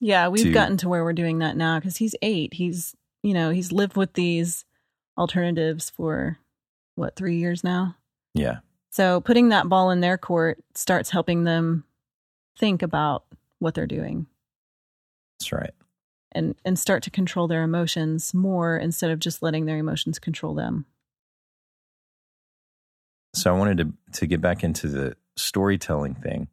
Yeah, 0.00 0.28
we've 0.28 0.44
to- 0.44 0.52
gotten 0.52 0.76
to 0.78 0.88
where 0.88 1.04
we're 1.04 1.12
doing 1.12 1.38
that 1.38 1.56
now 1.56 1.78
because 1.78 1.98
he's 1.98 2.14
eight. 2.22 2.54
He's, 2.54 2.94
you 3.22 3.34
know, 3.34 3.50
he's 3.50 3.72
lived 3.72 3.96
with 3.96 4.14
these 4.14 4.64
alternatives 5.18 5.90
for 5.90 6.38
what, 6.94 7.16
three 7.16 7.36
years 7.36 7.62
now? 7.64 7.96
Yeah. 8.34 8.58
So 8.90 9.20
putting 9.20 9.50
that 9.50 9.68
ball 9.68 9.90
in 9.90 10.00
their 10.00 10.18
court 10.18 10.58
starts 10.74 11.10
helping 11.10 11.44
them 11.44 11.84
think 12.58 12.82
about 12.82 13.24
what 13.58 13.74
they're 13.74 13.86
doing 13.86 14.26
That's 15.38 15.52
right. 15.52 15.72
and, 16.32 16.54
and 16.64 16.78
start 16.78 17.02
to 17.04 17.10
control 17.10 17.46
their 17.46 17.62
emotions 17.62 18.34
more 18.34 18.76
instead 18.76 19.10
of 19.10 19.18
just 19.18 19.42
letting 19.42 19.66
their 19.66 19.78
emotions 19.78 20.18
control 20.18 20.54
them. 20.54 20.86
So 23.34 23.54
I 23.54 23.58
wanted 23.58 23.78
to 23.78 23.92
to 24.18 24.26
get 24.26 24.40
back 24.40 24.64
into 24.64 24.88
the 24.88 25.16
storytelling 25.36 26.14
thing, 26.16 26.48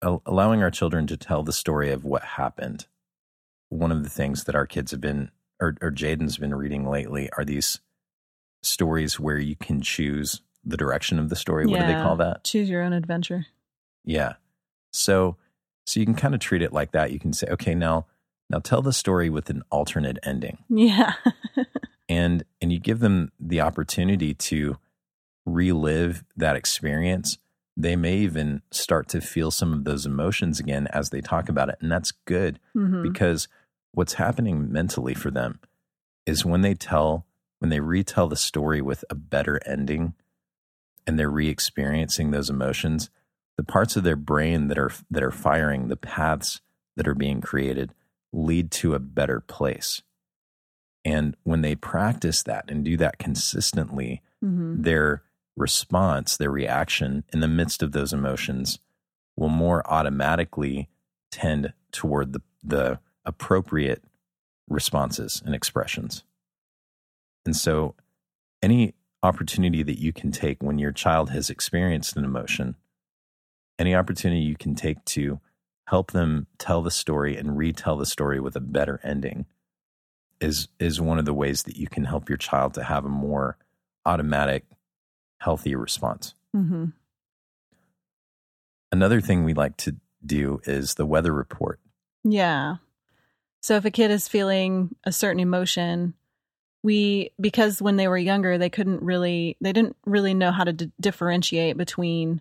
Al- 0.00 0.22
allowing 0.24 0.62
our 0.62 0.70
children 0.70 1.08
to 1.08 1.16
tell 1.16 1.42
the 1.42 1.52
story 1.52 1.90
of 1.90 2.04
what 2.04 2.22
happened. 2.22 2.86
One 3.68 3.90
of 3.90 4.04
the 4.04 4.08
things 4.08 4.44
that 4.44 4.54
our 4.54 4.64
kids 4.64 4.92
have 4.92 5.00
been, 5.00 5.30
or, 5.60 5.76
or 5.80 5.90
Jaden's 5.90 6.38
been 6.38 6.54
reading 6.54 6.88
lately, 6.88 7.28
are 7.36 7.44
these 7.44 7.80
stories 8.62 9.18
where 9.20 9.38
you 9.38 9.56
can 9.56 9.80
choose 9.80 10.40
the 10.64 10.76
direction 10.76 11.18
of 11.18 11.28
the 11.28 11.36
story. 11.36 11.64
What 11.66 11.80
do 11.80 11.86
they 11.86 11.94
call 11.94 12.16
that? 12.16 12.44
Choose 12.44 12.68
your 12.68 12.82
own 12.82 12.92
adventure. 12.92 13.46
Yeah. 14.04 14.34
So 14.92 15.36
so 15.86 16.00
you 16.00 16.04
can 16.06 16.14
kind 16.16 16.34
of 16.34 16.40
treat 16.40 16.60
it 16.60 16.72
like 16.72 16.90
that. 16.92 17.12
You 17.12 17.18
can 17.18 17.32
say, 17.32 17.46
okay, 17.50 17.74
now 17.74 18.06
now 18.50 18.58
tell 18.58 18.82
the 18.82 18.92
story 18.92 19.30
with 19.30 19.48
an 19.50 19.62
alternate 19.70 20.18
ending 20.24 20.58
Yeah. 20.68 21.14
and 22.08 22.44
and 22.60 22.72
you 22.72 22.78
give 22.80 22.98
them 23.00 23.30
the 23.38 23.60
opportunity 23.60 24.34
to 24.34 24.76
relive 25.46 26.24
that 26.36 26.56
experience 26.56 27.38
they 27.76 27.94
may 27.94 28.16
even 28.16 28.60
start 28.72 29.08
to 29.08 29.20
feel 29.20 29.50
some 29.52 29.72
of 29.72 29.84
those 29.84 30.04
emotions 30.04 30.58
again 30.58 30.88
as 30.88 31.10
they 31.10 31.20
talk 31.20 31.48
about 31.48 31.68
it 31.68 31.76
and 31.80 31.90
that's 31.92 32.10
good 32.26 32.58
Mhm. 32.76 33.02
because 33.02 33.48
what's 33.92 34.14
happening 34.14 34.70
mentally 34.70 35.14
for 35.14 35.30
them 35.30 35.60
is 36.26 36.44
when 36.44 36.60
they 36.62 36.74
tell 36.74 37.26
when 37.58 37.70
they 37.70 37.80
retell 37.80 38.28
the 38.28 38.36
story 38.36 38.80
with 38.80 39.04
a 39.10 39.14
better 39.14 39.60
ending 39.66 40.14
and 41.06 41.18
they're 41.18 41.30
re-experiencing 41.30 42.30
those 42.30 42.50
emotions 42.50 43.10
the 43.56 43.64
parts 43.64 43.96
of 43.96 44.04
their 44.04 44.16
brain 44.16 44.68
that 44.68 44.78
are 44.78 44.92
that 45.10 45.22
are 45.22 45.30
firing 45.30 45.88
the 45.88 45.96
paths 45.96 46.60
that 46.96 47.08
are 47.08 47.14
being 47.14 47.40
created 47.40 47.92
lead 48.32 48.70
to 48.70 48.94
a 48.94 48.98
better 48.98 49.40
place 49.40 50.02
and 51.04 51.36
when 51.44 51.62
they 51.62 51.74
practice 51.74 52.42
that 52.42 52.64
and 52.70 52.84
do 52.84 52.96
that 52.96 53.18
consistently 53.18 54.22
Mhm. 54.44 54.84
their 54.84 55.22
response, 55.56 56.36
their 56.36 56.50
reaction 56.50 57.24
in 57.32 57.40
the 57.40 57.48
midst 57.48 57.82
of 57.82 57.90
those 57.90 58.12
emotions 58.12 58.78
will 59.36 59.48
more 59.48 59.84
automatically 59.90 60.88
tend 61.32 61.72
toward 61.90 62.32
the, 62.32 62.40
the 62.62 63.00
appropriate 63.28 64.02
responses 64.68 65.42
and 65.44 65.54
expressions. 65.54 66.24
And 67.44 67.54
so, 67.54 67.94
any 68.62 68.94
opportunity 69.22 69.82
that 69.82 70.00
you 70.00 70.12
can 70.12 70.32
take 70.32 70.62
when 70.62 70.78
your 70.78 70.92
child 70.92 71.30
has 71.30 71.50
experienced 71.50 72.16
an 72.16 72.24
emotion, 72.24 72.74
any 73.78 73.94
opportunity 73.94 74.40
you 74.40 74.56
can 74.56 74.74
take 74.74 75.04
to 75.04 75.40
help 75.86 76.12
them 76.12 76.46
tell 76.58 76.82
the 76.82 76.90
story 76.90 77.36
and 77.36 77.56
retell 77.58 77.96
the 77.96 78.06
story 78.06 78.40
with 78.40 78.56
a 78.56 78.60
better 78.60 78.98
ending 79.04 79.44
is 80.40 80.68
is 80.80 81.00
one 81.00 81.18
of 81.18 81.24
the 81.24 81.34
ways 81.34 81.64
that 81.64 81.76
you 81.76 81.86
can 81.86 82.04
help 82.04 82.28
your 82.28 82.38
child 82.38 82.72
to 82.74 82.84
have 82.84 83.04
a 83.04 83.10
more 83.10 83.58
automatic 84.06 84.64
healthy 85.40 85.74
response. 85.74 86.34
Mhm. 86.56 86.92
Another 88.90 89.20
thing 89.20 89.44
we 89.44 89.52
like 89.54 89.76
to 89.78 89.96
do 90.24 90.60
is 90.64 90.94
the 90.94 91.06
weather 91.06 91.32
report. 91.32 91.78
Yeah. 92.24 92.76
So 93.60 93.76
if 93.76 93.84
a 93.84 93.90
kid 93.90 94.10
is 94.10 94.28
feeling 94.28 94.94
a 95.04 95.12
certain 95.12 95.40
emotion, 95.40 96.14
we 96.82 97.30
because 97.40 97.82
when 97.82 97.96
they 97.96 98.08
were 98.08 98.18
younger, 98.18 98.56
they 98.56 98.70
couldn't 98.70 99.02
really 99.02 99.56
they 99.60 99.72
didn't 99.72 99.96
really 100.04 100.34
know 100.34 100.52
how 100.52 100.64
to 100.64 100.72
d- 100.72 100.92
differentiate 101.00 101.76
between 101.76 102.40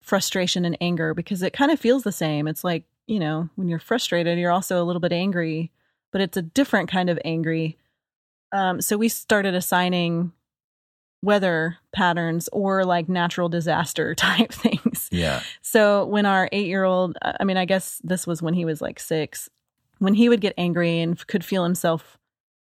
frustration 0.00 0.64
and 0.64 0.76
anger 0.80 1.14
because 1.14 1.42
it 1.42 1.52
kind 1.52 1.70
of 1.70 1.80
feels 1.80 2.04
the 2.04 2.12
same. 2.12 2.46
It's 2.46 2.64
like, 2.64 2.84
you 3.06 3.18
know, 3.18 3.48
when 3.56 3.68
you're 3.68 3.78
frustrated, 3.78 4.38
you're 4.38 4.52
also 4.52 4.82
a 4.82 4.84
little 4.84 5.00
bit 5.00 5.12
angry, 5.12 5.72
but 6.12 6.20
it's 6.20 6.36
a 6.36 6.42
different 6.42 6.90
kind 6.90 7.10
of 7.10 7.18
angry. 7.24 7.76
Um, 8.52 8.80
so 8.80 8.96
we 8.96 9.08
started 9.08 9.54
assigning 9.54 10.32
weather 11.22 11.78
patterns 11.92 12.48
or 12.52 12.84
like 12.84 13.08
natural 13.08 13.48
disaster 13.48 14.14
type 14.16 14.52
things. 14.52 15.08
Yeah. 15.10 15.42
So 15.60 16.06
when 16.06 16.24
our 16.24 16.48
eight 16.52 16.68
year 16.68 16.84
old, 16.84 17.18
I 17.22 17.44
mean, 17.44 17.56
I 17.56 17.64
guess 17.64 18.00
this 18.04 18.26
was 18.26 18.40
when 18.40 18.54
he 18.54 18.64
was 18.64 18.80
like 18.80 19.00
six, 19.00 19.50
when 19.98 20.14
he 20.14 20.28
would 20.28 20.40
get 20.40 20.54
angry 20.58 21.00
and 21.00 21.26
could 21.26 21.44
feel 21.44 21.64
himself 21.64 22.18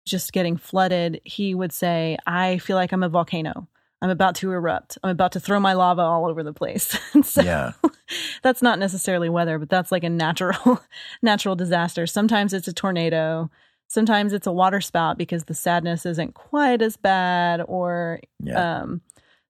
just 0.06 0.32
getting 0.32 0.56
flooded, 0.56 1.20
he 1.24 1.54
would 1.54 1.72
say, 1.72 2.18
I 2.26 2.58
feel 2.58 2.76
like 2.76 2.92
I'm 2.92 3.02
a 3.02 3.08
volcano. 3.08 3.68
I'm 4.02 4.10
about 4.10 4.34
to 4.36 4.52
erupt. 4.52 4.98
I'm 5.02 5.08
about 5.10 5.32
to 5.32 5.40
throw 5.40 5.58
my 5.58 5.72
lava 5.72 6.02
all 6.02 6.26
over 6.26 6.42
the 6.42 6.52
place. 6.52 6.98
And 7.14 7.24
so 7.24 7.42
Yeah. 7.42 7.72
that's 8.42 8.60
not 8.60 8.78
necessarily 8.78 9.30
weather, 9.30 9.58
but 9.58 9.70
that's 9.70 9.90
like 9.90 10.04
a 10.04 10.10
natural 10.10 10.82
natural 11.22 11.56
disaster. 11.56 12.06
Sometimes 12.06 12.52
it's 12.52 12.68
a 12.68 12.72
tornado. 12.72 13.50
Sometimes 13.88 14.32
it's 14.34 14.46
a 14.46 14.52
water 14.52 14.80
spout 14.82 15.16
because 15.16 15.44
the 15.44 15.54
sadness 15.54 16.04
isn't 16.04 16.34
quite 16.34 16.82
as 16.82 16.96
bad 16.98 17.62
or 17.66 18.20
Yeah. 18.42 18.82
um, 18.82 19.00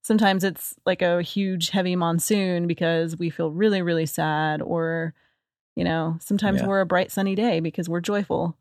sometimes 0.03 0.45
it's 0.45 0.77
like 0.87 1.03
a 1.03 1.23
huge 1.23 1.71
heavy 1.71 1.97
monsoon 1.97 2.69
because 2.69 3.17
we 3.19 3.31
feel 3.31 3.51
really, 3.51 3.83
really 3.83 4.07
sad, 4.07 4.63
or 4.63 5.15
you 5.77 5.85
know, 5.85 6.17
sometimes 6.21 6.61
Yeah. 6.61 6.67
we're 6.67 6.81
a 6.81 6.87
bright 6.87 7.11
sunny 7.11 7.35
day 7.35 7.61
because 7.61 7.89
we're 7.89 8.01
joyful. 8.01 8.57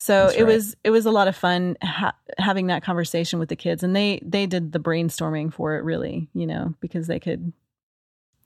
So 0.00 0.24
That's 0.26 0.36
it 0.36 0.42
right. 0.44 0.52
was 0.52 0.76
it 0.84 0.90
was 0.90 1.06
a 1.06 1.10
lot 1.10 1.28
of 1.28 1.36
fun 1.36 1.76
ha- 1.82 2.16
having 2.38 2.66
that 2.66 2.82
conversation 2.82 3.38
with 3.38 3.48
the 3.48 3.56
kids, 3.56 3.82
and 3.82 3.94
they 3.96 4.20
they 4.24 4.46
did 4.46 4.72
the 4.72 4.80
brainstorming 4.80 5.52
for 5.52 5.76
it 5.76 5.84
really, 5.84 6.28
you 6.34 6.46
know, 6.46 6.74
because 6.80 7.06
they 7.06 7.18
could, 7.20 7.52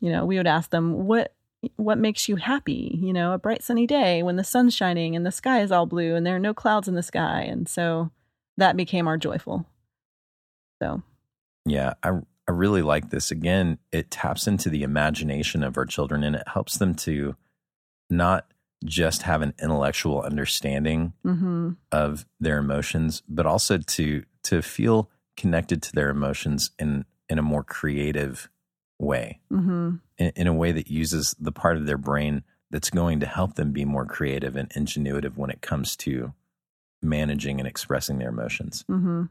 you 0.00 0.10
know, 0.12 0.24
we 0.24 0.36
would 0.36 0.46
ask 0.46 0.70
them 0.70 1.06
what 1.06 1.34
what 1.74 1.98
makes 1.98 2.28
you 2.28 2.36
happy, 2.36 2.96
you 3.02 3.12
know, 3.12 3.32
a 3.32 3.38
bright 3.38 3.64
sunny 3.64 3.86
day 3.86 4.22
when 4.22 4.36
the 4.36 4.44
sun's 4.44 4.76
shining 4.76 5.16
and 5.16 5.26
the 5.26 5.32
sky 5.32 5.60
is 5.60 5.72
all 5.72 5.86
blue 5.86 6.14
and 6.14 6.24
there 6.24 6.36
are 6.36 6.40
no 6.40 6.54
clouds 6.54 6.86
in 6.86 6.94
the 6.94 7.02
sky, 7.02 7.40
and 7.42 7.68
so 7.68 8.10
that 8.56 8.76
became 8.76 9.08
our 9.08 9.16
joyful. 9.16 9.66
So 10.80 11.02
Yeah, 11.66 11.94
I 12.04 12.10
I 12.46 12.52
really 12.52 12.82
like 12.82 13.10
this. 13.10 13.30
Again, 13.30 13.78
it 13.90 14.10
taps 14.10 14.46
into 14.46 14.70
the 14.70 14.82
imagination 14.84 15.62
of 15.64 15.76
our 15.76 15.84
children 15.86 16.22
and 16.24 16.36
it 16.36 16.46
helps 16.46 16.78
them 16.78 16.94
to 16.94 17.34
not 18.10 18.46
just 18.84 19.22
have 19.22 19.42
an 19.42 19.54
intellectual 19.60 20.22
understanding 20.22 21.12
hmm 21.22 21.70
of 21.90 22.26
their 22.38 22.58
emotions, 22.58 23.22
but 23.28 23.46
also 23.46 23.78
to 23.78 24.24
to 24.42 24.62
feel 24.62 25.10
connected 25.36 25.82
to 25.82 25.92
their 25.92 26.10
emotions 26.10 26.70
in 26.78 27.04
in 27.28 27.38
a 27.38 27.42
more 27.42 27.64
creative 27.64 28.48
way, 28.98 29.40
hmm 29.50 29.96
in, 30.18 30.32
in 30.36 30.46
a 30.46 30.54
way 30.54 30.72
that 30.72 30.90
uses 30.90 31.34
the 31.38 31.52
part 31.52 31.76
of 31.76 31.86
their 31.86 31.98
brain 31.98 32.44
that's 32.70 32.90
going 32.90 33.20
to 33.20 33.26
help 33.26 33.54
them 33.54 33.72
be 33.72 33.84
more 33.84 34.04
creative 34.04 34.54
and 34.54 34.68
ingenuitive 34.70 35.36
when 35.36 35.50
it 35.50 35.62
comes 35.62 35.96
to 35.96 36.34
managing 37.02 37.58
and 37.60 37.66
expressing 37.68 38.18
their 38.18 38.28
emotions. 38.28 38.84
hmm 38.88 39.24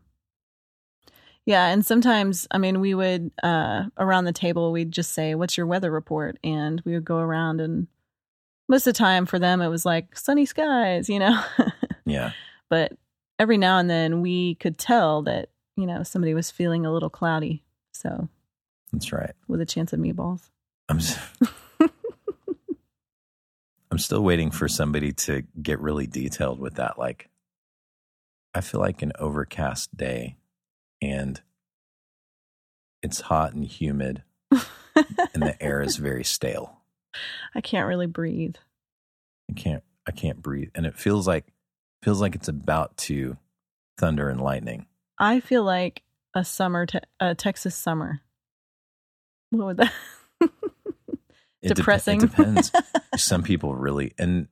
Yeah, 1.45 1.67
and 1.67 1.85
sometimes, 1.85 2.47
I 2.51 2.57
mean, 2.57 2.79
we 2.81 2.93
would 2.93 3.31
uh, 3.43 3.85
around 3.97 4.25
the 4.25 4.33
table, 4.33 4.71
we'd 4.71 4.91
just 4.91 5.13
say, 5.13 5.35
"What's 5.35 5.57
your 5.57 5.67
weather 5.67 5.91
report?" 5.91 6.37
And 6.43 6.81
we 6.85 6.93
would 6.93 7.05
go 7.05 7.17
around, 7.19 7.61
and 7.61 7.87
most 8.67 8.85
of 8.87 8.93
the 8.93 8.97
time 8.97 9.25
for 9.25 9.39
them, 9.39 9.61
it 9.61 9.67
was 9.69 9.85
like 9.85 10.17
sunny 10.17 10.45
skies, 10.45 11.09
you 11.09 11.19
know. 11.19 11.41
Yeah. 12.05 12.31
but 12.69 12.93
every 13.37 13.57
now 13.57 13.79
and 13.79 13.89
then, 13.89 14.21
we 14.21 14.55
could 14.55 14.77
tell 14.77 15.23
that 15.23 15.49
you 15.75 15.85
know 15.85 16.03
somebody 16.03 16.33
was 16.33 16.49
feeling 16.49 16.85
a 16.85 16.91
little 16.93 17.09
cloudy, 17.09 17.63
so 17.91 18.29
That's 18.93 19.11
right. 19.11 19.33
with 19.49 19.59
a 19.59 19.65
chance 19.65 19.91
of 19.91 19.99
meatballs. 19.99 20.49
I'm 20.87 20.97
s- 20.99 21.19
I'm 23.91 23.97
still 23.99 24.21
waiting 24.23 24.51
for 24.51 24.67
somebody 24.67 25.11
to 25.13 25.43
get 25.61 25.79
really 25.79 26.07
detailed 26.07 26.59
with 26.59 26.75
that. 26.75 26.97
Like, 26.99 27.29
I 28.53 28.61
feel 28.61 28.79
like 28.81 29.01
an 29.01 29.11
overcast 29.19 29.95
day 29.95 30.37
and 31.01 31.41
it's 33.01 33.21
hot 33.21 33.53
and 33.53 33.63
humid 33.65 34.23
and 34.51 34.61
the 35.43 35.55
air 35.61 35.81
is 35.81 35.95
very 35.97 36.23
stale. 36.23 36.76
I 37.55 37.61
can't 37.61 37.87
really 37.87 38.07
breathe. 38.07 38.55
I 39.49 39.53
can't 39.53 39.83
I 40.07 40.11
can't 40.11 40.41
breathe. 40.41 40.69
And 40.75 40.85
it 40.85 40.95
feels 40.95 41.27
like 41.27 41.45
feels 42.03 42.21
like 42.21 42.35
it's 42.35 42.47
about 42.47 42.95
to 42.97 43.37
thunder 43.97 44.29
and 44.29 44.39
lightning. 44.41 44.85
I 45.19 45.39
feel 45.39 45.63
like 45.63 46.03
a 46.35 46.43
summer, 46.45 46.85
te- 46.85 46.99
a 47.19 47.33
Texas 47.35 47.75
summer? 47.75 48.21
What 49.49 49.65
would 49.65 49.77
that? 49.77 49.93
It 51.63 51.69
dep- 51.69 51.77
Depressing. 51.77 52.21
it 52.21 52.29
depends. 52.29 52.71
Some 53.17 53.41
people 53.41 53.73
really 53.75 54.13
and 54.19 54.47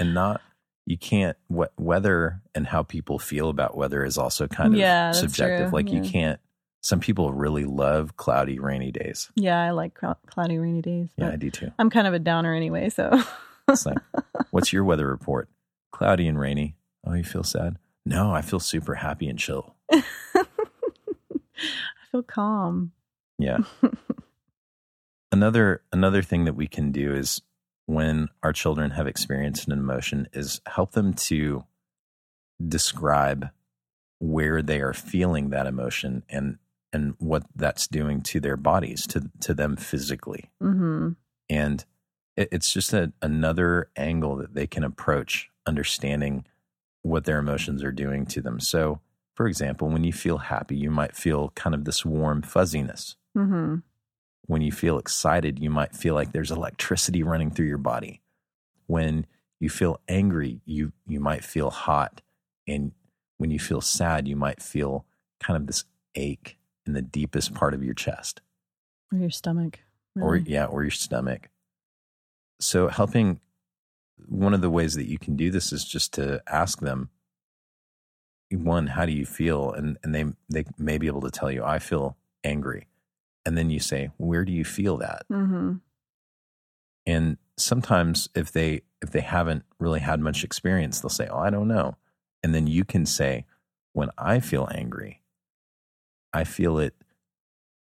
and 0.00 0.12
not 0.12 0.40
you 0.86 0.98
can't 0.98 1.36
we- 1.48 1.66
weather 1.78 2.42
and 2.54 2.66
how 2.66 2.82
people 2.82 3.20
feel 3.20 3.48
about 3.48 3.76
weather 3.76 4.04
is 4.04 4.18
also 4.18 4.48
kind 4.48 4.74
of 4.74 4.80
Yeah, 4.80 5.12
subjective. 5.12 5.70
true. 5.70 5.78
Like 5.78 5.90
you 5.90 6.02
can't. 6.02 6.40
Some 6.82 6.98
people 7.00 7.32
really 7.32 7.64
love 7.64 8.16
cloudy, 8.16 8.58
rainy 8.58 8.90
days. 8.90 9.30
yeah, 9.36 9.60
I 9.62 9.70
like 9.70 9.94
clou- 9.94 10.14
cloudy, 10.26 10.58
rainy 10.58 10.82
days. 10.82 11.08
Yeah, 11.16 11.30
I 11.30 11.36
do 11.36 11.48
too. 11.50 11.70
I'm 11.78 11.90
kind 11.90 12.06
of 12.08 12.12
a 12.14 12.18
downer 12.18 12.54
anyway, 12.54 12.88
so 12.90 13.22
like, 13.86 13.98
what's 14.50 14.72
your 14.72 14.82
weather 14.84 15.06
report? 15.06 15.48
Cloudy 15.92 16.26
and 16.26 16.38
rainy. 16.38 16.74
Oh, 17.06 17.14
you 17.14 17.22
feel 17.24 17.44
sad? 17.44 17.76
No, 18.04 18.32
I 18.34 18.42
feel 18.42 18.58
super 18.58 18.96
happy 18.96 19.28
and 19.28 19.38
chill. 19.38 19.76
I 19.92 20.02
feel 22.10 22.22
calm. 22.24 22.92
Yeah. 23.38 23.58
another 25.32 25.82
another 25.92 26.22
thing 26.22 26.44
that 26.44 26.54
we 26.56 26.66
can 26.66 26.90
do 26.92 27.14
is 27.14 27.40
when 27.86 28.28
our 28.42 28.52
children 28.52 28.90
have 28.92 29.06
experienced 29.06 29.66
an 29.66 29.72
emotion 29.72 30.28
is 30.32 30.60
help 30.66 30.92
them 30.92 31.14
to 31.14 31.64
describe 32.66 33.50
where 34.18 34.62
they 34.62 34.80
are 34.80 34.92
feeling 34.92 35.50
that 35.50 35.66
emotion 35.66 36.22
and 36.28 36.58
and 36.92 37.14
what 37.18 37.44
that's 37.54 37.86
doing 37.86 38.20
to 38.20 38.40
their 38.40 38.56
bodies 38.56 39.06
to 39.08 39.30
to 39.40 39.54
them 39.54 39.76
physically. 39.76 40.50
Hmm 40.60 41.10
and 41.50 41.84
it, 42.36 42.48
it's 42.50 42.72
just 42.72 42.92
a, 42.92 43.12
another 43.20 43.90
angle 43.96 44.36
that 44.36 44.54
they 44.54 44.66
can 44.66 44.84
approach 44.84 45.50
understanding 45.66 46.46
what 47.02 47.24
their 47.24 47.38
emotions 47.38 47.82
are 47.82 47.92
doing 47.92 48.24
to 48.26 48.40
them. 48.40 48.60
So 48.60 49.00
for 49.34 49.46
example 49.46 49.88
when 49.88 50.04
you 50.04 50.12
feel 50.12 50.38
happy 50.38 50.76
you 50.76 50.90
might 50.90 51.16
feel 51.16 51.50
kind 51.54 51.74
of 51.74 51.84
this 51.84 52.04
warm 52.04 52.42
fuzziness. 52.42 53.16
Hmm 53.34 53.78
when 54.46 54.62
you 54.62 54.72
feel 54.72 54.98
excited, 54.98 55.58
you 55.58 55.70
might 55.70 55.94
feel 55.94 56.14
like 56.14 56.32
there's 56.32 56.50
electricity 56.50 57.22
running 57.22 57.50
through 57.50 57.68
your 57.68 57.78
body. 57.78 58.20
When 58.86 59.26
you 59.60 59.70
feel 59.70 60.00
angry, 60.08 60.60
you 60.64 60.92
you 61.06 61.20
might 61.20 61.44
feel 61.44 61.70
hot. 61.70 62.20
And 62.66 62.92
when 63.38 63.50
you 63.50 63.58
feel 63.58 63.80
sad, 63.80 64.26
you 64.26 64.36
might 64.36 64.60
feel 64.60 65.06
kind 65.40 65.56
of 65.56 65.66
this 65.66 65.84
ache 66.14 66.58
in 66.86 66.92
the 66.92 67.02
deepest 67.02 67.54
part 67.54 67.74
of 67.74 67.82
your 67.82 67.94
chest. 67.94 68.40
Or 69.12 69.18
your 69.18 69.30
stomach. 69.30 69.80
Or 70.20 70.36
yeah, 70.36 70.66
or 70.66 70.82
your 70.82 70.90
stomach. 70.90 71.48
So 72.60 72.88
helping 72.88 73.40
one 74.26 74.54
of 74.54 74.60
the 74.60 74.70
ways 74.70 74.94
that 74.94 75.08
you 75.08 75.18
can 75.18 75.36
do 75.36 75.50
this 75.50 75.72
is 75.72 75.84
just 75.84 76.12
to 76.14 76.42
ask 76.46 76.80
them 76.80 77.10
one, 78.50 78.88
how 78.88 79.06
do 79.06 79.12
you 79.12 79.24
feel? 79.24 79.72
And 79.72 79.96
and 80.02 80.14
they 80.14 80.24
they 80.50 80.64
may 80.78 80.98
be 80.98 81.06
able 81.06 81.22
to 81.22 81.30
tell 81.30 81.50
you, 81.50 81.64
I 81.64 81.78
feel 81.78 82.16
angry. 82.44 82.88
And 83.46 83.56
then 83.56 83.70
you 83.70 83.80
say, 83.80 84.10
Where 84.18 84.44
do 84.44 84.52
you 84.52 84.64
feel 84.64 84.98
that? 84.98 85.26
Mhm. 85.30 85.80
And 87.06 87.38
sometimes 87.56 88.28
if 88.34 88.52
they 88.52 88.82
if 89.00 89.10
they 89.10 89.20
haven't 89.20 89.64
really 89.78 90.00
had 90.00 90.20
much 90.20 90.44
experience, 90.44 91.00
they'll 91.00 91.10
say, 91.10 91.26
"Oh, 91.26 91.38
I 91.38 91.50
don't 91.50 91.66
know." 91.66 91.96
And 92.42 92.54
then 92.54 92.66
you 92.68 92.84
can 92.84 93.04
say, 93.04 93.46
"When 93.92 94.10
I 94.16 94.38
feel 94.38 94.68
angry, 94.72 95.21
I 96.32 96.44
feel 96.44 96.78
it 96.78 96.94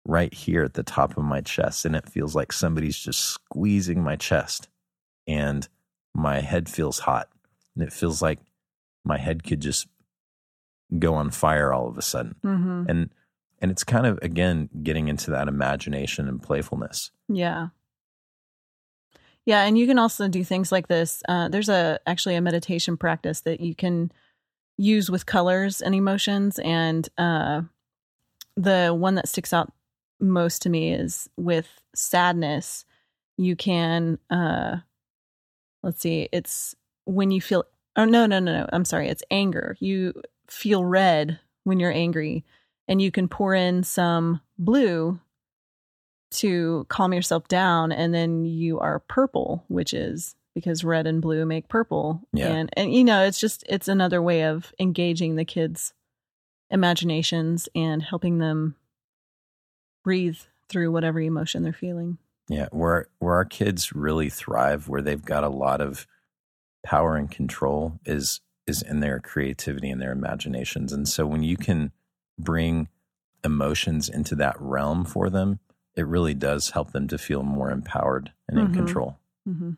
right 0.06 0.32
here 0.34 0.62
at 0.64 0.74
the 0.74 0.82
top 0.82 1.16
of 1.16 1.24
my 1.24 1.40
chest 1.40 1.84
and 1.84 1.96
it 1.96 2.08
feels 2.08 2.34
like 2.34 2.52
somebody's 2.52 2.98
just 2.98 3.20
squeezing 3.20 4.02
my 4.02 4.16
chest 4.16 4.68
and 5.26 5.66
my 6.14 6.40
head 6.40 6.68
feels 6.68 7.00
hot 7.00 7.30
and 7.74 7.82
it 7.82 7.92
feels 7.92 8.20
like 8.20 8.38
my 9.04 9.16
head 9.18 9.44
could 9.44 9.60
just 9.60 9.86
go 10.98 11.14
on 11.14 11.30
fire 11.30 11.72
all 11.72 11.88
of 11.88 11.96
a 11.98 12.02
sudden." 12.02 12.36
Mhm. 12.44 12.88
And 12.88 13.10
and 13.60 13.70
it's 13.70 13.84
kind 13.84 14.06
of 14.06 14.18
again 14.20 14.68
getting 14.82 15.08
into 15.08 15.30
that 15.30 15.48
imagination 15.48 16.28
and 16.28 16.42
playfulness. 16.42 17.10
Yeah. 17.28 17.68
Yeah, 19.46 19.62
and 19.64 19.76
you 19.76 19.86
can 19.86 19.98
also 19.98 20.28
do 20.28 20.42
things 20.42 20.72
like 20.72 20.88
this. 20.88 21.22
Uh, 21.28 21.48
there's 21.48 21.68
a 21.68 21.98
actually 22.06 22.34
a 22.34 22.40
meditation 22.40 22.96
practice 22.96 23.40
that 23.42 23.60
you 23.60 23.74
can 23.74 24.10
use 24.78 25.10
with 25.10 25.26
colors 25.26 25.80
and 25.82 25.94
emotions, 25.94 26.58
and 26.60 27.08
uh, 27.18 27.62
the 28.56 28.94
one 28.96 29.14
that 29.16 29.28
sticks 29.28 29.52
out 29.52 29.72
most 30.20 30.62
to 30.62 30.70
me 30.70 30.92
is 30.92 31.28
with 31.36 31.68
sadness. 31.94 32.84
You 33.36 33.56
can, 33.56 34.18
uh, 34.30 34.76
let's 35.82 36.00
see, 36.00 36.28
it's 36.32 36.74
when 37.04 37.30
you 37.30 37.40
feel. 37.40 37.64
Oh 37.96 38.04
no, 38.04 38.26
no, 38.26 38.38
no, 38.40 38.52
no! 38.52 38.68
I'm 38.72 38.84
sorry. 38.84 39.08
It's 39.08 39.22
anger. 39.30 39.76
You 39.78 40.14
feel 40.48 40.84
red 40.84 41.38
when 41.64 41.78
you're 41.78 41.92
angry, 41.92 42.44
and 42.88 43.00
you 43.00 43.10
can 43.12 43.28
pour 43.28 43.54
in 43.54 43.82
some 43.84 44.40
blue 44.58 45.20
to 46.32 46.84
calm 46.88 47.12
yourself 47.12 47.46
down 47.46 47.92
and 47.92 48.12
then 48.12 48.44
you 48.44 48.80
are 48.80 48.98
purple 48.98 49.64
which 49.68 49.94
is 49.94 50.34
because 50.52 50.82
red 50.82 51.06
and 51.06 51.22
blue 51.22 51.44
make 51.46 51.68
purple 51.68 52.20
Yeah. 52.32 52.48
and 52.48 52.70
and 52.76 52.92
you 52.92 53.04
know 53.04 53.22
it's 53.22 53.38
just 53.38 53.62
it's 53.68 53.86
another 53.86 54.20
way 54.20 54.42
of 54.44 54.72
engaging 54.80 55.36
the 55.36 55.44
kids 55.44 55.92
imaginations 56.74 57.68
and 57.74 58.02
helping 58.02 58.38
them 58.38 58.74
breathe 60.02 60.36
through 60.68 60.90
whatever 60.92 61.20
emotion 61.20 61.62
they're 61.62 61.72
feeling 61.72 62.18
Yeah, 62.48 62.68
where 62.72 63.06
where 63.20 63.34
our 63.36 63.44
kids 63.46 63.94
really 63.94 64.28
thrive, 64.28 64.88
where 64.88 65.00
they've 65.00 65.24
got 65.24 65.44
a 65.44 65.48
lot 65.48 65.80
of 65.80 66.06
power 66.84 67.16
and 67.16 67.30
control 67.30 67.98
is 68.04 68.40
is 68.66 68.82
in 68.82 69.00
their 69.00 69.20
creativity 69.20 69.88
and 69.90 70.00
their 70.02 70.12
imaginations. 70.12 70.92
And 70.92 71.06
so 71.08 71.26
when 71.26 71.42
you 71.42 71.56
can 71.56 71.92
bring 72.38 72.88
emotions 73.44 74.08
into 74.08 74.34
that 74.36 74.56
realm 74.58 75.04
for 75.04 75.28
them, 75.30 75.60
it 75.96 76.06
really 76.06 76.34
does 76.34 76.70
help 76.70 76.92
them 76.92 77.06
to 77.08 77.18
feel 77.18 77.42
more 77.42 77.70
empowered 77.70 78.32
and 78.48 78.58
in 78.58 78.68
Mhm. 78.68 78.74
control. 78.74 79.18
mm-hmm. 79.48 79.72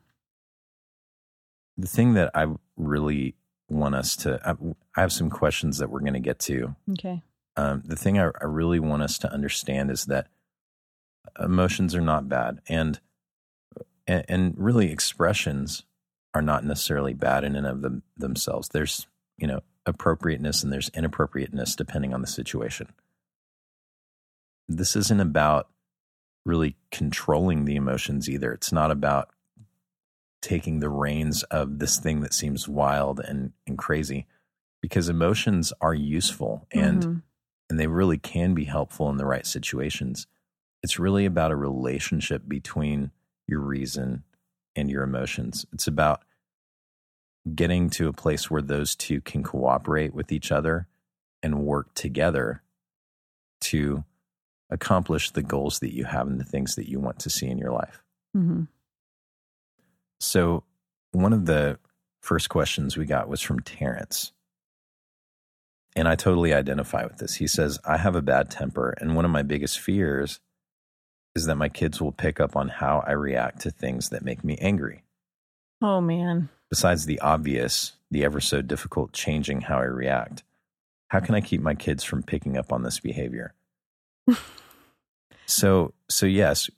The 1.76 1.88
thing 1.88 2.14
that 2.14 2.30
I 2.34 2.46
really 2.76 3.34
want 3.68 3.94
us 3.94 4.16
to 4.16 4.40
I, 4.44 4.52
I 4.96 5.00
have 5.00 5.12
some 5.12 5.30
questions 5.30 5.78
that 5.78 5.90
we're 5.90 6.00
going 6.00 6.14
to 6.14 6.20
get 6.20 6.38
to 6.40 6.76
okay 6.92 7.22
um, 7.56 7.82
the 7.84 7.96
thing 7.96 8.18
I, 8.18 8.30
I 8.40 8.44
really 8.44 8.78
want 8.78 9.02
us 9.02 9.18
to 9.18 9.32
understand 9.32 9.90
is 9.90 10.04
that 10.06 10.28
emotions 11.40 11.94
are 11.94 12.02
not 12.02 12.28
bad, 12.28 12.60
and 12.68 13.00
and, 14.06 14.24
and 14.28 14.54
really 14.56 14.92
expressions 14.92 15.84
are 16.34 16.42
not 16.42 16.64
necessarily 16.64 17.14
bad 17.14 17.44
in 17.44 17.56
and 17.56 17.66
of 17.66 17.80
them, 17.80 18.02
themselves. 18.16 18.68
There's 18.68 19.06
you 19.38 19.46
know 19.46 19.62
appropriateness 19.86 20.62
and 20.62 20.72
there's 20.72 20.90
inappropriateness 20.90 21.74
depending 21.76 22.12
on 22.12 22.20
the 22.20 22.26
situation. 22.26 22.88
This 24.68 24.96
isn't 24.96 25.20
about 25.20 25.68
really 26.44 26.76
controlling 26.90 27.64
the 27.64 27.76
emotions 27.76 28.28
either. 28.28 28.52
It's 28.52 28.72
not 28.72 28.90
about 28.90 29.30
taking 30.46 30.78
the 30.78 30.88
reins 30.88 31.42
of 31.44 31.80
this 31.80 31.98
thing 31.98 32.20
that 32.20 32.32
seems 32.32 32.68
wild 32.68 33.18
and, 33.18 33.52
and 33.66 33.76
crazy 33.76 34.26
because 34.80 35.08
emotions 35.08 35.72
are 35.80 35.92
useful 35.94 36.66
and 36.70 37.02
Mhm. 37.04 37.22
and 37.68 37.80
they 37.80 37.88
really 37.88 38.16
can 38.16 38.54
be 38.54 38.64
helpful 38.64 39.10
in 39.10 39.16
the 39.16 39.26
right 39.26 39.44
situations. 39.44 40.28
It's 40.84 41.00
really 41.00 41.26
about 41.26 41.50
a 41.50 41.56
relationship 41.56 42.42
between 42.46 43.10
your 43.48 43.58
reason 43.58 44.22
and 44.76 44.88
your 44.88 45.02
emotions. 45.02 45.66
It's 45.72 45.88
about 45.88 46.22
getting 47.56 47.90
to 47.90 48.06
a 48.06 48.12
place 48.12 48.48
where 48.48 48.62
those 48.62 48.94
two 48.94 49.20
can 49.20 49.42
cooperate 49.42 50.14
with 50.14 50.30
each 50.30 50.52
other 50.52 50.86
and 51.42 51.64
work 51.64 51.92
together 51.94 52.62
to 53.62 54.04
accomplish 54.70 55.32
the 55.32 55.42
goals 55.42 55.80
that 55.80 55.92
you 55.92 56.04
have 56.04 56.28
and 56.28 56.38
the 56.38 56.44
things 56.44 56.76
that 56.76 56.88
you 56.88 57.00
want 57.00 57.18
to 57.20 57.30
see 57.30 57.46
in 57.48 57.58
your 57.58 57.72
life. 57.72 58.04
Mhm. 58.36 58.68
So, 60.20 60.64
one 61.12 61.32
of 61.32 61.46
the 61.46 61.78
first 62.20 62.48
questions 62.48 62.96
we 62.96 63.06
got 63.06 63.28
was 63.28 63.40
from 63.40 63.60
Terrence. 63.60 64.32
And 65.94 66.06
I 66.06 66.14
totally 66.14 66.52
identify 66.52 67.04
with 67.04 67.18
this. 67.18 67.36
He 67.36 67.46
says, 67.46 67.78
I 67.84 67.96
have 67.96 68.16
a 68.16 68.22
bad 68.22 68.50
temper, 68.50 68.90
and 69.00 69.16
one 69.16 69.24
of 69.24 69.30
my 69.30 69.42
biggest 69.42 69.80
fears 69.80 70.40
is 71.34 71.46
that 71.46 71.56
my 71.56 71.68
kids 71.68 72.00
will 72.00 72.12
pick 72.12 72.40
up 72.40 72.56
on 72.56 72.68
how 72.68 73.04
I 73.06 73.12
react 73.12 73.60
to 73.60 73.70
things 73.70 74.08
that 74.08 74.24
make 74.24 74.42
me 74.42 74.56
angry. 74.60 75.04
oh 75.82 76.00
man 76.00 76.48
Besides 76.70 77.06
the 77.06 77.20
obvious, 77.20 77.92
the 78.10 78.24
ever 78.24 78.40
so 78.40 78.60
difficult 78.60 79.12
changing 79.12 79.62
how 79.62 79.78
I 79.78 79.84
react, 79.84 80.42
how 81.08 81.20
can 81.20 81.34
I 81.34 81.40
keep 81.40 81.60
my 81.60 81.74
kids 81.74 82.02
from 82.02 82.24
picking 82.24 82.56
up 82.56 82.72
on 82.72 82.82
this 82.82 82.98
behavior? 82.98 83.54
so, 85.46 85.94
so 86.10 86.26
yes, 86.26 86.68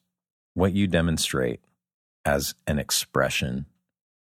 what 0.53 0.75
you 0.75 0.87
demonstrate 0.87 1.61
as 2.29 2.55
an 2.67 2.79
expression, 2.79 3.67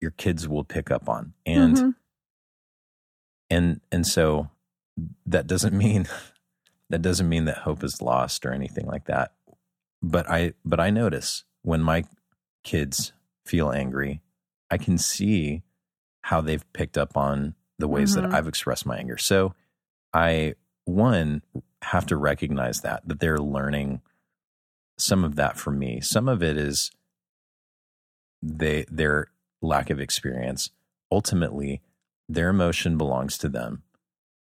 your 0.00 0.10
kids 0.12 0.46
will 0.46 0.64
pick 0.64 0.90
up 0.90 1.08
on. 1.08 1.32
And 1.46 1.76
Mhm. 1.76 1.94
and 3.50 3.80
and 3.90 4.06
so 4.06 4.50
that 5.26 5.46
doesn't 5.46 5.76
mean 5.76 6.06
that 6.90 7.02
doesn't 7.02 7.28
mean 7.28 7.46
that 7.46 7.58
hope 7.58 7.82
is 7.82 8.00
lost 8.02 8.44
or 8.46 8.52
anything 8.52 8.86
like 8.86 9.06
that 9.06 9.32
but 10.02 10.28
i 10.30 10.52
but 10.64 10.78
i 10.80 10.88
notice 10.90 11.44
when 11.62 11.80
my 11.82 12.04
kids 12.62 13.12
feel 13.44 13.70
angry 13.72 14.20
i 14.70 14.78
can 14.78 14.96
see 14.98 15.62
how 16.22 16.40
they've 16.40 16.70
picked 16.72 16.96
up 16.96 17.16
on 17.16 17.54
the 17.78 17.88
ways 17.88 18.12
Mhm. 18.12 18.22
that 18.22 18.34
i've 18.34 18.48
expressed 18.48 18.86
my 18.86 18.96
anger 18.98 19.18
so 19.18 19.54
i 20.12 20.54
one 20.84 21.42
have 21.82 22.06
to 22.06 22.16
recognize 22.16 22.80
that 22.82 23.06
that 23.08 23.20
they're 23.20 23.38
learning 23.38 24.00
some 24.96 25.24
of 25.24 25.34
that 25.34 25.56
from 25.58 25.76
me. 25.78 26.00
Some 26.00 26.28
of 26.28 26.40
it 26.40 26.56
is 26.56 26.92
they 28.44 28.84
their 28.90 29.28
lack 29.62 29.90
of 29.90 29.98
experience. 29.98 30.70
Ultimately, 31.10 31.80
their 32.28 32.50
emotion 32.50 32.98
belongs 32.98 33.38
to 33.38 33.48
them. 33.48 33.82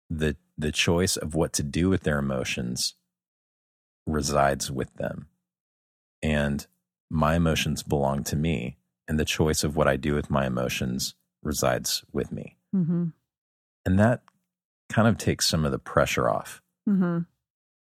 The 0.10 0.36
the 0.58 0.72
choice 0.72 1.16
of 1.16 1.36
what 1.36 1.54
to 1.54 1.64
do 1.64 1.90
with 1.90 2.04
their 2.04 2.20
emotions 2.20 2.96
resides 4.08 4.72
with 4.72 4.94
them. 4.96 5.28
And 6.24 6.66
my 7.10 7.36
emotions 7.36 7.84
belong 7.84 8.24
to 8.26 8.36
me. 8.36 8.78
And 9.08 9.20
the 9.20 9.26
choice 9.26 9.64
of 9.64 9.76
what 9.76 9.88
I 9.88 9.98
do 9.98 10.16
with 10.16 10.30
my 10.30 10.48
emotions 10.48 11.14
resides 11.44 12.04
with 12.12 12.32
me. 12.32 12.58
Mm-hmm. 12.76 13.08
And 13.86 14.00
that 14.00 14.22
kind 14.90 15.08
of 15.08 15.18
takes 15.18 15.46
some 15.46 15.66
of 15.66 15.72
the 15.72 15.80
pressure 15.80 16.28
off. 16.28 16.62
Mm-hmm. 16.90 17.20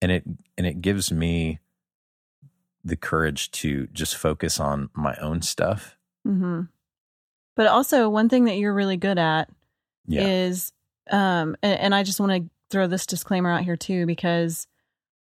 And 0.02 0.12
it 0.12 0.24
and 0.58 0.68
it 0.68 0.82
gives 0.82 1.12
me 1.12 1.60
the 2.88 2.96
courage 2.96 3.52
to 3.52 3.88
just 3.94 4.16
focus 4.16 4.60
on 4.60 4.90
my 4.94 5.16
own 5.22 5.42
stuff. 5.42 5.98
Mm-hmm. 6.28 6.62
But 7.56 7.68
also, 7.68 8.10
one 8.10 8.30
thing 8.30 8.46
that 8.46 8.58
you're 8.58 8.74
really 8.74 8.98
good 8.98 9.18
at 9.18 9.50
Yeah. 10.08 10.28
is, 10.28 10.72
um, 11.10 11.56
and, 11.62 11.80
and 11.80 11.96
I 11.96 12.04
just 12.04 12.20
want 12.20 12.32
to 12.32 12.50
throw 12.70 12.88
this 12.88 13.06
disclaimer 13.06 13.52
out 13.52 13.64
here 13.64 13.78
too, 13.78 14.06
because 14.06 14.68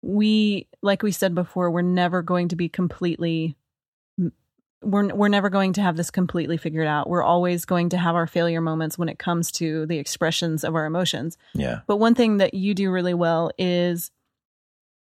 we, 0.01 0.67
like 0.81 1.01
we 1.03 1.11
said 1.11 1.33
before, 1.33 1.71
we're 1.71 1.81
never 1.81 2.21
going 2.21 2.49
to 2.49 2.55
be 2.55 2.69
completely, 2.69 3.55
we're 4.83 5.07
we're 5.07 5.27
never 5.27 5.49
going 5.49 5.73
to 5.73 5.81
have 5.81 5.97
this 5.97 6.11
completely 6.11 6.57
figured 6.57 6.87
out. 6.87 7.09
We're 7.09 7.23
always 7.23 7.65
going 7.65 7.89
to 7.89 7.97
have 7.97 8.15
our 8.15 8.27
failure 8.27 8.61
moments 8.61 8.97
when 8.97 9.09
it 9.09 9.17
comes 9.17 9.51
to 9.53 9.87
the 9.87 9.97
expressions 9.97 10.63
of 10.63 10.75
our 10.75 10.85
emotions. 10.85 11.37
yeah. 11.53 11.79
But 11.87 11.97
one 11.97 12.13
thing 12.13 12.37
that 12.37 12.53
you 12.53 12.75
do 12.75 12.91
really 12.91 13.15
well 13.15 13.49
is 13.57 14.11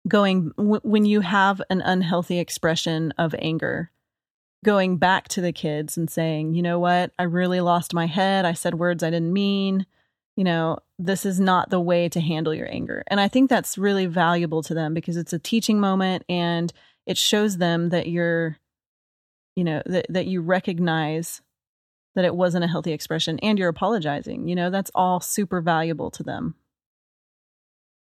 going 0.07 0.51
w- 0.57 0.81
when 0.83 1.05
you 1.05 1.21
have 1.21 1.63
an 1.71 1.81
unhealthy 1.81 2.39
expression 2.39 3.13
of 3.19 3.35
anger, 3.39 3.91
going 4.65 4.97
back 4.97 5.29
to 5.29 5.41
the 5.41 5.53
kids 5.53 5.97
and 5.97 6.11
saying, 6.11 6.55
you 6.55 6.63
know 6.63 6.79
what, 6.79 7.13
I 7.19 7.25
really 7.25 7.61
lost 7.61 7.95
my 7.95 8.07
head. 8.07 8.45
I 8.45 8.53
said 8.53 8.75
words 8.75 9.03
I 9.03 9.11
didn't 9.11 9.33
mean. 9.33 9.87
You 10.37 10.45
know, 10.45 10.79
this 10.99 11.25
is 11.25 11.39
not 11.39 11.71
the 11.71 11.81
way 11.81 12.09
to 12.09 12.21
handle 12.21 12.53
your 12.53 12.69
anger. 12.69 13.05
And 13.07 13.21
I 13.21 13.29
think 13.29 13.49
that's 13.49 13.79
really 13.79 14.07
valuable 14.07 14.63
to 14.65 14.75
them 14.75 14.93
because 14.93 15.17
it's 15.17 15.33
a 15.33 15.39
teaching 15.39 15.79
moment 15.79 16.25
and 16.29 16.73
it 17.07 17.17
shows 17.17 17.59
them 17.59 17.91
that 17.91 18.09
you're, 18.09 18.59
you 19.55 19.63
know, 19.63 19.81
that, 19.87 20.07
that 20.09 20.27
you 20.27 20.41
recognize 20.41 21.41
that 22.17 22.25
it 22.25 22.35
wasn't 22.35 22.65
a 22.65 22.69
healthy 22.69 22.93
expression 22.93 23.39
and 23.41 23.59
you're 23.59 23.69
apologizing. 23.69 24.49
You 24.49 24.57
know, 24.57 24.71
that's 24.71 24.91
all 24.95 25.21
super 25.21 25.61
valuable 25.61 26.11
to 26.13 26.23
them. 26.23 26.57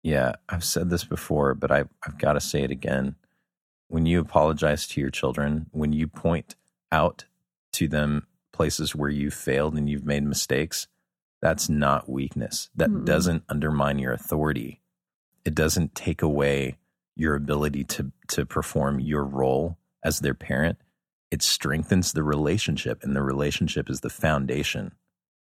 Yeah, 0.07 0.36
I've 0.48 0.62
said 0.62 0.88
this 0.88 1.02
before, 1.02 1.54
but 1.54 1.72
I, 1.72 1.82
I've 2.07 2.16
got 2.16 2.34
to 2.34 2.40
say 2.40 2.62
it 2.62 2.70
again. 2.70 3.16
When 3.88 4.07
you 4.07 4.20
apologize 4.20 4.86
to 4.88 5.00
your 5.00 5.11
children, 5.11 5.66
when 5.72 5.92
you 5.92 6.07
point 6.07 6.54
out 6.92 7.24
to 7.72 7.88
them 7.88 8.28
places 8.52 8.94
where 8.94 9.11
you 9.11 9.32
failed 9.32 9.74
and 9.74 9.90
you've 9.90 10.04
made 10.04 10.22
mistakes, 10.22 10.86
that's 11.42 11.68
not 11.68 12.09
weakness. 12.09 12.70
That 12.76 12.88
Mm-mm. 12.90 13.04
doesn't 13.04 13.42
undermine 13.48 13.98
your 13.98 14.12
authority. 14.12 14.80
It 15.44 15.57
doesn't 15.57 15.96
take 15.96 16.22
away 16.22 16.78
your 17.16 17.34
ability 17.34 17.82
to 17.82 18.12
to 18.28 18.46
perform 18.46 19.00
your 19.00 19.24
role 19.24 19.76
as 20.04 20.20
their 20.20 20.34
parent. 20.34 20.78
It 21.32 21.42
strengthens 21.42 22.12
the 22.12 22.22
relationship, 22.22 23.02
and 23.02 23.16
the 23.16 23.22
relationship 23.22 23.90
is 23.90 24.02
the 24.02 24.11
foundation 24.11 24.92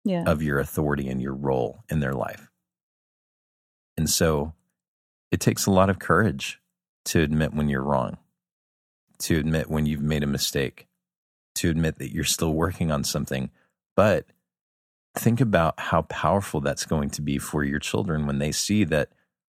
Yeah. 0.05 0.23
of 0.25 0.41
your 0.41 0.59
authority 0.59 1.09
and 1.09 1.21
your 1.21 1.33
role 1.33 1.83
in 1.89 1.99
their 1.99 2.13
life. 2.13 2.49
And 3.97 4.09
so 4.09 4.53
it 5.31 5.39
takes 5.39 5.65
a 5.65 5.71
lot 5.71 5.89
of 5.89 5.99
courage 5.99 6.59
to 7.05 7.21
admit 7.21 7.53
when 7.53 7.69
you're 7.69 7.83
wrong, 7.83 8.17
to 9.19 9.37
admit 9.37 9.69
when 9.69 9.85
you've 9.85 10.01
made 10.01 10.23
a 10.23 10.27
mistake, 10.27 10.87
to 11.55 11.69
admit 11.69 11.99
that 11.99 12.13
you're 12.13 12.23
still 12.23 12.53
working 12.53 12.91
on 12.91 13.03
something. 13.03 13.49
But 13.95 14.25
think 15.15 15.41
about 15.41 15.79
how 15.79 16.03
powerful 16.03 16.61
that's 16.61 16.85
going 16.85 17.09
to 17.11 17.21
be 17.21 17.37
for 17.37 17.63
your 17.63 17.79
children 17.79 18.25
when 18.25 18.39
they 18.39 18.51
see 18.51 18.83
that, 18.85 19.09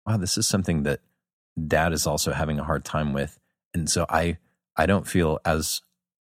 wow, 0.05 0.17
this 0.17 0.37
is 0.37 0.47
something 0.47 0.83
that 0.83 1.01
dad 1.67 1.91
is 1.91 2.07
also 2.07 2.31
having 2.31 2.59
a 2.59 2.63
hard 2.63 2.85
time 2.85 3.13
with. 3.13 3.37
And 3.73 3.89
so 3.89 4.05
I 4.09 4.37
I 4.75 4.85
don't 4.85 5.07
feel 5.07 5.39
as 5.43 5.81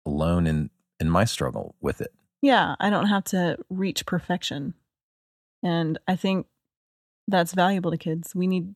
alone 0.05 0.45
in 0.47 0.69
in 0.99 1.09
my 1.09 1.25
struggle 1.25 1.75
with 1.81 2.01
it. 2.01 2.13
Yeah, 2.41 2.75
I 2.79 2.89
don't 2.89 3.07
have 3.07 3.23
to 3.25 3.57
reach 3.69 4.05
perfection. 4.05 4.75
And 5.63 5.97
I 6.07 6.15
think 6.15 6.45
that's 7.27 7.53
valuable 7.53 7.91
to 7.91 7.97
kids. 7.97 8.33
We 8.35 8.47
need 8.47 8.75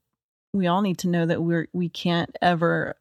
we 0.53 0.67
all 0.67 0.81
need 0.81 0.97
to 0.99 1.09
know 1.09 1.25
that 1.25 1.41
we're 1.41 1.67
we 1.73 1.89
can't 1.89 2.35
ever 2.41 2.95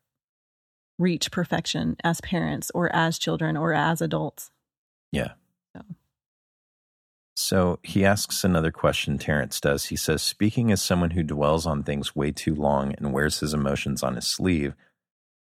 reach 0.98 1.30
perfection 1.30 1.96
as 2.02 2.20
parents 2.20 2.70
or 2.74 2.94
as 2.94 3.18
children 3.18 3.56
or 3.56 3.72
as 3.72 4.00
adults. 4.00 4.50
Yeah. 5.12 5.32
So. 5.76 5.82
So 7.36 7.78
he 7.84 8.04
asks 8.04 8.42
another 8.42 8.72
question, 8.72 9.16
Terrence 9.16 9.60
does. 9.60 9.86
He 9.86 9.96
says, 9.96 10.22
Speaking 10.22 10.72
as 10.72 10.82
someone 10.82 11.10
who 11.10 11.22
dwells 11.22 11.66
on 11.66 11.84
things 11.84 12.16
way 12.16 12.32
too 12.32 12.52
long 12.52 12.94
and 12.94 13.12
wears 13.12 13.38
his 13.38 13.54
emotions 13.54 14.02
on 14.02 14.16
his 14.16 14.26
sleeve, 14.26 14.74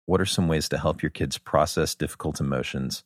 what 0.04 0.20
are 0.20 0.26
some 0.26 0.46
ways 0.46 0.68
to 0.68 0.78
help 0.78 1.02
your 1.02 1.08
kids 1.10 1.38
process 1.38 1.94
difficult 1.94 2.38
emotions 2.38 3.02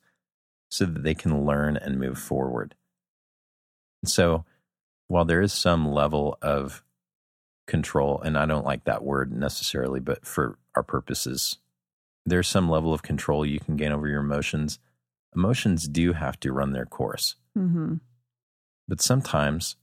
so 0.69 0.85
that 0.85 1.03
they 1.03 1.15
can 1.15 1.45
learn 1.45 1.77
and 1.77 1.99
move 1.99 2.19
forward? 2.19 2.75
And 4.03 4.11
so, 4.11 4.43
while 5.07 5.23
there 5.23 5.41
is 5.41 5.53
some 5.53 5.89
level 5.89 6.37
of 6.41 6.83
control, 7.71 8.21
and 8.21 8.37
I 8.37 8.45
don't 8.45 8.65
like 8.65 8.83
that 8.83 9.01
word 9.03 9.31
necessarily, 9.31 10.01
but 10.01 10.25
for 10.25 10.59
our 10.75 10.83
purposes, 10.83 11.57
there's 12.25 12.49
some 12.49 12.69
level 12.69 12.93
of 12.93 13.01
control 13.01 13.45
you 13.45 13.61
can 13.61 13.77
gain 13.77 13.93
over 13.93 14.09
your 14.09 14.19
emotions. 14.19 14.77
Emotions 15.33 15.87
do 15.87 16.11
have 16.11 16.37
to 16.41 16.51
run 16.51 16.73
their 16.73 16.85
course. 16.85 17.35
Mm-hmm. 17.57 17.95
But 18.89 19.01
sometimes 19.01 19.77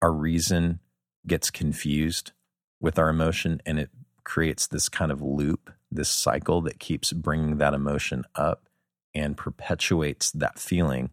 our 0.00 0.10
reason 0.10 0.80
gets 1.26 1.50
confused 1.50 2.32
with 2.80 2.98
our 2.98 3.10
emotion 3.10 3.60
and 3.66 3.78
it 3.78 3.90
creates 4.24 4.66
this 4.66 4.88
kind 4.88 5.12
of 5.12 5.20
loop, 5.20 5.70
this 5.92 6.08
cycle 6.08 6.62
that 6.62 6.80
keeps 6.80 7.12
bringing 7.12 7.58
that 7.58 7.74
emotion 7.74 8.24
up 8.34 8.70
and 9.14 9.36
perpetuates 9.36 10.30
that 10.30 10.58
feeling. 10.58 11.10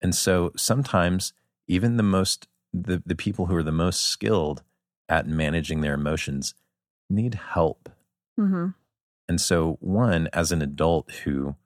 And 0.00 0.14
so 0.14 0.52
sometimes 0.56 1.32
even 1.66 1.96
the 1.96 2.04
most 2.04 2.46
the, 2.72 3.02
the 3.04 3.16
people 3.16 3.46
who 3.46 3.56
are 3.56 3.64
the 3.64 3.72
most 3.72 4.02
skilled 4.02 4.62
at 5.10 5.26
managing 5.26 5.82
their 5.82 5.94
emotions 5.94 6.54
need 7.10 7.34
help. 7.34 7.90
Mm-hmm. 8.38 8.68
And 9.28 9.40
so 9.40 9.76
one 9.80 10.28
as 10.32 10.52
an 10.52 10.62
adult 10.62 11.10
who 11.24 11.56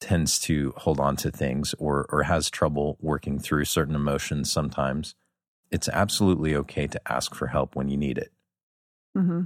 tends 0.00 0.38
to 0.38 0.72
hold 0.76 1.00
on 1.00 1.16
to 1.16 1.30
things 1.30 1.74
or 1.78 2.06
or 2.10 2.24
has 2.24 2.50
trouble 2.50 2.96
working 3.00 3.38
through 3.38 3.64
certain 3.64 3.96
emotions 3.96 4.50
sometimes 4.50 5.16
it's 5.70 5.88
absolutely 5.88 6.54
okay 6.54 6.86
to 6.86 7.00
ask 7.10 7.34
for 7.34 7.48
help 7.48 7.74
when 7.74 7.88
you 7.88 7.96
need 7.96 8.16
it 8.16 8.32
Mm-hmm. 9.16 9.44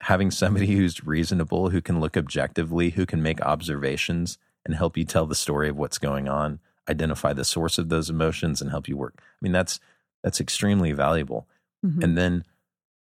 having 0.00 0.32
somebody 0.32 0.66
who's 0.74 1.06
reasonable 1.06 1.70
who 1.70 1.80
can 1.80 2.00
look 2.00 2.16
objectively 2.16 2.90
who 2.90 3.06
can 3.06 3.22
make 3.22 3.40
observations 3.42 4.38
and 4.66 4.74
help 4.74 4.96
you 4.96 5.04
tell 5.04 5.26
the 5.26 5.36
story 5.36 5.68
of 5.68 5.76
what's 5.76 5.98
going 5.98 6.28
on 6.28 6.58
identify 6.90 7.32
the 7.32 7.44
source 7.44 7.78
of 7.78 7.88
those 7.90 8.10
emotions 8.10 8.60
and 8.60 8.70
help 8.70 8.88
you 8.88 8.96
work 8.96 9.14
i 9.18 9.36
mean 9.40 9.52
that's 9.52 9.78
that's 10.24 10.40
extremely 10.40 10.90
valuable 10.90 11.46
Mm-hmm. 11.84 12.02
and 12.02 12.16
then 12.16 12.44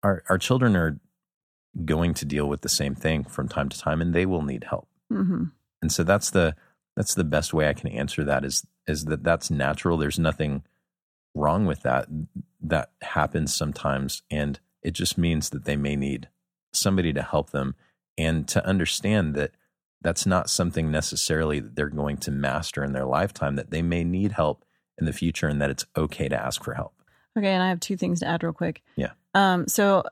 our 0.02 0.24
our 0.30 0.38
children 0.38 0.76
are 0.76 1.00
going 1.84 2.14
to 2.16 2.26
deal 2.26 2.48
with 2.48 2.62
the 2.62 2.70
same 2.70 2.96
thing 2.96 3.24
from 3.26 3.48
time 3.48 3.70
to 3.70 3.78
time 3.78 4.02
and 4.02 4.14
they 4.14 4.26
will 4.26 4.42
need 4.42 4.66
help 4.70 4.88
mm-hmm. 5.12 5.46
and 5.82 5.92
so 5.92 6.04
that's 6.04 6.32
the 6.32 6.56
that's 6.96 7.14
the 7.14 7.24
best 7.24 7.54
way 7.54 7.68
I 7.68 7.74
can 7.74 7.90
answer 7.90 8.24
that 8.24 8.46
is 8.46 8.66
is 8.88 9.06
that 9.06 9.24
that's 9.24 9.50
natural. 9.50 9.98
There's 9.98 10.20
nothing 10.20 10.64
wrong 11.34 11.66
with 11.66 11.82
that. 11.82 12.08
That 12.62 12.92
happens 13.02 13.54
sometimes, 13.54 14.24
and 14.32 14.60
it 14.82 14.92
just 14.92 15.18
means 15.18 15.50
that 15.50 15.66
they 15.66 15.76
may 15.76 15.96
need 15.96 16.30
somebody 16.74 17.14
to 17.14 17.22
help 17.22 17.52
them 17.52 17.76
and 18.18 18.48
to 18.48 18.66
understand 18.66 19.36
that 19.36 19.52
that's 20.02 20.26
not 20.26 20.50
something 20.50 20.92
necessarily 20.92 21.60
that 21.60 21.76
they're 21.76 21.90
going 21.90 22.18
to 22.18 22.32
master 22.32 22.84
in 22.84 22.94
their 22.94 23.06
lifetime. 23.06 23.56
That 23.56 23.72
they 23.72 23.82
may 23.82 24.04
need 24.04 24.34
help 24.34 24.64
in 24.98 25.06
the 25.06 25.14
future, 25.14 25.48
and 25.48 25.62
that 25.62 25.70
it's 25.70 25.86
okay 25.98 26.30
to 26.30 26.42
ask 26.42 26.64
for 26.64 26.76
help. 26.76 26.94
Okay, 27.38 27.52
and 27.52 27.62
I 27.64 27.70
have 27.70 27.80
two 27.80 27.98
things 27.98 28.20
to 28.22 28.28
add 28.28 28.44
real 28.44 28.54
quick. 28.54 28.82
Yeah. 28.96 29.12
Um, 29.34 29.68
so 29.68 30.04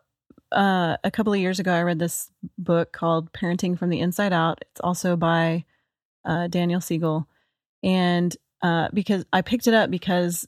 uh, 0.52 0.98
a 1.04 1.12
couple 1.12 1.34
of 1.34 1.40
years 1.40 1.60
ago, 1.60 1.74
I 1.74 1.82
read 1.84 2.00
this 2.00 2.30
book 2.58 2.92
called 2.92 3.32
Parenting 3.34 3.78
from 3.78 3.90
the 3.90 4.00
Inside 4.00 4.34
Out. 4.34 4.60
It's 4.70 4.82
also 4.82 5.16
by 5.16 5.66
uh, 6.26 6.48
Daniel 6.48 6.82
Siegel, 6.82 7.28
and 7.82 8.36
uh, 8.62 8.90
because 8.94 9.26
I 9.34 9.42
picked 9.42 9.68
it 9.68 9.74
up 9.74 9.90
because 9.90 10.48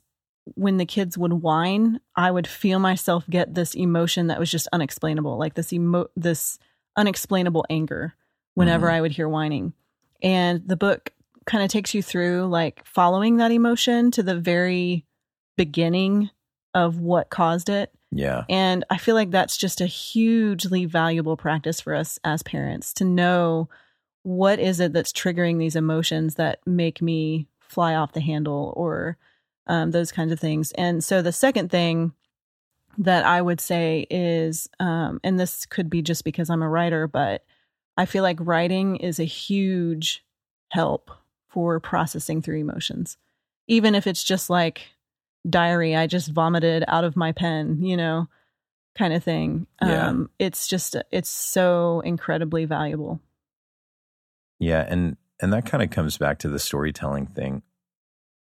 when 0.53 0.77
the 0.77 0.85
kids 0.85 1.17
would 1.17 1.33
whine, 1.33 1.99
I 2.15 2.29
would 2.29 2.45
feel 2.47 2.79
myself 2.79 3.25
get 3.29 3.55
this 3.55 3.73
emotion 3.73 4.27
that 4.27 4.39
was 4.39 4.51
just 4.51 4.67
unexplainable, 4.71 5.37
like 5.37 5.55
this 5.55 5.73
emo- 5.73 6.09
this 6.15 6.59
unexplainable 6.95 7.65
anger 7.69 8.13
whenever 8.53 8.87
Mhm. 8.87 8.93
I 8.93 9.01
would 9.01 9.11
hear 9.11 9.27
whining. 9.27 9.73
And 10.21 10.61
the 10.67 10.77
book 10.77 11.11
kind 11.45 11.63
of 11.63 11.69
takes 11.69 11.93
you 11.93 12.01
through 12.03 12.45
like 12.47 12.85
following 12.85 13.37
that 13.37 13.51
emotion 13.51 14.11
to 14.11 14.23
the 14.23 14.35
very 14.39 15.05
beginning 15.57 16.29
of 16.75 16.99
what 16.99 17.31
caused 17.31 17.69
it. 17.69 17.91
Yeah. 18.11 18.43
And 18.49 18.83
I 18.91 18.97
feel 18.97 19.15
like 19.15 19.31
that's 19.31 19.57
just 19.57 19.81
a 19.81 19.87
hugely 19.87 20.85
valuable 20.85 21.37
practice 21.37 21.81
for 21.81 21.95
us 21.95 22.19
as 22.23 22.43
parents 22.43 22.93
to 22.93 23.05
know 23.05 23.69
what 24.21 24.59
is 24.59 24.79
it 24.79 24.93
that's 24.93 25.11
triggering 25.11 25.57
these 25.57 25.75
emotions 25.75 26.35
that 26.35 26.59
make 26.65 27.01
me 27.01 27.47
fly 27.59 27.95
off 27.95 28.13
the 28.13 28.21
handle 28.21 28.73
or 28.75 29.17
um, 29.67 29.91
those 29.91 30.11
kinds 30.11 30.31
of 30.31 30.39
things. 30.39 30.71
And 30.73 31.03
so 31.03 31.21
the 31.21 31.31
second 31.31 31.71
thing 31.71 32.13
that 32.97 33.25
I 33.25 33.41
would 33.41 33.59
say 33.59 34.05
is, 34.09 34.69
um, 34.79 35.19
and 35.23 35.39
this 35.39 35.65
could 35.65 35.89
be 35.89 36.01
just 36.01 36.23
because 36.23 36.49
I'm 36.49 36.61
a 36.61 36.69
writer, 36.69 37.07
but 37.07 37.43
I 37.97 38.05
feel 38.05 38.23
like 38.23 38.37
writing 38.39 38.97
is 38.97 39.19
a 39.19 39.25
huge 39.25 40.23
help 40.69 41.11
for 41.47 41.79
processing 41.79 42.41
through 42.41 42.59
emotions. 42.59 43.17
Even 43.67 43.95
if 43.95 44.07
it's 44.07 44.23
just 44.23 44.49
like 44.49 44.94
diary 45.49 45.95
I 45.95 46.07
just 46.07 46.31
vomited 46.31 46.83
out 46.87 47.03
of 47.03 47.15
my 47.15 47.31
pen, 47.31 47.81
you 47.81 47.97
know, 47.97 48.27
kind 48.97 49.13
of 49.13 49.23
thing. 49.23 49.67
Yeah. 49.81 50.07
Um, 50.07 50.29
it's 50.39 50.67
just, 50.67 50.95
it's 51.11 51.29
so 51.29 52.01
incredibly 52.01 52.65
valuable. 52.65 53.21
Yeah, 54.59 54.85
and 54.87 55.17
and 55.41 55.51
that 55.53 55.65
kind 55.65 55.83
of 55.83 55.89
comes 55.89 56.17
back 56.17 56.39
to 56.39 56.49
the 56.49 56.59
storytelling 56.59 57.27
thing. 57.27 57.61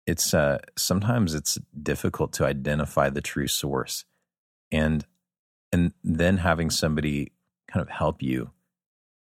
It's 0.06 0.34
uh 0.34 0.58
sometimes 0.76 1.34
it's 1.34 1.58
difficult 1.80 2.32
to 2.34 2.44
identify 2.44 3.10
the 3.10 3.20
true 3.20 3.46
source. 3.46 4.04
And 4.72 5.04
and 5.72 5.92
then 6.02 6.38
having 6.38 6.70
somebody 6.70 7.32
kind 7.70 7.82
of 7.82 7.90
help 7.90 8.22
you 8.22 8.50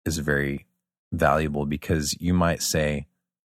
is 0.05 0.19
very 0.19 0.66
valuable 1.12 1.66
because 1.66 2.16
you 2.21 2.33
might 2.33 2.62
say, 2.62 3.07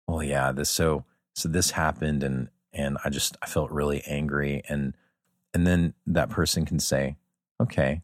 "Well, 0.08 0.22
yeah, 0.22 0.52
this 0.52 0.70
so 0.70 1.06
so 1.34 1.48
this 1.48 1.72
happened 1.72 2.24
and 2.24 2.50
and 2.74 2.98
I 3.06 3.10
just 3.10 3.38
I 3.42 3.46
felt 3.46 3.72
really 3.72 4.02
angry 4.08 4.62
and 4.68 4.96
and 5.54 5.68
then 5.68 5.94
that 6.08 6.30
person 6.30 6.66
can 6.66 6.80
say, 6.80 7.18
"Okay, 7.62 8.02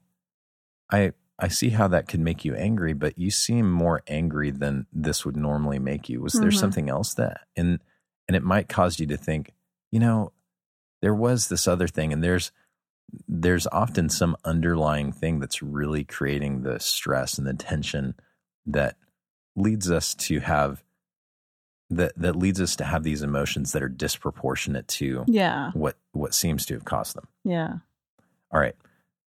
I 0.91 1.13
I 1.37 1.47
see 1.47 1.69
how 1.69 1.87
that 1.87 2.07
could 2.07 2.19
make 2.19 2.43
you 2.43 2.53
angry, 2.55 2.93
but 2.93 3.17
you 3.17 3.31
seem 3.31 3.71
more 3.71 4.03
angry 4.07 4.51
than 4.51 4.87
this 4.91 5.25
would 5.25 5.37
normally 5.37 5.79
make 5.79 6.09
you. 6.09 6.21
Was 6.21 6.33
there 6.33 6.49
Mhm. 6.49 6.59
something 6.59 6.89
else 6.89 7.13
that 7.15 7.41
and 7.55 7.79
and 8.27 8.35
it 8.35 8.43
might 8.43 8.69
cause 8.69 8.99
you 8.99 9.07
to 9.07 9.17
think, 9.17 9.53
you 9.91 9.99
know, 9.99 10.33
there 11.01 11.15
was 11.15 11.47
this 11.47 11.67
other 11.67 11.87
thing 11.87 12.13
and 12.13 12.23
there's 12.23 12.51
there's 13.27 13.65
often 13.67 14.07
some 14.09 14.35
underlying 14.45 15.11
thing 15.11 15.39
that's 15.39 15.63
really 15.63 16.03
creating 16.03 16.61
the 16.61 16.79
stress 16.79 17.39
and 17.39 17.47
the 17.47 17.53
tension 17.55 18.13
that 18.67 18.97
leads 19.55 19.89
us 19.89 20.13
to 20.13 20.39
have 20.41 20.83
that 21.89 22.13
that 22.17 22.35
leads 22.35 22.61
us 22.61 22.75
to 22.77 22.83
have 22.83 23.03
these 23.03 23.21
emotions 23.23 23.71
that 23.71 23.81
are 23.83 23.89
disproportionate 23.89 24.87
to 24.87 25.23
Yeah. 25.27 25.71
what 25.73 25.97
what 26.11 26.33
seems 26.33 26.65
to 26.67 26.73
have 26.75 26.85
caused 26.85 27.15
them. 27.15 27.27
Yeah. 27.43 27.77
All 28.51 28.59
right. 28.59 28.75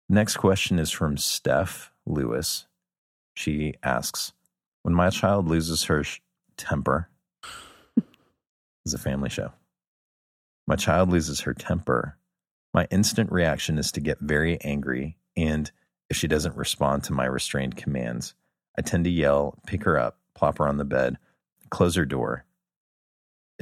Next 0.09 0.37
question 0.37 0.77
is 0.79 0.91
from 0.91 1.17
Steph 1.17 1.91
Lewis. 2.05 2.67
She 3.33 3.73
asks 3.83 4.33
When 4.83 4.93
my 4.93 5.09
child 5.09 5.47
loses 5.47 5.83
her 5.85 6.03
sh- 6.03 6.19
temper, 6.57 7.09
is 8.85 8.93
a 8.93 8.97
family 8.99 9.29
show. 9.29 9.51
My 10.67 10.75
child 10.75 11.09
loses 11.09 11.41
her 11.41 11.53
temper. 11.53 12.17
My 12.73 12.87
instant 12.91 13.31
reaction 13.31 13.77
is 13.77 13.91
to 13.93 13.99
get 13.99 14.19
very 14.19 14.59
angry. 14.61 15.17
And 15.35 15.71
if 16.09 16.17
she 16.17 16.27
doesn't 16.27 16.55
respond 16.55 17.03
to 17.05 17.13
my 17.13 17.25
restrained 17.25 17.75
commands, 17.75 18.33
I 18.77 18.81
tend 18.81 19.03
to 19.05 19.09
yell, 19.09 19.55
pick 19.65 19.83
her 19.83 19.97
up, 19.99 20.17
plop 20.35 20.57
her 20.59 20.67
on 20.67 20.77
the 20.77 20.85
bed, 20.85 21.17
close 21.69 21.95
her 21.95 22.05
door. 22.05 22.45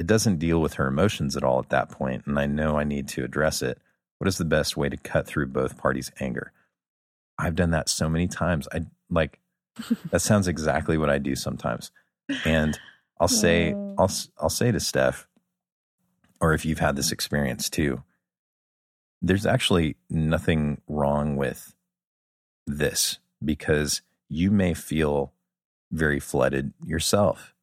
It 0.00 0.06
doesn't 0.06 0.38
deal 0.38 0.60
with 0.60 0.74
her 0.74 0.88
emotions 0.88 1.36
at 1.36 1.44
all 1.44 1.60
at 1.60 1.68
that 1.68 1.90
point, 1.90 2.24
and 2.26 2.38
I 2.38 2.46
know 2.46 2.78
I 2.78 2.84
need 2.84 3.06
to 3.08 3.22
address 3.22 3.62
it. 3.62 3.78
What 4.18 4.26
is 4.26 4.38
the 4.38 4.44
best 4.44 4.76
way 4.76 4.88
to 4.88 4.96
cut 4.96 5.26
through 5.26 5.46
both 5.46 5.78
parties' 5.78 6.10
anger? 6.18 6.52
I've 7.38 7.54
done 7.54 7.70
that 7.70 7.88
so 7.88 8.08
many 8.08 8.26
times. 8.26 8.66
I 8.72 8.86
like 9.08 9.38
that 10.10 10.20
sounds 10.20 10.48
exactly 10.48 10.98
what 10.98 11.10
I 11.10 11.18
do 11.18 11.36
sometimes. 11.36 11.92
And 12.44 12.78
I'll 13.20 13.28
say. 13.28 13.72
I'll 13.98 14.10
I'll 14.38 14.50
say 14.50 14.72
to 14.72 14.80
Steph 14.80 15.28
or 16.40 16.54
if 16.54 16.64
you've 16.64 16.78
had 16.78 16.96
this 16.96 17.06
mm-hmm. 17.06 17.14
experience 17.14 17.68
too, 17.68 18.02
there's 19.22 19.46
actually 19.46 19.96
nothing 20.08 20.80
wrong 20.88 21.36
with 21.36 21.74
this 22.66 23.18
because 23.44 24.00
you 24.28 24.50
may 24.50 24.72
feel 24.72 25.32
very 25.92 26.20
flooded 26.20 26.72
yourself. 26.84 27.54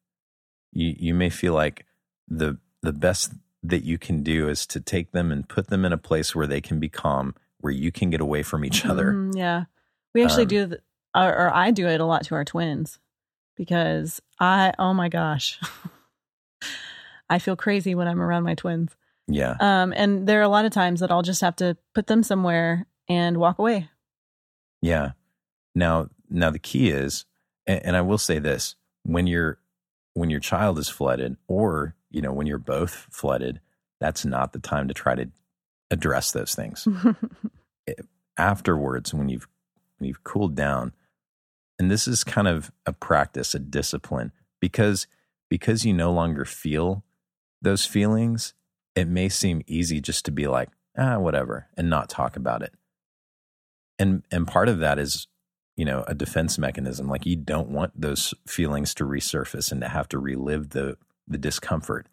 You 0.72 0.94
you 0.98 1.14
may 1.14 1.30
feel 1.30 1.54
like 1.54 1.84
the 2.28 2.58
the 2.82 2.92
best 2.92 3.32
that 3.62 3.84
you 3.84 3.98
can 3.98 4.22
do 4.22 4.48
is 4.48 4.66
to 4.68 4.80
take 4.80 5.10
them 5.12 5.32
and 5.32 5.48
put 5.48 5.66
them 5.68 5.84
in 5.84 5.92
a 5.92 5.98
place 5.98 6.34
where 6.34 6.46
they 6.46 6.60
can 6.60 6.78
be 6.78 6.88
calm, 6.88 7.34
where 7.60 7.72
you 7.72 7.90
can 7.90 8.08
get 8.10 8.20
away 8.20 8.42
from 8.42 8.64
each 8.64 8.84
other. 8.86 9.12
Mhm, 9.12 9.36
yeah. 9.36 9.64
We 10.14 10.22
actually 10.22 10.42
Um, 10.44 10.48
do, 10.48 10.66
th- 10.68 10.80
or, 11.14 11.36
or 11.36 11.54
I 11.54 11.70
do 11.72 11.86
it 11.88 12.00
a 12.00 12.04
lot 12.04 12.24
to 12.26 12.34
our 12.36 12.44
twins 12.44 12.98
because 13.56 14.22
I, 14.38 14.72
oh 14.78 14.94
my 14.94 15.08
gosh, 15.08 15.58
I 17.30 17.38
feel 17.38 17.56
crazy 17.56 17.94
when 17.94 18.08
I'm 18.08 18.20
around 18.20 18.44
my 18.44 18.54
twins. 18.54 18.96
Yeah. 19.26 19.56
Um, 19.60 19.92
and 19.96 20.26
there 20.26 20.38
are 20.40 20.44
a 20.44 20.48
lot 20.48 20.64
of 20.64 20.72
times 20.72 21.00
that 21.00 21.10
I'll 21.10 21.22
just 21.22 21.40
have 21.42 21.56
to 21.56 21.76
put 21.94 22.06
them 22.06 22.22
somewhere 22.22 22.86
and 23.08 23.36
walk 23.36 23.58
away. 23.58 23.90
Yeah. 24.80 25.10
Now, 25.74 26.08
now 26.30 26.50
the 26.50 26.58
key 26.58 26.90
is, 26.90 27.26
and, 27.66 27.84
and 27.84 27.96
I 27.96 28.00
will 28.00 28.18
say 28.18 28.38
this: 28.38 28.76
when 29.02 29.26
your 29.26 29.58
when 30.14 30.30
your 30.30 30.40
child 30.40 30.78
is 30.78 30.88
flooded, 30.88 31.36
or 31.46 31.94
you 32.10 32.22
know 32.22 32.32
when 32.32 32.46
you're 32.46 32.58
both 32.58 33.06
flooded, 33.10 33.60
that's 34.00 34.24
not 34.24 34.52
the 34.52 34.58
time 34.58 34.88
to 34.88 34.94
try 34.94 35.14
to 35.14 35.28
address 35.90 36.32
those 36.32 36.54
things. 36.54 36.86
Afterwards, 38.38 39.12
when 39.12 39.28
you've 39.28 39.48
when 39.98 40.08
you've 40.08 40.24
cooled 40.24 40.54
down, 40.54 40.92
and 41.78 41.90
this 41.90 42.06
is 42.06 42.24
kind 42.24 42.48
of 42.48 42.70
a 42.86 42.92
practice, 42.92 43.54
a 43.54 43.58
discipline, 43.58 44.32
because 44.60 45.06
because 45.48 45.84
you 45.84 45.92
no 45.92 46.12
longer 46.12 46.44
feel 46.44 47.04
those 47.60 47.84
feelings, 47.84 48.54
it 48.94 49.08
may 49.08 49.28
seem 49.28 49.62
easy 49.66 50.00
just 50.00 50.24
to 50.26 50.30
be 50.30 50.46
like, 50.46 50.68
ah, 50.96 51.18
whatever, 51.18 51.68
and 51.76 51.88
not 51.88 52.08
talk 52.08 52.36
about 52.36 52.62
it. 52.62 52.74
And 53.98 54.22
and 54.30 54.46
part 54.46 54.68
of 54.68 54.78
that 54.78 54.98
is, 54.98 55.26
you 55.76 55.84
know, 55.84 56.04
a 56.06 56.14
defense 56.14 56.58
mechanism. 56.58 57.08
Like 57.08 57.26
you 57.26 57.36
don't 57.36 57.70
want 57.70 58.00
those 58.00 58.34
feelings 58.46 58.94
to 58.94 59.04
resurface 59.04 59.72
and 59.72 59.80
to 59.80 59.88
have 59.88 60.08
to 60.10 60.18
relive 60.18 60.70
the 60.70 60.96
the 61.28 61.38
discomfort. 61.38 62.06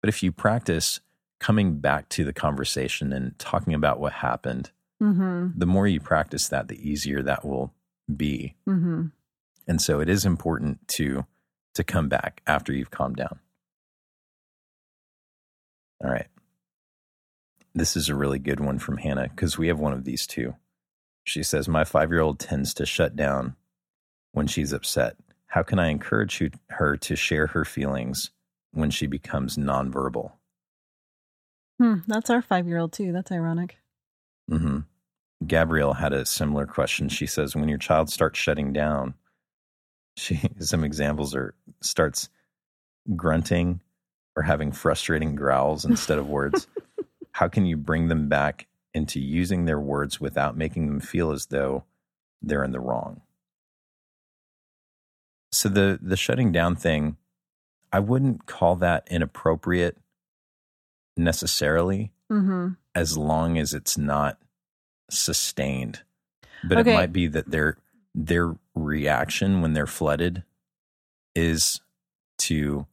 But 0.00 0.08
if 0.08 0.22
you 0.22 0.32
practice 0.32 1.00
coming 1.40 1.78
back 1.78 2.08
to 2.10 2.24
the 2.24 2.32
conversation 2.32 3.12
and 3.12 3.38
talking 3.38 3.74
about 3.74 4.00
what 4.00 4.12
happened, 4.14 4.70
hmm 5.00 5.48
the 5.56 5.66
more 5.66 5.86
you 5.86 6.00
practice 6.00 6.48
that, 6.48 6.68
the 6.68 6.88
easier 6.88 7.22
that 7.22 7.44
will 7.44 7.72
be. 8.14 8.54
hmm 8.64 9.06
And 9.66 9.80
so 9.80 10.00
it 10.00 10.08
is 10.08 10.24
important 10.24 10.86
to 10.96 11.26
to 11.74 11.84
come 11.84 12.08
back 12.08 12.42
after 12.46 12.72
you've 12.72 12.90
calmed 12.90 13.16
down. 13.16 13.38
All 16.04 16.10
right. 16.10 16.26
This 17.74 17.96
is 17.96 18.08
a 18.08 18.14
really 18.14 18.38
good 18.38 18.60
one 18.60 18.78
from 18.78 18.98
Hannah 18.98 19.28
because 19.28 19.56
we 19.56 19.68
have 19.68 19.78
one 19.80 19.92
of 19.94 20.04
these 20.04 20.26
too. 20.26 20.56
She 21.24 21.42
says, 21.42 21.68
My 21.68 21.84
five 21.84 22.10
year 22.10 22.20
old 22.20 22.38
tends 22.38 22.74
to 22.74 22.84
shut 22.86 23.16
down 23.16 23.56
when 24.32 24.46
she's 24.46 24.72
upset. 24.72 25.16
How 25.46 25.62
can 25.62 25.78
I 25.78 25.88
encourage 25.88 26.42
her 26.70 26.96
to 26.96 27.16
share 27.16 27.48
her 27.48 27.64
feelings 27.64 28.30
when 28.72 28.90
she 28.90 29.06
becomes 29.06 29.56
nonverbal? 29.56 30.32
Hmm, 31.80 31.96
that's 32.06 32.30
our 32.30 32.42
five 32.42 32.66
year 32.66 32.78
old 32.78 32.92
too. 32.92 33.12
That's 33.12 33.32
ironic. 33.32 33.78
hmm 34.48 34.80
Gabrielle 35.46 35.94
had 35.94 36.12
a 36.12 36.24
similar 36.24 36.66
question. 36.66 37.08
She 37.08 37.26
says, 37.26 37.56
when 37.56 37.68
your 37.68 37.78
child 37.78 38.08
starts 38.08 38.38
shutting 38.38 38.72
down, 38.72 39.14
she 40.16 40.40
some 40.60 40.84
examples 40.84 41.34
are 41.34 41.54
starts 41.80 42.28
grunting 43.16 43.80
or 44.36 44.42
having 44.44 44.70
frustrating 44.72 45.34
growls 45.34 45.84
instead 45.84 46.18
of 46.18 46.28
words. 46.28 46.66
How 47.32 47.48
can 47.48 47.66
you 47.66 47.76
bring 47.76 48.08
them 48.08 48.28
back 48.28 48.66
into 48.94 49.18
using 49.20 49.64
their 49.64 49.80
words 49.80 50.20
without 50.20 50.56
making 50.56 50.86
them 50.86 51.00
feel 51.00 51.32
as 51.32 51.46
though 51.46 51.84
they're 52.42 52.62
in 52.64 52.72
the 52.72 52.80
wrong? 52.80 53.22
So 55.50 55.68
the 55.68 55.98
the 56.00 56.16
shutting 56.16 56.52
down 56.52 56.76
thing, 56.76 57.16
I 57.92 58.00
wouldn't 58.00 58.46
call 58.46 58.76
that 58.76 59.06
inappropriate 59.10 59.98
necessarily 61.16 62.12
hmm 62.30 62.70
as 62.94 63.16
long 63.16 63.56
as 63.56 63.72
it's 63.72 63.96
not 63.96 64.38
sustained. 65.10 66.02
But 66.62 66.78
Okay. 66.78 66.90
it 66.90 66.94
might 66.94 67.12
be 67.12 67.26
that 67.28 67.50
their 67.50 67.78
their 68.14 68.54
reaction 68.74 69.62
when 69.62 69.72
they're 69.72 69.86
flooded 69.86 70.42
is 71.34 71.80
to 72.38 72.86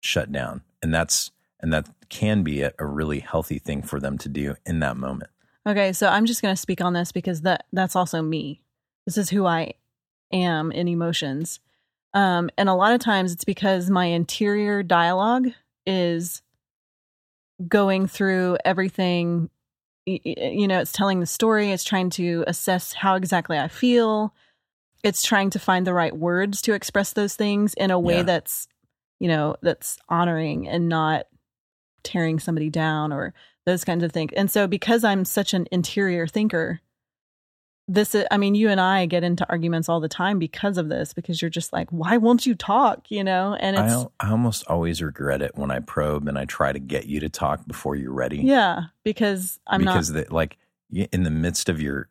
shut 0.00 0.30
down. 0.30 0.62
And 0.82 0.92
that's 0.92 1.30
and 1.60 1.72
that 1.72 1.88
can 2.10 2.42
be 2.42 2.62
a, 2.62 2.72
a 2.78 2.84
really 2.84 3.20
healthy 3.20 3.58
thing 3.58 3.82
for 3.82 3.98
them 3.98 4.18
to 4.18 4.28
do 4.28 4.56
in 4.66 4.80
that 4.80 4.96
moment. 4.96 5.30
Okay, 5.66 5.92
so 5.92 6.08
I'm 6.08 6.26
just 6.26 6.42
going 6.42 6.52
to 6.54 6.60
speak 6.60 6.80
on 6.80 6.92
this 6.92 7.10
because 7.12 7.40
that 7.42 7.64
that's 7.72 7.96
also 7.96 8.20
me. 8.22 8.62
This 9.06 9.16
is 9.16 9.30
who 9.30 9.46
I 9.46 9.72
am 10.32 10.70
in 10.70 10.86
emotions. 10.86 11.60
Um, 12.16 12.48
and 12.56 12.68
a 12.68 12.74
lot 12.74 12.94
of 12.94 13.00
times 13.00 13.30
it's 13.30 13.44
because 13.44 13.90
my 13.90 14.06
interior 14.06 14.82
dialogue 14.82 15.48
is 15.86 16.40
going 17.68 18.06
through 18.08 18.56
everything 18.64 19.50
you 20.06 20.68
know, 20.68 20.78
it's 20.80 20.92
telling 20.92 21.18
the 21.18 21.26
story, 21.26 21.72
it's 21.72 21.82
trying 21.82 22.10
to 22.10 22.44
assess 22.46 22.92
how 22.92 23.16
exactly 23.16 23.58
I 23.58 23.66
feel. 23.66 24.32
It's 25.02 25.22
trying 25.22 25.50
to 25.50 25.58
find 25.58 25.84
the 25.86 25.92
right 25.94 26.16
words 26.16 26.62
to 26.62 26.74
express 26.74 27.12
those 27.12 27.34
things 27.34 27.74
in 27.74 27.90
a 27.90 27.98
way 27.98 28.18
Yeah. 28.18 28.22
that's, 28.22 28.68
you 29.18 29.26
know, 29.26 29.56
that's 29.62 29.98
honoring 30.08 30.68
and 30.68 30.88
not 30.88 31.26
tearing 32.04 32.38
somebody 32.38 32.70
down 32.70 33.12
or 33.12 33.34
those 33.64 33.84
kinds 33.84 34.04
of 34.04 34.12
things. 34.12 34.30
And 34.36 34.48
so 34.48 34.68
because 34.68 35.02
I'm 35.02 35.24
such 35.24 35.52
an 35.52 35.66
interior 35.72 36.28
thinker, 36.28 36.80
this 37.88 38.14
is, 38.16 38.24
I 38.30 38.36
mean, 38.36 38.54
you 38.56 38.68
and 38.68 38.80
I 38.80 39.06
get 39.06 39.22
into 39.22 39.48
arguments 39.48 39.88
all 39.88 40.00
the 40.00 40.08
time 40.08 40.38
because 40.40 40.76
of 40.76 40.88
this, 40.88 41.12
because 41.14 41.40
you're 41.40 41.48
just 41.50 41.72
like, 41.72 41.88
why 41.90 42.16
won't 42.16 42.44
you 42.44 42.54
talk? 42.56 43.10
You 43.10 43.22
know, 43.22 43.54
and 43.60 43.76
I, 43.78 43.84
it's, 43.84 43.92
al- 43.92 44.12
I 44.18 44.30
almost 44.30 44.64
always 44.66 45.00
regret 45.00 45.40
it 45.42 45.52
when 45.56 45.70
I 45.70 45.78
probe 45.80 46.26
and 46.26 46.36
I 46.38 46.46
try 46.46 46.72
to 46.72 46.78
get 46.80 47.06
you 47.06 47.20
to 47.20 47.28
talk 47.28 47.66
before 47.66 47.94
you're 47.94 48.12
ready. 48.12 48.38
yeah, 48.38 48.84
because 49.04 49.60
I'm 49.68 49.80
because 49.80 50.10
not, 50.10 50.26
the, 50.26 50.34
like 50.34 50.56
in 50.90 51.22
the 51.22 51.30
midst 51.30 51.68
of 51.68 51.80
your 51.80 52.08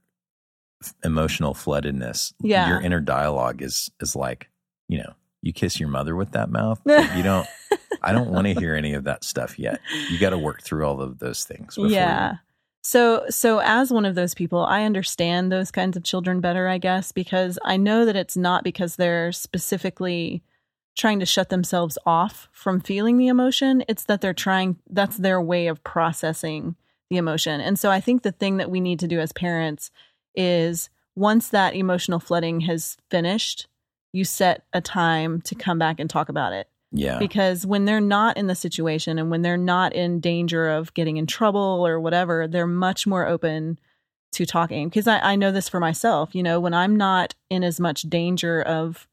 emotional 1.04 1.54
floodedness, 1.54 2.34
Yeah. 2.42 2.70
your 2.70 2.82
inner 2.82 3.00
dialogue 3.00 3.62
is 3.62 3.90
is 4.00 4.16
like, 4.16 4.50
you 4.88 4.98
know, 5.00 5.14
you 5.42 5.52
kiss 5.54 5.80
your 5.80 5.90
mother 5.90 6.16
with 6.16 6.32
that 6.32 6.50
mouth. 6.50 6.80
You 7.16 7.24
don't. 7.24 7.48
I 8.02 8.12
don't 8.12 8.30
want 8.30 8.46
to 8.48 8.54
hear 8.54 8.76
any 8.76 8.94
of 8.94 9.06
that 9.06 9.24
stuff 9.24 9.58
yet. 9.58 9.80
You 10.12 10.20
got 10.20 10.30
to 10.32 10.38
work 10.38 10.62
through 10.62 10.86
all 10.86 11.02
of 11.02 11.18
those 11.20 11.44
things. 11.44 11.76
Before 11.76 11.88
yeah. 11.90 12.36
So, 12.88 13.26
so 13.32 13.62
as 13.64 13.92
one 13.92 14.06
of 14.06 14.14
those 14.14 14.36
people, 14.36 14.64
I 14.64 14.84
understand 14.84 15.52
those 15.52 15.72
kinds 15.72 15.98
of 15.98 16.04
children 16.04 16.40
better, 16.40 16.68
I 16.68 16.78
guess, 16.78 17.12
because 17.12 17.58
I 17.66 17.78
know 17.78 18.06
that 18.06 18.16
it's 18.16 18.38
not 18.38 18.64
because 18.64 18.96
they're 18.96 19.32
specifically 19.32 20.44
trying 20.96 21.20
to 21.20 21.26
shut 21.26 21.50
themselves 21.50 21.98
off 22.06 22.48
from 22.52 22.80
feeling 22.80 23.18
the 23.18 23.26
emotion. 23.28 23.84
It's 23.88 24.04
that 24.04 24.22
they're 24.22 24.36
trying, 24.36 24.78
that's 24.88 25.18
their 25.18 25.42
way 25.42 25.66
of 25.66 25.84
processing 25.84 26.76
the 27.10 27.18
emotion. 27.18 27.60
And 27.60 27.80
so 27.80 27.90
I 27.90 28.00
think 28.00 28.22
the 28.22 28.32
thing 28.32 28.58
that 28.58 28.70
we 28.70 28.80
need 28.80 29.00
to 29.00 29.08
do 29.08 29.20
as 29.20 29.32
parents 29.32 29.90
is 30.36 30.92
once 31.16 31.50
that 31.50 31.74
emotional 31.74 32.20
flooding 32.20 32.60
has 32.62 32.98
finished, 33.10 33.66
you 34.14 34.24
set 34.24 34.64
a 34.74 34.80
time 34.80 35.42
to 35.42 35.56
come 35.56 35.80
back 35.80 36.00
and 36.00 36.08
talk 36.08 36.30
about 36.30 36.54
it 36.54 36.70
yeah, 36.96 37.20
because 37.20 37.66
when 37.66 37.86
they're 37.86 38.02
not 38.02 38.38
in 38.38 38.48
the 38.48 38.56
situation 38.56 39.20
and 39.20 39.30
when 39.30 39.42
they're 39.42 39.58
not 39.58 39.94
in 39.94 40.20
danger 40.20 40.70
of 40.70 40.94
getting 40.94 41.18
in 41.18 41.28
trouble 41.28 41.86
or 41.86 42.00
whatever, 42.00 42.48
they're 42.48 42.66
much 42.66 43.06
more 43.06 43.28
open 43.28 43.80
to 44.34 44.46
talking. 44.46 44.90
Because 44.90 45.08
I, 45.08 45.20
I 45.20 45.36
know 45.36 45.52
this 45.52 45.70
for 45.70 45.80
myself. 45.80 46.34
You 46.34 46.44
know, 46.44 46.60
when 46.60 46.74
I'm 46.74 46.96
not 46.96 47.36
in 47.50 47.64
as 47.64 47.80
much 47.80 48.04
danger 48.04 48.62
of, 48.62 49.08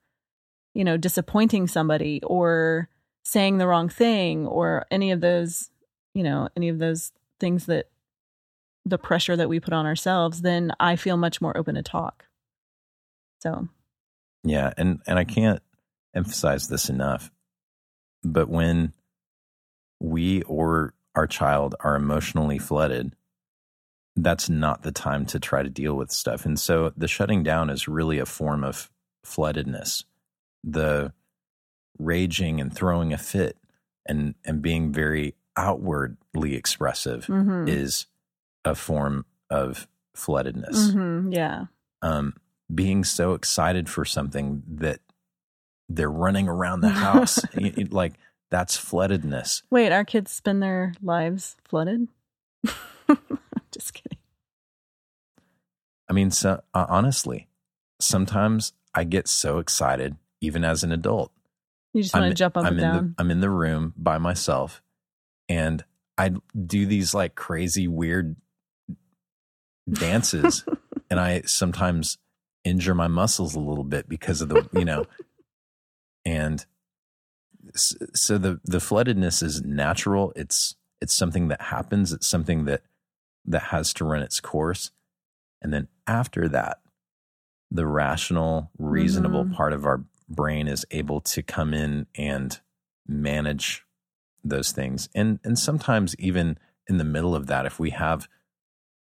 you 0.75 0.85
know, 0.85 0.97
disappointing 0.97 1.67
somebody 1.67 2.21
or 2.23 2.89
saying 3.25 3.59
the 3.59 3.67
wrong 3.67 3.89
thing 3.89 4.47
or 4.47 4.87
any 4.91 5.11
of 5.11 5.21
those, 5.21 5.71
you 6.15 6.23
know, 6.23 6.49
any 6.57 6.69
of 6.69 6.79
those 6.79 7.13
things 7.41 7.67
that 7.67 7.89
the 8.85 8.99
pressure 8.99 9.37
that 9.37 9.49
we 9.49 9.61
put 9.61 9.73
on 9.73 9.87
ourselves, 9.87 10.43
then 10.43 10.73
I 10.81 10.97
feel 10.97 11.17
much 11.17 11.41
more 11.41 11.57
open 11.57 11.77
to 11.77 11.83
talk. 11.83 12.25
So, 13.41 13.69
yeah, 14.45 14.73
and 14.77 15.01
and 15.07 15.19
I 15.19 15.25
can't 15.25 15.63
emphasize 16.15 16.69
this 16.69 16.89
enough, 16.89 17.31
but 18.25 18.49
when 18.49 18.93
we 20.01 20.43
or 20.43 20.95
our 21.15 21.27
child 21.27 21.75
are 21.81 21.97
emotionally 21.97 22.59
flooded, 22.59 23.15
that's 24.17 24.49
not 24.49 24.83
the 24.83 24.93
time 24.93 25.25
to 25.27 25.41
try 25.41 25.63
to 25.63 25.71
deal 25.71 25.95
with 25.95 26.11
stuff. 26.11 26.45
And 26.45 26.59
so 26.59 26.93
the 26.97 27.09
shutting 27.09 27.43
down 27.43 27.71
is 27.71 27.89
really 27.89 28.19
a 28.19 28.27
form 28.27 28.65
of 28.65 28.91
floodedness. 29.25 30.05
The 30.65 31.13
raging 31.99 32.61
and 32.61 32.75
throwing 32.75 33.13
a 33.13 33.19
fit 33.19 33.57
and 34.07 34.35
and 34.45 34.61
being 34.63 34.93
very 34.93 35.35
outwardly 35.57 36.55
expressive 36.55 37.27
mhm. 37.27 37.69
is 37.69 38.07
a 38.65 38.75
form 38.75 39.25
of 39.51 39.87
floodedness. 40.17 40.93
Mhm. 40.93 41.35
yeah. 41.35 41.67
Um, 42.01 42.35
being 42.75 43.05
so 43.05 43.35
excited 43.35 43.89
for 43.89 44.05
something 44.05 44.63
that 44.67 45.01
they're 45.97 46.11
running 46.11 46.49
around 46.49 46.81
the 46.81 46.89
house, 46.91 47.39
y- 47.57 47.73
y- 47.77 47.87
like 47.91 48.15
that's 48.51 48.77
floodedness. 48.77 49.63
Wait, 49.71 49.93
our 49.93 50.05
kids 50.05 50.31
spend 50.31 50.63
their 50.63 50.95
lives 51.03 51.57
flooded? 51.65 52.09
Just 53.73 53.95
kidding. 53.95 54.19
I 56.09 56.13
mean, 56.13 56.31
so, 56.31 56.63
uh, 56.75 56.87
honestly, 56.89 57.49
sometimes 58.01 58.75
I 58.95 59.05
get 59.05 59.29
so 59.29 59.59
excited, 59.59 60.17
even 60.43 60.65
as 60.65 60.85
an 60.85 60.93
adult. 60.93 61.33
You 61.95 62.03
just 62.03 62.15
want 62.15 62.29
to 62.31 62.35
jump 62.35 62.57
up 62.57 62.65
I'm 62.65 62.73
and 62.73 62.81
in 62.81 62.83
down. 62.83 63.15
The, 63.17 63.23
I'm 63.23 63.31
in 63.31 63.41
the 63.41 63.51
room 63.51 63.95
by 63.97 64.19
myself, 64.19 64.83
and 65.49 65.83
I 66.19 66.33
do 66.67 66.85
these 66.87 67.15
like 67.15 67.35
crazy, 67.35 67.89
weird 67.89 68.37
dances, 69.91 70.65
and 71.11 71.19
I 71.19 71.43
sometimes 71.47 72.19
injure 72.65 72.95
my 72.95 73.09
muscles 73.09 73.55
a 73.55 73.61
little 73.61 73.85
bit 73.85 74.09
because 74.09 74.41
of 74.41 74.49
the, 74.49 74.69
you 74.73 74.85
know, 74.85 75.07
and 76.25 76.65
so 78.15 78.39
the 78.39 78.61
the 78.65 78.79
floodedness 78.79 79.43
is 79.43 79.63
natural. 79.63 80.33
It's 80.37 80.77
it's 81.01 81.17
something 81.17 81.49
that 81.49 81.63
happens. 81.63 82.13
It's 82.13 82.27
something 82.29 82.65
that 82.67 82.83
that 83.45 83.65
has 83.65 83.93
to 83.95 84.05
run 84.05 84.23
its 84.23 84.41
course, 84.41 84.91
and 85.61 85.73
then 85.73 85.89
after 86.07 86.49
that, 86.49 86.81
the 87.71 87.87
rational, 87.87 88.71
reasonable 88.79 89.45
Mhm. 89.45 89.55
part 89.55 89.73
of 89.73 89.85
our 89.85 90.05
brain 90.29 90.69
is 90.69 90.87
able 90.91 91.21
to 91.21 91.43
come 91.43 91.75
in 91.75 92.07
and 92.15 92.61
manage 93.07 93.85
those 94.45 94.73
things 94.73 95.09
and 95.15 95.39
and 95.45 95.59
sometimes 95.59 96.17
even 96.19 96.59
in 96.89 96.97
the 96.99 97.05
middle 97.05 97.35
of 97.35 97.47
that 97.47 97.65
if 97.67 97.79
we 97.79 97.91
have 97.91 98.29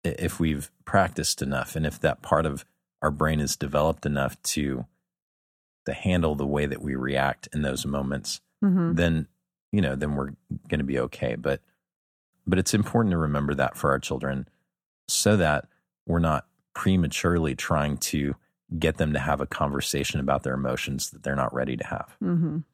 if 0.05 0.39
we've 0.41 0.71
practiced 0.85 1.43
enough 1.43 1.77
and 1.77 1.85
if 1.85 1.99
that 2.01 2.23
part 2.23 2.47
of 2.47 2.65
our 3.03 3.11
brain 3.11 3.41
is 3.41 3.57
developed 3.57 4.07
enough 4.07 4.41
to 4.43 4.87
to 5.87 5.93
handle 5.95 6.35
the 6.35 6.47
way 6.47 6.67
that 6.67 6.83
we 6.83 6.95
react 6.95 7.49
in 7.55 7.63
those 7.63 7.87
moments 7.87 8.41
Mhm. 8.63 8.97
then 8.97 9.29
you 9.73 9.81
know 9.81 9.95
then 9.97 10.15
we're 10.15 10.31
going 10.69 10.79
to 10.79 10.85
be 10.85 10.99
okay 10.99 11.35
but 11.37 11.61
but 12.47 12.59
it's 12.59 12.75
important 12.75 13.11
to 13.13 13.19
remember 13.19 13.55
that 13.55 13.77
for 13.77 13.91
our 13.91 13.99
children 13.99 14.49
so 15.09 15.37
that 15.37 15.67
we're 16.07 16.19
not 16.21 16.47
prematurely 16.75 17.55
trying 17.55 17.97
to 17.97 18.35
get 18.79 18.97
them 18.99 19.13
to 19.13 19.19
have 19.19 19.41
a 19.41 19.47
conversation 19.47 20.21
about 20.21 20.43
their 20.43 20.55
emotions 20.55 21.11
that 21.11 21.23
they're 21.23 21.37
not 21.37 21.53
ready 21.55 21.77
to 21.77 21.87
have 21.87 22.17
Mhm. 22.23 22.65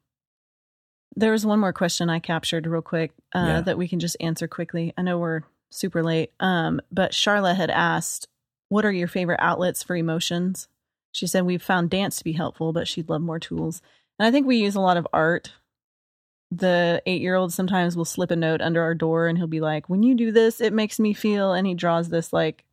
There 1.15 1.31
was 1.31 1.45
one 1.45 1.59
more 1.59 1.73
question 1.73 2.09
I 2.09 2.17
captured 2.19 2.65
real 2.65 2.81
quick 2.81 3.11
uh, 3.35 3.45
Yeah. 3.45 3.61
that 3.61 3.77
we 3.77 3.87
can 3.87 3.99
just 3.99 4.17
answer 4.19 4.47
quickly. 4.47 4.93
I 4.97 5.03
know 5.03 5.19
we're 5.19 5.41
super 5.69 6.01
late, 6.03 6.31
um, 6.39 6.81
but 6.91 7.13
Charlotte 7.13 7.53
had 7.55 7.69
asked, 7.69 8.27
"What 8.69 8.83
are 8.85 8.91
your 8.91 9.07
favorite 9.07 9.39
outlets 9.39 9.83
for 9.83 9.95
emotions?" 9.95 10.67
She 11.13 11.25
said 11.25 11.45
we've 11.45 11.63
found 11.63 11.89
dance 11.89 12.17
to 12.17 12.23
be 12.25 12.33
helpful, 12.33 12.73
but 12.73 12.87
she'd 12.87 13.07
love 13.07 13.21
more 13.21 13.39
tools. 13.39 13.81
And 14.19 14.27
I 14.27 14.31
think 14.31 14.45
we 14.45 14.57
use 14.57 14.75
a 14.75 14.81
lot 14.81 14.97
of 14.97 15.07
art. 15.13 15.53
The 16.51 17.01
eight-year-old 17.05 17.53
sometimes 17.53 17.95
will 17.95 18.03
slip 18.03 18.29
a 18.29 18.35
note 18.35 18.61
under 18.61 18.81
our 18.81 18.93
door, 18.93 19.27
and 19.27 19.37
he'll 19.37 19.47
be 19.47 19.61
like, 19.61 19.89
"When 19.89 20.03
you 20.03 20.13
do 20.13 20.31
this, 20.31 20.59
it 20.59 20.73
makes 20.73 20.99
me 20.99 21.13
feel," 21.13 21.53
and 21.53 21.65
he 21.65 21.73
draws 21.73 22.09
this 22.09 22.33
like 22.33 22.65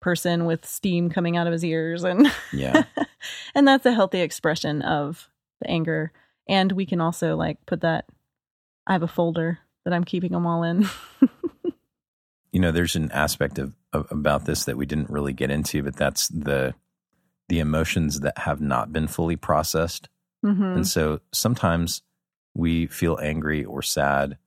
person 0.00 0.44
with 0.44 0.64
steam 0.64 1.10
coming 1.10 1.36
out 1.36 1.46
of 1.46 1.52
his 1.52 1.64
ears, 1.64 2.04
and 2.04 2.32
yeah 2.52 2.84
and 3.54 3.66
that's 3.66 3.86
a 3.86 3.92
healthy 3.92 4.20
expression 4.20 4.82
of 4.82 5.28
the 5.60 5.68
anger 5.70 6.12
and 6.48 6.72
we 6.72 6.86
can 6.86 7.00
also 7.00 7.36
like 7.36 7.58
put 7.66 7.80
that 7.80 8.06
i 8.86 8.92
have 8.92 9.02
a 9.02 9.08
folder 9.08 9.58
that 9.84 9.94
i'm 9.94 10.04
keeping 10.04 10.32
them 10.32 10.46
all 10.46 10.62
in 10.62 10.88
you 12.52 12.60
know 12.60 12.72
there's 12.72 12.96
an 12.96 13.10
aspect 13.12 13.58
of, 13.58 13.74
of 13.92 14.06
about 14.10 14.44
this 14.44 14.64
that 14.64 14.76
we 14.76 14.86
didn't 14.86 15.10
really 15.10 15.32
get 15.32 15.50
into 15.50 15.82
but 15.82 15.96
that's 15.96 16.28
the 16.28 16.74
the 17.48 17.58
emotions 17.58 18.20
that 18.20 18.38
have 18.38 18.60
not 18.60 18.92
been 18.92 19.06
fully 19.06 19.36
processed. 19.36 20.08
Hmm 20.42 20.62
and 20.62 20.86
so 20.86 21.20
sometimes 21.32 22.02
we 22.54 22.86
feel 22.86 23.18
angry 23.22 23.64
or 23.64 23.82
sad 23.82 24.38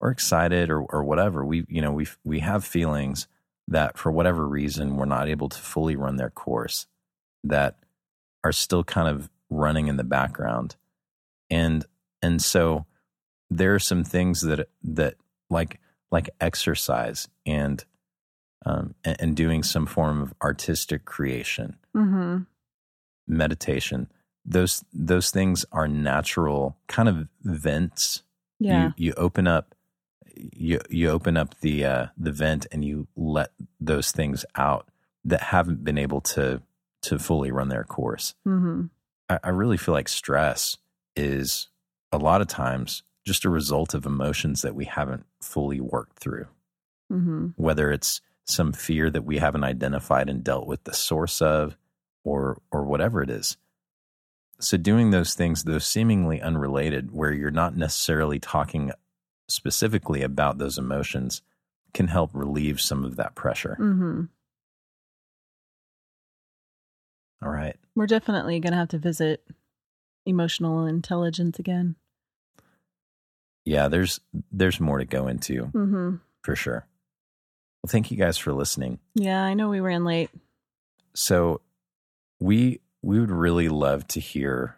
or 0.00 0.10
excited 0.10 0.70
or 0.70 0.82
or 0.82 1.02
whatever. 1.04 1.44
We 1.44 1.64
you 1.68 1.82
know 1.82 1.92
we 1.92 2.06
we 2.24 2.40
have 2.40 2.64
feelings 2.64 3.28
that 3.68 3.98
for 3.98 4.10
whatever 4.10 4.46
reason 4.46 4.96
we're 4.96 5.04
not 5.04 5.28
able 5.28 5.48
to 5.48 5.58
fully 5.58 5.96
run 5.96 6.16
their 6.16 6.30
course 6.30 6.86
that 7.44 7.76
are 8.42 8.52
still 8.52 8.84
kind 8.84 9.08
of 9.08 9.30
running 9.50 9.88
in 9.88 9.96
the 9.96 10.04
background. 10.04 10.76
And 11.50 11.84
and 12.22 12.42
so 12.42 12.86
there 13.50 13.74
are 13.74 13.80
some 13.80 14.04
things 14.04 14.40
that 14.42 14.68
that 14.82 15.14
like 15.50 15.80
like 16.10 16.30
exercise 16.40 17.28
and 17.46 17.84
um 18.66 18.94
and, 19.04 19.16
and 19.20 19.36
doing 19.36 19.62
some 19.62 19.86
form 19.86 20.20
of 20.22 20.34
artistic 20.42 21.04
creation. 21.04 21.76
Hmm 21.94 22.38
meditation. 23.26 24.10
Those 24.44 24.84
those 24.92 25.30
things 25.30 25.64
are 25.72 25.86
natural 25.86 26.78
kind 26.88 27.08
of 27.08 27.28
vents. 27.42 28.22
Yeah. 28.58 28.92
you 28.96 29.08
you 29.08 29.14
open 29.16 29.46
up 29.46 29.74
you 30.34 30.80
you 30.88 31.10
open 31.10 31.36
up 31.36 31.60
the 31.60 31.84
uh 31.84 32.06
the 32.16 32.32
vent 32.32 32.66
and 32.72 32.84
you 32.84 33.06
let 33.16 33.50
those 33.80 34.10
things 34.10 34.44
out 34.56 34.88
that 35.24 35.42
haven't 35.42 35.84
been 35.84 35.98
able 35.98 36.20
to 36.22 36.62
to 37.02 37.18
fully 37.18 37.50
run 37.52 37.68
their 37.68 37.84
course. 37.84 38.34
Hmm 38.44 38.86
I, 39.28 39.38
I 39.44 39.48
really 39.50 39.76
feel 39.76 39.94
like 39.94 40.08
stress 40.08 40.76
is 41.14 41.68
a 42.10 42.18
lot 42.18 42.40
of 42.40 42.46
times 42.48 43.02
just 43.26 43.44
a 43.44 43.50
result 43.50 43.92
of 43.92 44.06
emotions 44.06 44.62
that 44.62 44.74
we 44.74 44.86
haven't 44.86 45.26
fully 45.42 45.80
worked 45.80 46.18
through. 46.18 46.46
Hmm 47.10 47.48
whether 47.56 47.92
it's 47.92 48.20
some 48.48 48.72
fear 48.72 49.10
that 49.10 49.24
we 49.24 49.38
haven't 49.38 49.64
identified 49.64 50.28
and 50.28 50.42
dealt 50.42 50.66
with 50.66 50.82
the 50.84 50.94
source 50.94 51.42
of 51.42 51.76
or 52.24 52.60
or 52.72 52.84
whatever 52.84 53.22
it 53.22 53.30
is. 53.30 53.56
So 54.60 54.76
doing 54.76 55.10
those 55.10 55.34
things, 55.34 55.62
those 55.64 55.86
seemingly 55.86 56.40
unrelated, 56.40 57.12
where 57.12 57.32
you're 57.32 57.50
not 57.50 57.76
necessarily 57.76 58.40
talking 58.40 58.90
specifically 59.48 60.22
about 60.22 60.58
those 60.58 60.78
emotions, 60.78 61.42
can 61.94 62.08
help 62.08 62.30
relieve 62.32 62.80
some 62.80 63.04
of 63.04 63.16
that 63.16 63.34
pressure. 63.34 63.76
hmm 63.76 64.22
All 67.40 67.50
right. 67.50 67.76
We're 67.94 68.06
definitely 68.06 68.58
going 68.58 68.72
to 68.72 68.78
have 68.78 68.88
to 68.88 68.98
visit 68.98 69.46
emotional 70.26 70.86
intelligence 70.86 71.58
again. 71.58 71.94
Yeah, 73.64 73.88
there's 73.88 74.20
there's 74.50 74.80
more 74.80 74.98
to 74.98 75.04
go 75.04 75.28
into 75.28 75.66
hmm 75.66 76.16
for 76.42 76.56
sure. 76.56 76.86
Well, 77.82 77.90
thank 77.90 78.10
you 78.10 78.16
guys 78.16 78.38
for 78.38 78.52
listening. 78.52 78.98
Yeah, 79.14 79.42
I 79.42 79.54
know 79.54 79.68
we 79.68 79.80
ran 79.80 80.04
late. 80.04 80.30
So 81.14 81.60
we 82.40 82.80
we 83.02 83.20
would 83.20 83.30
really 83.30 83.68
love 83.68 84.06
to 84.08 84.20
hear 84.20 84.76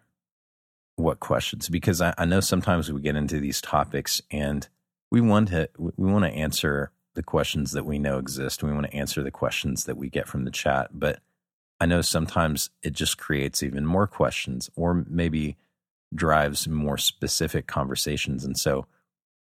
what 0.97 1.21
questions 1.21 1.69
because 1.69 2.01
I, 2.01 2.15
I 2.19 2.25
know 2.25 2.41
sometimes 2.41 2.93
we 2.93 3.01
get 3.01 3.17
into 3.17 3.41
these 3.41 3.61
topics 3.61 4.21
and 4.31 4.69
we 5.11 5.21
want 5.21 5.49
to 5.49 5.69
we 5.77 6.11
want 6.11 6.25
to 6.25 6.31
answer 6.31 6.93
the 7.15 7.23
questions 7.23 7.73
that 7.73 7.85
we 7.85 7.99
know 7.99 8.19
exist. 8.19 8.63
We 8.63 8.73
want 8.73 8.87
to 8.87 8.95
answer 8.95 9.23
the 9.23 9.31
questions 9.31 9.85
that 9.85 9.97
we 9.97 10.09
get 10.09 10.29
from 10.29 10.45
the 10.45 10.51
chat, 10.51 10.91
but 10.93 11.21
I 11.81 11.87
know 11.87 12.03
sometimes 12.03 12.71
it 12.83 12.93
just 12.93 13.19
creates 13.19 13.63
even 13.63 13.87
more 13.87 14.07
questions 14.07 14.71
or 14.77 15.05
maybe 15.09 15.57
drives 16.15 16.69
more 16.69 16.99
specific 16.99 17.67
conversations. 17.67 18.45
And 18.45 18.57
so 18.57 18.87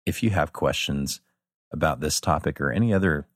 if 0.06 0.22
you 0.22 0.32
have 0.32 0.54
questions 0.54 1.22
about 1.72 2.00
this 2.00 2.20
topic 2.20 2.60
or 2.60 2.72
any 2.72 2.94
other 2.94 3.28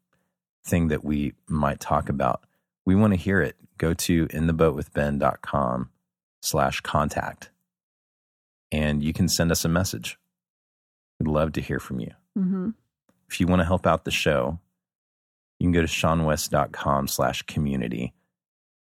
thing 0.64 0.88
that 0.90 1.04
we 1.04 1.34
might 1.48 1.80
talk 1.80 2.10
about, 2.10 2.44
we 2.86 2.96
want 2.96 3.14
to 3.14 3.18
hear 3.20 3.42
it. 3.42 3.56
Go 3.78 3.94
to 3.94 4.28
intheboatwithben.com 4.28 5.90
slash 6.42 6.82
contact 6.82 7.50
and 8.72 9.04
you 9.04 9.14
can 9.14 9.28
send 9.28 9.52
us 9.52 9.66
a 9.66 9.70
message. 9.70 10.18
We'd 11.20 11.28
love 11.28 11.52
to 11.54 11.62
hear 11.62 11.80
from 11.80 12.00
you. 12.00 12.12
hmm 12.36 12.70
If 13.30 13.40
you 13.40 13.48
want 13.48 13.60
to 13.62 13.66
help 13.66 13.86
out 13.86 14.06
the 14.06 14.12
show, 14.12 14.60
you 15.60 15.66
can 15.66 15.72
go 15.72 15.82
to 15.82 15.88
seanwes.com 15.88 17.08
slash 17.08 17.42
community 17.44 18.14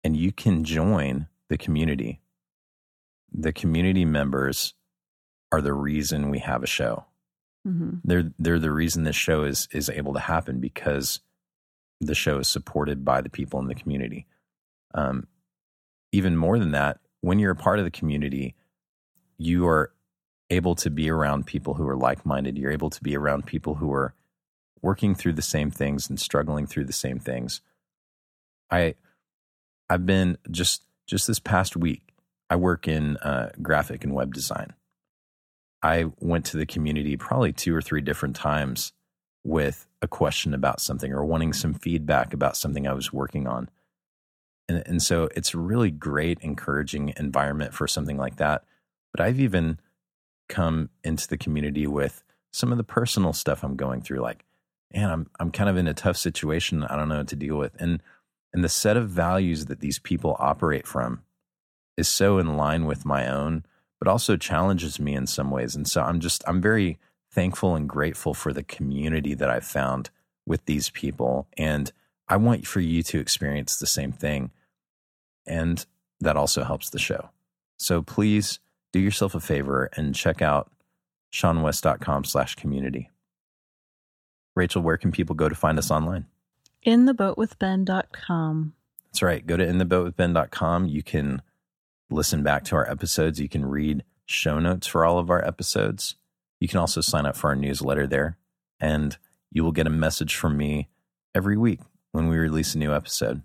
and 0.02 0.16
you 0.16 0.32
can 0.32 0.64
join 0.64 1.28
the 1.48 1.56
community. 1.58 2.20
The 3.32 3.52
community 3.52 4.04
members 4.04 4.74
are 5.52 5.60
the 5.60 5.72
reason 5.72 6.30
we 6.30 6.38
have 6.40 6.62
a 6.62 6.66
show. 6.68 7.04
hmm 7.64 7.94
They're 8.04 8.32
they're 8.38 8.58
the 8.58 8.72
reason 8.72 9.04
this 9.04 9.16
show 9.16 9.44
is 9.44 9.68
is 9.72 9.88
able 9.88 10.14
to 10.14 10.20
happen 10.20 10.60
because 10.60 11.20
the 12.00 12.14
show 12.14 12.38
is 12.38 12.48
supported 12.48 13.04
by 13.04 13.20
the 13.20 13.30
people 13.30 13.60
in 13.60 13.68
the 13.68 13.74
community. 13.74 14.26
Um, 14.94 15.26
even 16.12 16.36
more 16.36 16.58
than 16.58 16.72
that, 16.72 16.98
when 17.20 17.38
you're 17.38 17.52
a 17.52 17.56
part 17.56 17.78
of 17.78 17.84
the 17.84 17.90
community, 17.90 18.54
you 19.38 19.66
are 19.66 19.92
able 20.50 20.74
to 20.76 20.90
be 20.90 21.10
around 21.10 21.46
people 21.46 21.74
who 21.74 21.88
are 21.88 21.96
like 21.96 22.24
minded. 22.24 22.58
You're 22.58 22.70
able 22.70 22.90
to 22.90 23.02
be 23.02 23.16
around 23.16 23.46
people 23.46 23.76
who 23.76 23.92
are 23.92 24.14
working 24.82 25.14
through 25.14 25.32
the 25.32 25.42
same 25.42 25.70
things 25.70 26.08
and 26.08 26.20
struggling 26.20 26.66
through 26.66 26.84
the 26.84 26.92
same 26.92 27.18
things. 27.18 27.60
I 28.70 28.94
I've 29.88 30.06
been 30.06 30.38
just 30.50 30.84
just 31.06 31.26
this 31.26 31.38
past 31.38 31.76
week. 31.76 32.02
I 32.50 32.56
work 32.56 32.86
in 32.86 33.16
uh, 33.18 33.50
graphic 33.62 34.04
and 34.04 34.14
web 34.14 34.34
design. 34.34 34.74
I 35.82 36.06
went 36.20 36.46
to 36.46 36.56
the 36.56 36.66
community 36.66 37.16
probably 37.16 37.52
two 37.52 37.74
or 37.74 37.82
three 37.82 38.00
different 38.00 38.36
times 38.36 38.92
with 39.42 39.86
a 40.04 40.08
question 40.08 40.54
about 40.54 40.80
something 40.80 41.12
or 41.12 41.24
wanting 41.24 41.52
some 41.52 41.74
feedback 41.74 42.32
about 42.32 42.56
something 42.56 42.86
I 42.86 42.92
was 42.92 43.12
working 43.12 43.48
on. 43.48 43.68
And, 44.68 44.82
and 44.86 45.02
so 45.02 45.28
it's 45.34 45.54
a 45.54 45.58
really 45.58 45.90
great, 45.90 46.38
encouraging 46.40 47.12
environment 47.16 47.74
for 47.74 47.88
something 47.88 48.16
like 48.16 48.36
that. 48.36 48.64
But 49.12 49.20
I've 49.20 49.40
even 49.40 49.80
come 50.48 50.90
into 51.02 51.26
the 51.26 51.36
community 51.36 51.86
with 51.86 52.22
some 52.52 52.70
of 52.70 52.78
the 52.78 52.84
personal 52.84 53.32
stuff 53.32 53.64
I'm 53.64 53.76
going 53.76 54.00
through, 54.00 54.20
like, 54.20 54.44
man, 54.92 55.10
I'm 55.10 55.30
I'm 55.40 55.50
kind 55.50 55.68
of 55.68 55.76
in 55.76 55.88
a 55.88 55.94
tough 55.94 56.16
situation. 56.16 56.84
I 56.84 56.96
don't 56.96 57.08
know 57.08 57.18
what 57.18 57.28
to 57.28 57.36
deal 57.36 57.56
with. 57.56 57.72
And 57.80 58.02
and 58.52 58.62
the 58.62 58.68
set 58.68 58.96
of 58.96 59.10
values 59.10 59.66
that 59.66 59.80
these 59.80 59.98
people 59.98 60.36
operate 60.38 60.86
from 60.86 61.22
is 61.96 62.08
so 62.08 62.38
in 62.38 62.56
line 62.56 62.86
with 62.86 63.04
my 63.04 63.28
own, 63.28 63.64
but 63.98 64.08
also 64.08 64.36
challenges 64.36 65.00
me 65.00 65.14
in 65.14 65.26
some 65.26 65.50
ways. 65.50 65.74
And 65.74 65.88
so 65.88 66.02
I'm 66.02 66.20
just 66.20 66.44
I'm 66.46 66.60
very 66.60 66.98
thankful 67.34 67.74
and 67.74 67.88
grateful 67.88 68.34
for 68.34 68.52
the 68.52 68.62
community 68.62 69.34
that 69.34 69.50
I've 69.50 69.64
found 69.64 70.10
with 70.46 70.64
these 70.66 70.90
people. 70.90 71.46
And 71.56 71.92
I 72.28 72.36
want 72.36 72.66
for 72.66 72.80
you 72.80 73.02
to 73.04 73.18
experience 73.18 73.76
the 73.76 73.86
same 73.86 74.12
thing. 74.12 74.50
And 75.46 75.84
that 76.20 76.36
also 76.36 76.64
helps 76.64 76.90
the 76.90 76.98
show. 76.98 77.30
So 77.76 78.02
please 78.02 78.60
do 78.92 79.00
yourself 79.00 79.34
a 79.34 79.40
favor 79.40 79.90
and 79.96 80.14
check 80.14 80.40
out 80.40 80.70
seanwes.com 81.32 82.24
slash 82.24 82.54
community. 82.54 83.10
Rachel, 84.54 84.82
where 84.82 84.96
can 84.96 85.10
people 85.10 85.34
go 85.34 85.48
to 85.48 85.54
find 85.54 85.78
us 85.78 85.90
online? 85.90 86.26
In 86.82 87.06
the 87.06 87.14
boat 87.14 87.36
with 87.36 87.58
intheboatwithben.com. 87.58 88.74
That's 89.06 89.22
right. 89.22 89.44
Go 89.46 89.56
to 89.56 89.66
in 89.66 89.78
the 89.78 89.84
boat 89.84 90.04
with 90.04 90.16
intheboatwithben.com. 90.16 90.86
You 90.86 91.02
can 91.02 91.42
listen 92.10 92.42
back 92.42 92.64
to 92.64 92.76
our 92.76 92.88
episodes. 92.88 93.40
You 93.40 93.48
can 93.48 93.64
read 93.64 94.04
show 94.26 94.58
notes 94.58 94.86
for 94.86 95.04
all 95.04 95.18
of 95.18 95.30
our 95.30 95.44
episodes. 95.44 96.14
You 96.60 96.68
can 96.68 96.78
also 96.78 97.00
sign 97.00 97.26
up 97.26 97.36
for 97.36 97.48
our 97.50 97.56
newsletter 97.56 98.06
there, 98.06 98.38
and 98.80 99.16
you 99.50 99.64
will 99.64 99.72
get 99.72 99.86
a 99.86 99.90
message 99.90 100.34
from 100.36 100.56
me 100.56 100.88
every 101.34 101.56
week 101.56 101.80
when 102.12 102.28
we 102.28 102.36
release 102.36 102.74
a 102.74 102.78
new 102.78 102.94
episode. 102.94 103.42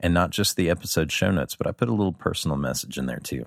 And 0.00 0.12
not 0.12 0.30
just 0.30 0.56
the 0.56 0.68
episode 0.70 1.10
show 1.10 1.30
notes, 1.30 1.56
but 1.56 1.66
I 1.66 1.72
put 1.72 1.88
a 1.88 1.94
little 1.94 2.12
personal 2.12 2.56
message 2.56 2.98
in 2.98 3.06
there 3.06 3.18
too. 3.18 3.46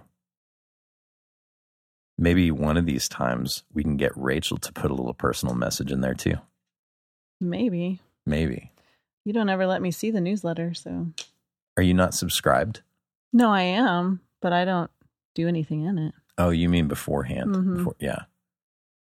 Maybe 2.18 2.52
one 2.52 2.76
of 2.76 2.86
these 2.86 3.08
times 3.08 3.64
we 3.74 3.84
can 3.84 3.96
get 3.98 4.12
Rachel 4.16 4.58
to 4.58 4.74
put 4.74 4.92
a 4.92 4.96
little 4.96 5.14
personal 5.14 5.56
message 5.56 5.92
in 5.92 6.02
there 6.02 6.14
too. 6.14 6.36
Maybe. 7.40 8.02
Maybe. 8.26 8.72
You 9.26 9.34
don't 9.34 9.50
ever 9.50 9.66
let 9.68 9.82
me 9.82 9.92
see 9.92 10.12
the 10.12 10.20
newsletter, 10.22 10.74
so. 10.74 11.08
Are 11.78 11.84
you 11.84 11.94
not 11.94 12.14
subscribed? 12.14 12.82
No, 13.32 13.52
I 13.52 13.62
am, 13.62 14.22
but 14.42 14.52
I 14.54 14.66
don't 14.66 14.92
do 15.36 15.48
anything 15.48 15.86
in 15.86 15.98
it. 15.98 16.14
Oh, 16.38 16.50
you 16.50 16.68
mean 16.68 16.88
beforehand? 16.88 17.56
Mhm. 17.56 17.78
Before, 17.78 17.96
yeah. 18.00 18.24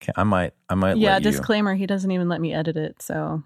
Okay, 0.02 0.14
I 0.15 0.24
might. 0.24 0.53
I 0.69 0.76
might. 0.76 0.98
yeah, 0.98 1.19
disclaimer, 1.19 1.76
he 1.76 1.86
doesn't 1.88 2.11
even 2.11 2.30
let 2.30 2.40
me 2.41 2.53
edit 2.53 2.78
it, 2.78 3.02
so 3.02 3.44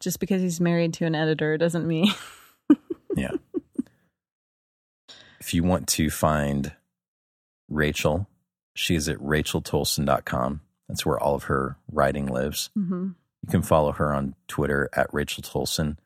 just 0.00 0.20
because 0.20 0.42
he's 0.42 0.60
married 0.60 0.92
to 0.94 1.06
an 1.06 1.14
editor 1.14 1.56
doesn't 1.56 1.86
mean 1.86 2.08
yeah. 3.16 3.30
If 5.40 5.52
you 5.54 5.62
want 5.62 5.88
to 5.88 6.10
find 6.10 6.72
Rachel, 7.68 8.26
she 8.74 8.94
is 8.94 9.08
at 9.08 9.18
racheltoalson.com. 9.18 10.60
That's 10.88 11.06
where 11.06 11.18
all 11.18 11.34
of 11.34 11.44
her 11.44 11.76
writing 11.90 12.26
lives. 12.26 12.70
hmm 12.74 13.08
You 13.42 13.50
can 13.50 13.62
follow 13.62 13.92
her 13.92 14.12
on 14.12 14.34
Twitter 14.48 14.88
at 14.94 15.12
Rachel 15.12 15.42
Toalson. 15.42 15.96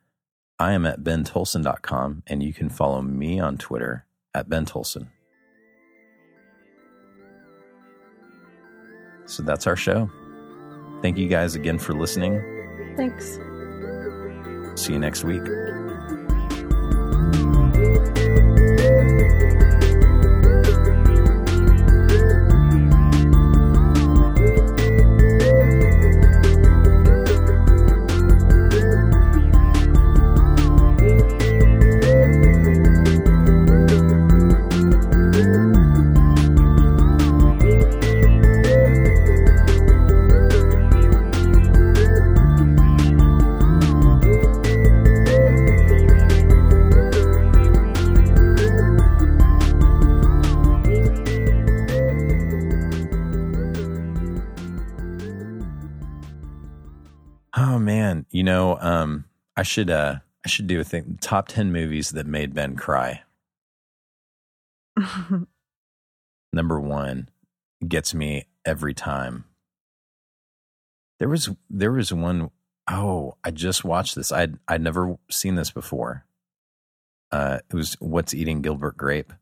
I 0.59 0.73
am 0.73 0.87
at 0.87 1.01
bentoalson.com, 1.05 2.25
and 2.27 2.43
you 2.43 2.53
can 2.53 2.69
follow 2.69 3.01
me 3.01 3.39
on 3.39 3.59
Twitter 3.59 4.07
at 4.35 4.49
Ben 4.49 4.65
So 9.29 9.43
that's 9.43 9.67
our 9.67 9.77
show. 9.77 10.11
Thank 11.03 11.19
you 11.19 11.29
guys 11.29 11.55
again 11.55 11.79
for 11.79 11.93
listening. 11.93 12.43
Thanks. 12.97 13.39
See 14.75 14.95
you 14.95 14.99
next 14.99 15.23
week. 15.23 15.43
I 59.59 59.63
should 59.65 59.91
uh, 59.91 60.21
I 60.45 60.49
should 60.49 60.69
do 60.69 60.79
a 60.81 60.85
thing. 60.85 61.19
Top 61.21 61.49
ten 61.49 61.73
movies 61.73 62.11
that 62.11 62.27
made 62.27 62.55
Ben 62.55 62.77
cry. 62.77 63.23
Number 66.53 66.81
one 66.81 67.29
gets 67.87 68.15
me 68.15 68.47
every 68.65 68.95
time. 68.95 69.45
There 71.19 71.29
was 71.29 71.51
there 71.69 71.93
was 71.93 72.13
one 72.13 72.51
Oh, 72.91 73.37
I 73.45 73.51
just 73.51 73.85
watched 73.85 74.15
this. 74.15 74.33
I'd 74.33 74.59
I'd 74.67 74.81
never 74.81 75.19
seen 75.31 75.57
this 75.57 75.71
before. 75.71 76.25
Uh, 77.31 77.59
it 77.69 77.75
was 77.75 77.97
What's 78.01 78.33
Eating 78.33 78.63
Gilbert 78.63 78.97
Grape. 78.97 79.33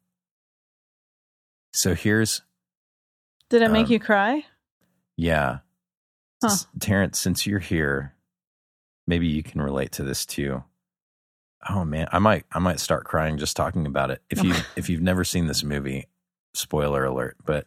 So 1.72 1.94
here's 1.94 2.42
Did 3.50 3.62
it 3.62 3.70
make 3.70 3.86
Um, 3.86 3.92
you 3.92 4.00
cry? 4.00 4.44
yeah, 5.16 5.58
Huh. 6.42 6.56
Terrence. 6.80 7.18
Since 7.20 7.46
you're 7.46 7.60
here, 7.60 8.14
maybe 9.06 9.26
you 9.26 9.42
can 9.42 9.62
relate 9.62 9.92
to 9.92 10.04
this 10.04 10.26
too. 10.26 10.64
Oh 11.68 11.84
man, 11.84 12.08
I 12.12 12.18
might 12.18 12.44
I 12.52 12.58
might 12.58 12.80
start 12.80 13.04
crying 13.04 13.38
just 13.38 13.56
talking 13.56 13.86
about 13.86 14.10
it. 14.10 14.22
If 14.30 14.42
you 14.44 14.54
if 14.76 14.88
you've 14.88 15.02
never 15.02 15.24
seen 15.24 15.46
this 15.46 15.64
movie, 15.64 16.06
spoiler 16.54 17.04
alert. 17.04 17.36
But 17.44 17.66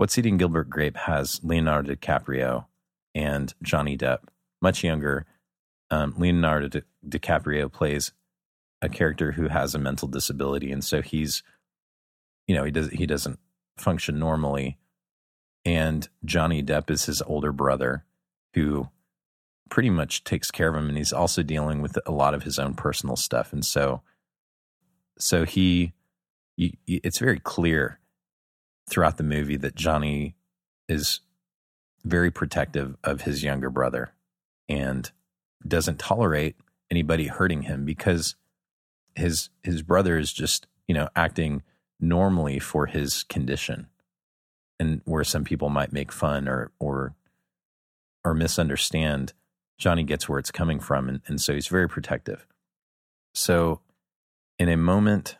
What's 0.00 0.16
Eating 0.16 0.38
Gilbert 0.38 0.70
Grape 0.70 0.96
has 0.96 1.44
Leonardo 1.44 1.94
DiCaprio 1.94 2.64
and 3.14 3.52
Johnny 3.62 3.98
Depp, 3.98 4.20
much 4.62 4.82
younger. 4.82 5.26
Um, 5.90 6.14
Leonardo 6.16 6.68
Di- 6.68 6.82
DiCaprio 7.06 7.70
plays 7.70 8.12
a 8.80 8.88
character 8.88 9.32
who 9.32 9.48
has 9.48 9.74
a 9.74 9.78
mental 9.78 10.08
disability, 10.08 10.72
and 10.72 10.82
so 10.82 11.02
he's, 11.02 11.42
you 12.46 12.54
know, 12.54 12.64
he 12.64 12.70
does 12.70 12.88
he 12.88 13.04
doesn't 13.04 13.40
function 13.76 14.18
normally. 14.18 14.78
And 15.66 16.08
Johnny 16.24 16.62
Depp 16.62 16.88
is 16.90 17.04
his 17.04 17.20
older 17.20 17.52
brother, 17.52 18.06
who 18.54 18.88
pretty 19.70 19.90
much 19.90 20.24
takes 20.24 20.50
care 20.50 20.68
of 20.68 20.74
him, 20.74 20.88
and 20.88 20.98
he's 20.98 21.12
also 21.12 21.42
dealing 21.42 21.80
with 21.80 21.98
a 22.06 22.12
lot 22.12 22.34
of 22.34 22.42
his 22.42 22.58
own 22.58 22.74
personal 22.74 23.16
stuff, 23.16 23.52
and 23.52 23.64
so, 23.64 24.02
so 25.18 25.44
he, 25.44 25.92
you, 26.56 26.72
it's 26.86 27.18
very 27.18 27.38
clear 27.38 27.98
throughout 28.88 29.16
the 29.16 29.22
movie 29.22 29.56
that 29.56 29.74
Johnny 29.74 30.34
is 30.88 31.20
very 32.04 32.30
protective 32.30 32.96
of 33.04 33.22
his 33.22 33.42
younger 33.42 33.70
brother 33.70 34.12
and 34.68 35.10
doesn't 35.66 35.98
tolerate 35.98 36.56
anybody 36.90 37.26
hurting 37.26 37.62
him 37.62 37.84
because 37.84 38.34
his 39.14 39.50
his 39.62 39.82
brother 39.82 40.18
is 40.18 40.32
just 40.32 40.66
you 40.88 40.94
know 40.94 41.08
acting 41.14 41.62
normally 42.00 42.58
for 42.58 42.86
his 42.86 43.22
condition 43.24 43.86
and 44.78 45.02
where 45.04 45.24
some 45.24 45.44
people 45.44 45.68
might 45.68 45.92
make 45.92 46.10
fun 46.10 46.48
or 46.48 46.72
or 46.78 47.14
or 48.24 48.34
misunderstand 48.34 49.32
johnny 49.80 50.04
gets 50.04 50.28
where 50.28 50.38
it's 50.38 50.50
coming 50.52 50.78
from 50.78 51.08
and, 51.08 51.20
and 51.26 51.40
so 51.40 51.52
he's 51.54 51.66
very 51.66 51.88
protective 51.88 52.46
so 53.34 53.80
in 54.58 54.68
a 54.68 54.76
moment 54.76 55.36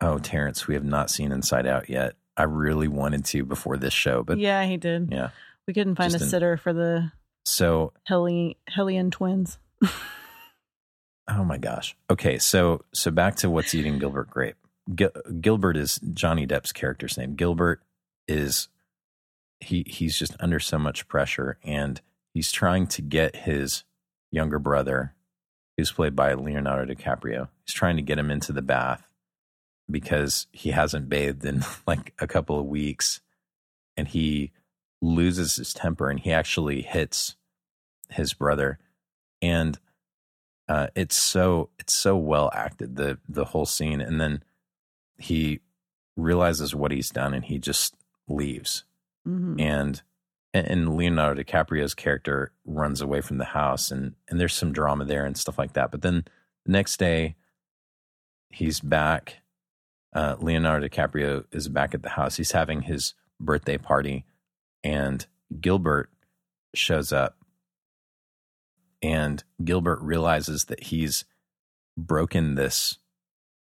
oh 0.00 0.18
terrence 0.18 0.66
we 0.66 0.74
have 0.74 0.84
not 0.84 1.10
seen 1.10 1.30
inside 1.32 1.66
out 1.66 1.90
yet 1.90 2.14
i 2.36 2.44
really 2.44 2.88
wanted 2.88 3.24
to 3.24 3.44
before 3.44 3.76
this 3.76 3.92
show 3.92 4.22
but 4.22 4.38
yeah, 4.38 4.64
he 4.64 4.76
did. 4.76 5.08
yeah 5.12 5.30
We 5.66 5.74
couldn't 5.74 5.96
find 5.96 6.10
Just 6.12 6.22
a 6.22 6.24
an- 6.24 6.30
sitter 6.30 6.56
for 6.56 6.72
the 6.72 7.12
so 7.44 7.92
Helly 8.06 8.56
Hellion 8.68 9.10
twins. 9.10 9.58
Oh 11.28 11.44
my 11.44 11.56
gosh. 11.56 11.96
Okay, 12.10 12.38
so 12.38 12.84
so 12.92 13.10
back 13.10 13.36
to 13.36 13.48
what's 13.50 13.74
eating 13.74 13.98
Gilbert 13.98 14.28
Grape. 14.28 14.56
Gil- 14.94 15.12
Gilbert 15.40 15.76
is 15.76 16.00
Johnny 16.12 16.46
Depp's 16.46 16.72
character's 16.72 17.16
name. 17.16 17.36
Gilbert 17.36 17.80
is 18.26 18.68
he 19.60 19.84
he's 19.86 20.18
just 20.18 20.34
under 20.40 20.58
so 20.58 20.78
much 20.78 21.06
pressure 21.06 21.58
and 21.62 22.00
he's 22.34 22.52
trying 22.52 22.86
to 22.88 23.02
get 23.02 23.36
his 23.36 23.84
younger 24.30 24.58
brother 24.58 25.14
who's 25.76 25.92
played 25.92 26.14
by 26.16 26.34
Leonardo 26.34 26.94
DiCaprio. 26.94 27.48
He's 27.64 27.74
trying 27.74 27.96
to 27.96 28.02
get 28.02 28.18
him 28.18 28.30
into 28.30 28.52
the 28.52 28.62
bath 28.62 29.06
because 29.90 30.46
he 30.52 30.70
hasn't 30.70 31.08
bathed 31.08 31.44
in 31.44 31.62
like 31.86 32.12
a 32.18 32.26
couple 32.26 32.58
of 32.58 32.66
weeks 32.66 33.20
and 33.96 34.08
he 34.08 34.52
loses 35.00 35.56
his 35.56 35.74
temper 35.74 36.08
and 36.08 36.20
he 36.20 36.32
actually 36.32 36.82
hits 36.82 37.36
his 38.10 38.32
brother 38.34 38.78
and 39.40 39.78
uh, 40.68 40.86
it's 40.94 41.16
so 41.16 41.70
it's 41.78 41.94
so 41.96 42.16
well 42.16 42.50
acted 42.54 42.94
the 42.96 43.18
the 43.28 43.46
whole 43.46 43.66
scene 43.66 44.00
and 44.00 44.20
then 44.20 44.42
he 45.18 45.60
realizes 46.16 46.74
what 46.74 46.92
he's 46.92 47.10
done 47.10 47.34
and 47.34 47.46
he 47.46 47.58
just 47.58 47.96
leaves 48.28 48.84
Mhm. 49.26 49.60
and 49.60 50.02
and 50.54 50.96
Leonardo 50.96 51.42
DiCaprio's 51.42 51.94
character 51.94 52.52
runs 52.64 53.00
away 53.00 53.20
from 53.20 53.38
the 53.38 53.44
house 53.46 53.90
and 53.90 54.14
and 54.28 54.40
there's 54.40 54.54
some 54.54 54.72
drama 54.72 55.04
there 55.04 55.24
and 55.24 55.36
stuff 55.36 55.58
like 55.58 55.72
that. 55.74 55.90
But 55.90 56.02
then 56.02 56.24
the 56.64 56.72
next 56.72 56.98
day 56.98 57.36
he's 58.50 58.80
back. 58.80 59.38
Uh, 60.14 60.36
Leonardo 60.38 60.86
DiCaprio 60.86 61.44
is 61.52 61.68
back 61.68 61.94
at 61.94 62.02
the 62.02 62.10
house. 62.10 62.36
He's 62.36 62.52
having 62.52 62.82
his 62.82 63.14
birthday 63.40 63.78
party 63.78 64.26
and 64.84 65.26
Gilbert 65.60 66.10
shows 66.74 67.12
up. 67.12 67.36
And 69.02 69.42
Gilbert 69.64 70.00
realizes 70.00 70.66
that 70.66 70.84
he's 70.84 71.24
broken 71.96 72.54
this 72.54 72.98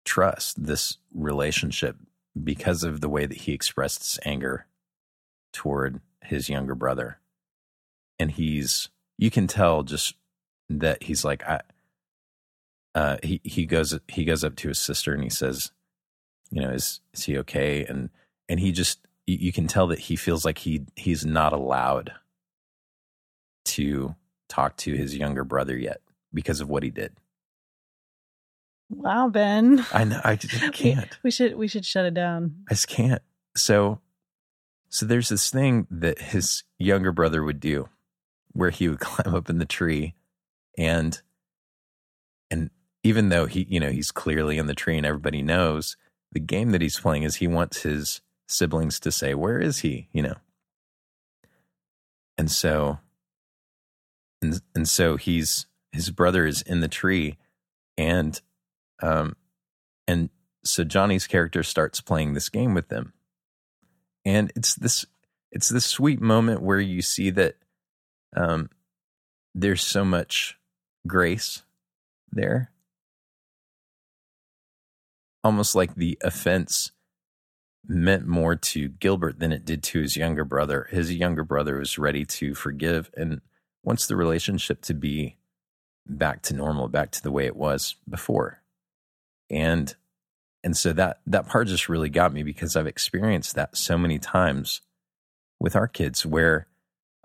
trust, 0.05 0.63
this 0.63 0.97
relationship, 1.13 1.95
because 2.41 2.83
of 2.83 3.01
the 3.01 3.09
way 3.09 3.25
that 3.25 3.39
he 3.39 3.53
expressed 3.53 3.99
his 3.99 4.19
anger 4.23 4.67
toward 5.51 5.99
his 6.23 6.49
younger 6.49 6.75
brother. 6.75 7.19
And 8.19 8.31
he's, 8.31 8.89
you 9.17 9.31
can 9.31 9.47
tell 9.47 9.83
just 9.83 10.15
that 10.69 11.03
he's 11.03 11.25
like, 11.25 11.43
I, 11.43 11.61
uh, 12.93 13.17
he, 13.23 13.41
he 13.43 13.65
goes, 13.65 13.97
he 14.07 14.25
goes 14.25 14.43
up 14.43 14.55
to 14.57 14.67
his 14.67 14.79
sister 14.79 15.13
and 15.13 15.23
he 15.23 15.29
says, 15.29 15.71
you 16.49 16.61
know, 16.61 16.69
is, 16.69 17.01
is 17.13 17.23
he 17.23 17.37
okay? 17.39 17.85
And, 17.85 18.09
and 18.49 18.59
he 18.59 18.71
just, 18.71 18.99
you, 19.25 19.51
can 19.53 19.67
tell 19.67 19.87
that 19.87 19.99
he 19.99 20.15
feels 20.15 20.43
like 20.43 20.59
he, 20.59 20.85
he's 20.95 21.25
not 21.25 21.53
allowed 21.53 22.11
to 23.65 24.15
talk 24.49 24.75
to 24.77 24.93
his 24.93 25.15
younger 25.15 25.43
brother 25.43 25.77
yet 25.77 26.01
because 26.33 26.59
of 26.59 26.69
what 26.69 26.83
he 26.83 26.89
did. 26.89 27.13
Wow, 28.91 29.29
Ben. 29.29 29.85
I 29.93 30.03
know. 30.03 30.19
I 30.23 30.35
just 30.35 30.73
can't. 30.73 31.17
We 31.23 31.31
should 31.31 31.55
we 31.55 31.69
should 31.69 31.85
shut 31.85 32.05
it 32.05 32.13
down. 32.13 32.57
I 32.69 32.73
just 32.73 32.89
can't. 32.89 33.21
So, 33.55 34.01
so 34.91 35.05
there's 35.05 35.29
this 35.29 35.49
thing 35.49 35.87
that 35.89 36.19
his 36.19 36.63
younger 36.77 37.13
brother 37.13 37.43
would 37.43 37.61
do, 37.61 37.87
where 38.51 38.69
he 38.69 38.89
would 38.89 38.99
climb 38.99 39.33
up 39.33 39.49
in 39.49 39.57
the 39.57 39.65
tree, 39.65 40.15
and 40.77 41.19
and 42.51 42.69
even 43.03 43.29
though 43.29 43.45
he, 43.45 43.65
you 43.69 43.79
know, 43.79 43.89
he's 43.89 44.11
clearly 44.11 44.57
in 44.57 44.67
the 44.67 44.75
tree 44.75 44.97
and 44.97 45.05
everybody 45.05 45.41
knows, 45.41 45.95
the 46.33 46.41
game 46.41 46.71
that 46.71 46.81
he's 46.81 46.99
playing 46.99 47.23
is 47.23 47.37
he 47.37 47.47
wants 47.47 47.81
his 47.81 48.21
siblings 48.47 48.99
to 48.99 49.11
say, 49.11 49.33
"Where 49.33 49.59
is 49.59 49.79
he?" 49.79 50.09
You 50.11 50.23
know. 50.23 50.35
And 52.37 52.51
so, 52.51 52.99
and 54.41 54.61
and 54.75 54.89
so 54.89 55.15
he's 55.15 55.67
his 55.93 56.09
brother 56.09 56.45
is 56.45 56.61
in 56.61 56.81
the 56.81 56.89
tree, 56.89 57.37
and 57.97 58.39
um, 59.01 59.37
and 60.05 60.29
so 60.65 60.83
Johnny's 60.83 61.27
character 61.27 61.63
starts 61.63 62.01
playing 62.01 62.33
this 62.33 62.49
game 62.49 62.73
with 62.73 62.89
them. 62.89 63.13
And 64.25 64.51
it's 64.55 64.75
this 64.75 65.05
it's 65.51 65.69
this 65.69 65.85
sweet 65.85 66.21
moment 66.21 66.61
where 66.61 66.79
you 66.79 67.01
see 67.01 67.29
that 67.31 67.55
um 68.35 68.69
there's 69.53 69.83
so 69.83 70.05
much 70.05 70.57
grace 71.07 71.63
there. 72.31 72.71
Almost 75.43 75.75
like 75.75 75.95
the 75.95 76.17
offense 76.23 76.91
meant 77.87 78.27
more 78.27 78.55
to 78.55 78.89
Gilbert 78.89 79.39
than 79.39 79.51
it 79.51 79.65
did 79.65 79.83
to 79.83 80.01
his 80.01 80.15
younger 80.15 80.45
brother. 80.45 80.87
His 80.91 81.13
younger 81.13 81.43
brother 81.43 81.77
was 81.77 81.97
ready 81.97 82.25
to 82.25 82.53
forgive 82.53 83.09
and 83.17 83.41
wants 83.83 84.07
the 84.07 84.15
relationship 84.15 84.81
to 84.83 84.93
be 84.93 85.37
back 86.07 86.41
to 86.43 86.53
normal, 86.53 86.87
back 86.87 87.11
to 87.11 87.23
the 87.23 87.31
way 87.31 87.45
it 87.45 87.55
was 87.55 87.95
before. 88.07 88.61
And 89.49 89.93
and 90.63 90.77
so 90.77 90.93
that 90.93 91.19
that 91.25 91.47
part 91.47 91.67
just 91.67 91.89
really 91.89 92.09
got 92.09 92.33
me 92.33 92.43
because 92.43 92.75
I've 92.75 92.87
experienced 92.87 93.55
that 93.55 93.75
so 93.75 93.97
many 93.97 94.19
times 94.19 94.81
with 95.59 95.75
our 95.75 95.87
kids 95.87 96.25
where 96.25 96.67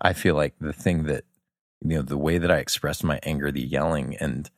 I 0.01 0.13
feel 0.13 0.35
like 0.35 0.55
the 0.61 0.73
thing 0.73 1.05
that 1.05 1.25
you 1.83 1.97
know 1.97 2.03
the 2.03 2.17
way 2.17 2.39
that 2.39 2.51
I 2.51 2.59
express 2.59 3.03
my 3.03 3.21
anger, 3.23 3.51
the 3.51 3.61
yelling 3.61 4.17
and 4.17 4.51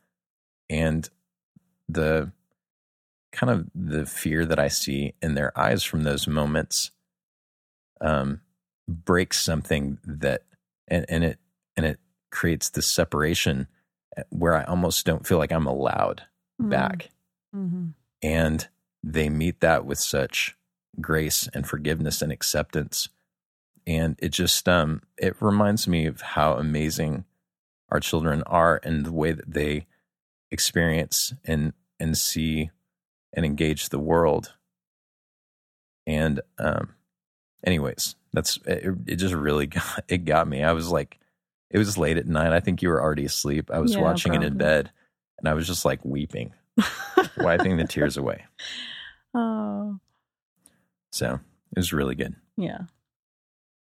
and 0.71 1.09
the 1.89 2.33
kind 3.33 3.51
of 3.51 3.69
the 3.75 4.07
fear 4.07 4.47
that 4.47 4.59
I 4.59 4.69
see 4.69 5.15
in 5.21 5.35
their 5.35 5.57
eyes 5.59 5.83
from 5.83 6.03
those 6.03 6.27
moments 6.27 6.91
um 8.01 8.41
breaks 8.89 9.41
something 9.41 9.99
that 10.05 10.43
and, 10.87 11.05
and 11.09 11.25
it 11.25 11.39
and 11.77 11.85
it 11.85 11.99
creates 12.31 12.71
this 12.71 12.87
separation 12.87 13.67
where 14.31 14.55
I 14.55 14.65
almost 14.65 15.05
don't 15.05 15.27
feel 15.27 15.39
like 15.39 15.53
I'm 15.53 15.67
allowed 15.67 16.23
back 16.59 17.11
Mm-hmm. 17.55 17.87
And 18.23 18.67
they 19.03 19.29
meet 19.29 19.61
that 19.61 19.85
with 19.85 19.99
such 19.99 20.57
grace 21.01 21.49
and 21.55 21.67
forgiveness 21.67 22.23
and 22.23 22.33
acceptance. 22.33 23.09
And 23.87 24.17
it 24.21 24.31
just 24.31 24.69
um, 24.69 25.03
it 25.17 25.37
reminds 25.41 25.89
me 25.89 26.07
of 26.07 26.21
how 26.21 26.55
amazing 26.55 27.25
our 27.91 28.01
children 28.01 28.43
are 28.45 28.81
and 28.83 29.05
the 29.05 29.13
way 29.13 29.33
that 29.33 29.53
they 29.53 29.87
experience 30.51 31.33
and 31.45 31.73
and 31.99 32.17
see 32.17 32.71
and 33.33 33.45
engage 33.45 33.89
the 33.89 33.99
world. 33.99 34.55
And 36.07 36.41
um, 36.59 36.95
anyways, 37.65 38.15
that's 38.33 38.59
it, 38.67 38.95
it 39.07 39.17
just 39.17 39.35
really 39.35 39.67
got 39.69 40.05
it 40.09 40.25
got 40.25 40.49
me. 40.49 40.63
I 40.63 40.73
was 40.73 40.91
like, 40.91 41.19
it 41.71 41.79
was 41.79 41.99
late 41.99 42.17
at 42.17 42.27
night. 42.27 42.53
I 42.53 42.61
think 42.61 42.83
you 42.83 42.89
were 42.89 43.03
already 43.03 43.25
asleep. 43.25 43.71
I 43.71 43.79
was 43.79 43.95
yeah, 43.95 44.03
watching 44.03 44.33
probably. 44.33 44.47
it 44.47 44.53
in 44.53 44.59
bed, 44.59 44.91
and 45.39 45.49
I 45.49 45.55
was 45.55 45.67
just 45.67 45.85
like 45.85 46.05
weeping. 46.05 46.53
wiping 47.39 47.77
the 47.77 47.85
tears 47.85 48.17
away. 48.19 48.45
Oh. 49.35 49.99
So 51.11 51.35
it 51.73 51.79
was 51.79 51.93
really 51.93 52.15
good. 52.15 52.35
Yeah. 52.57 52.83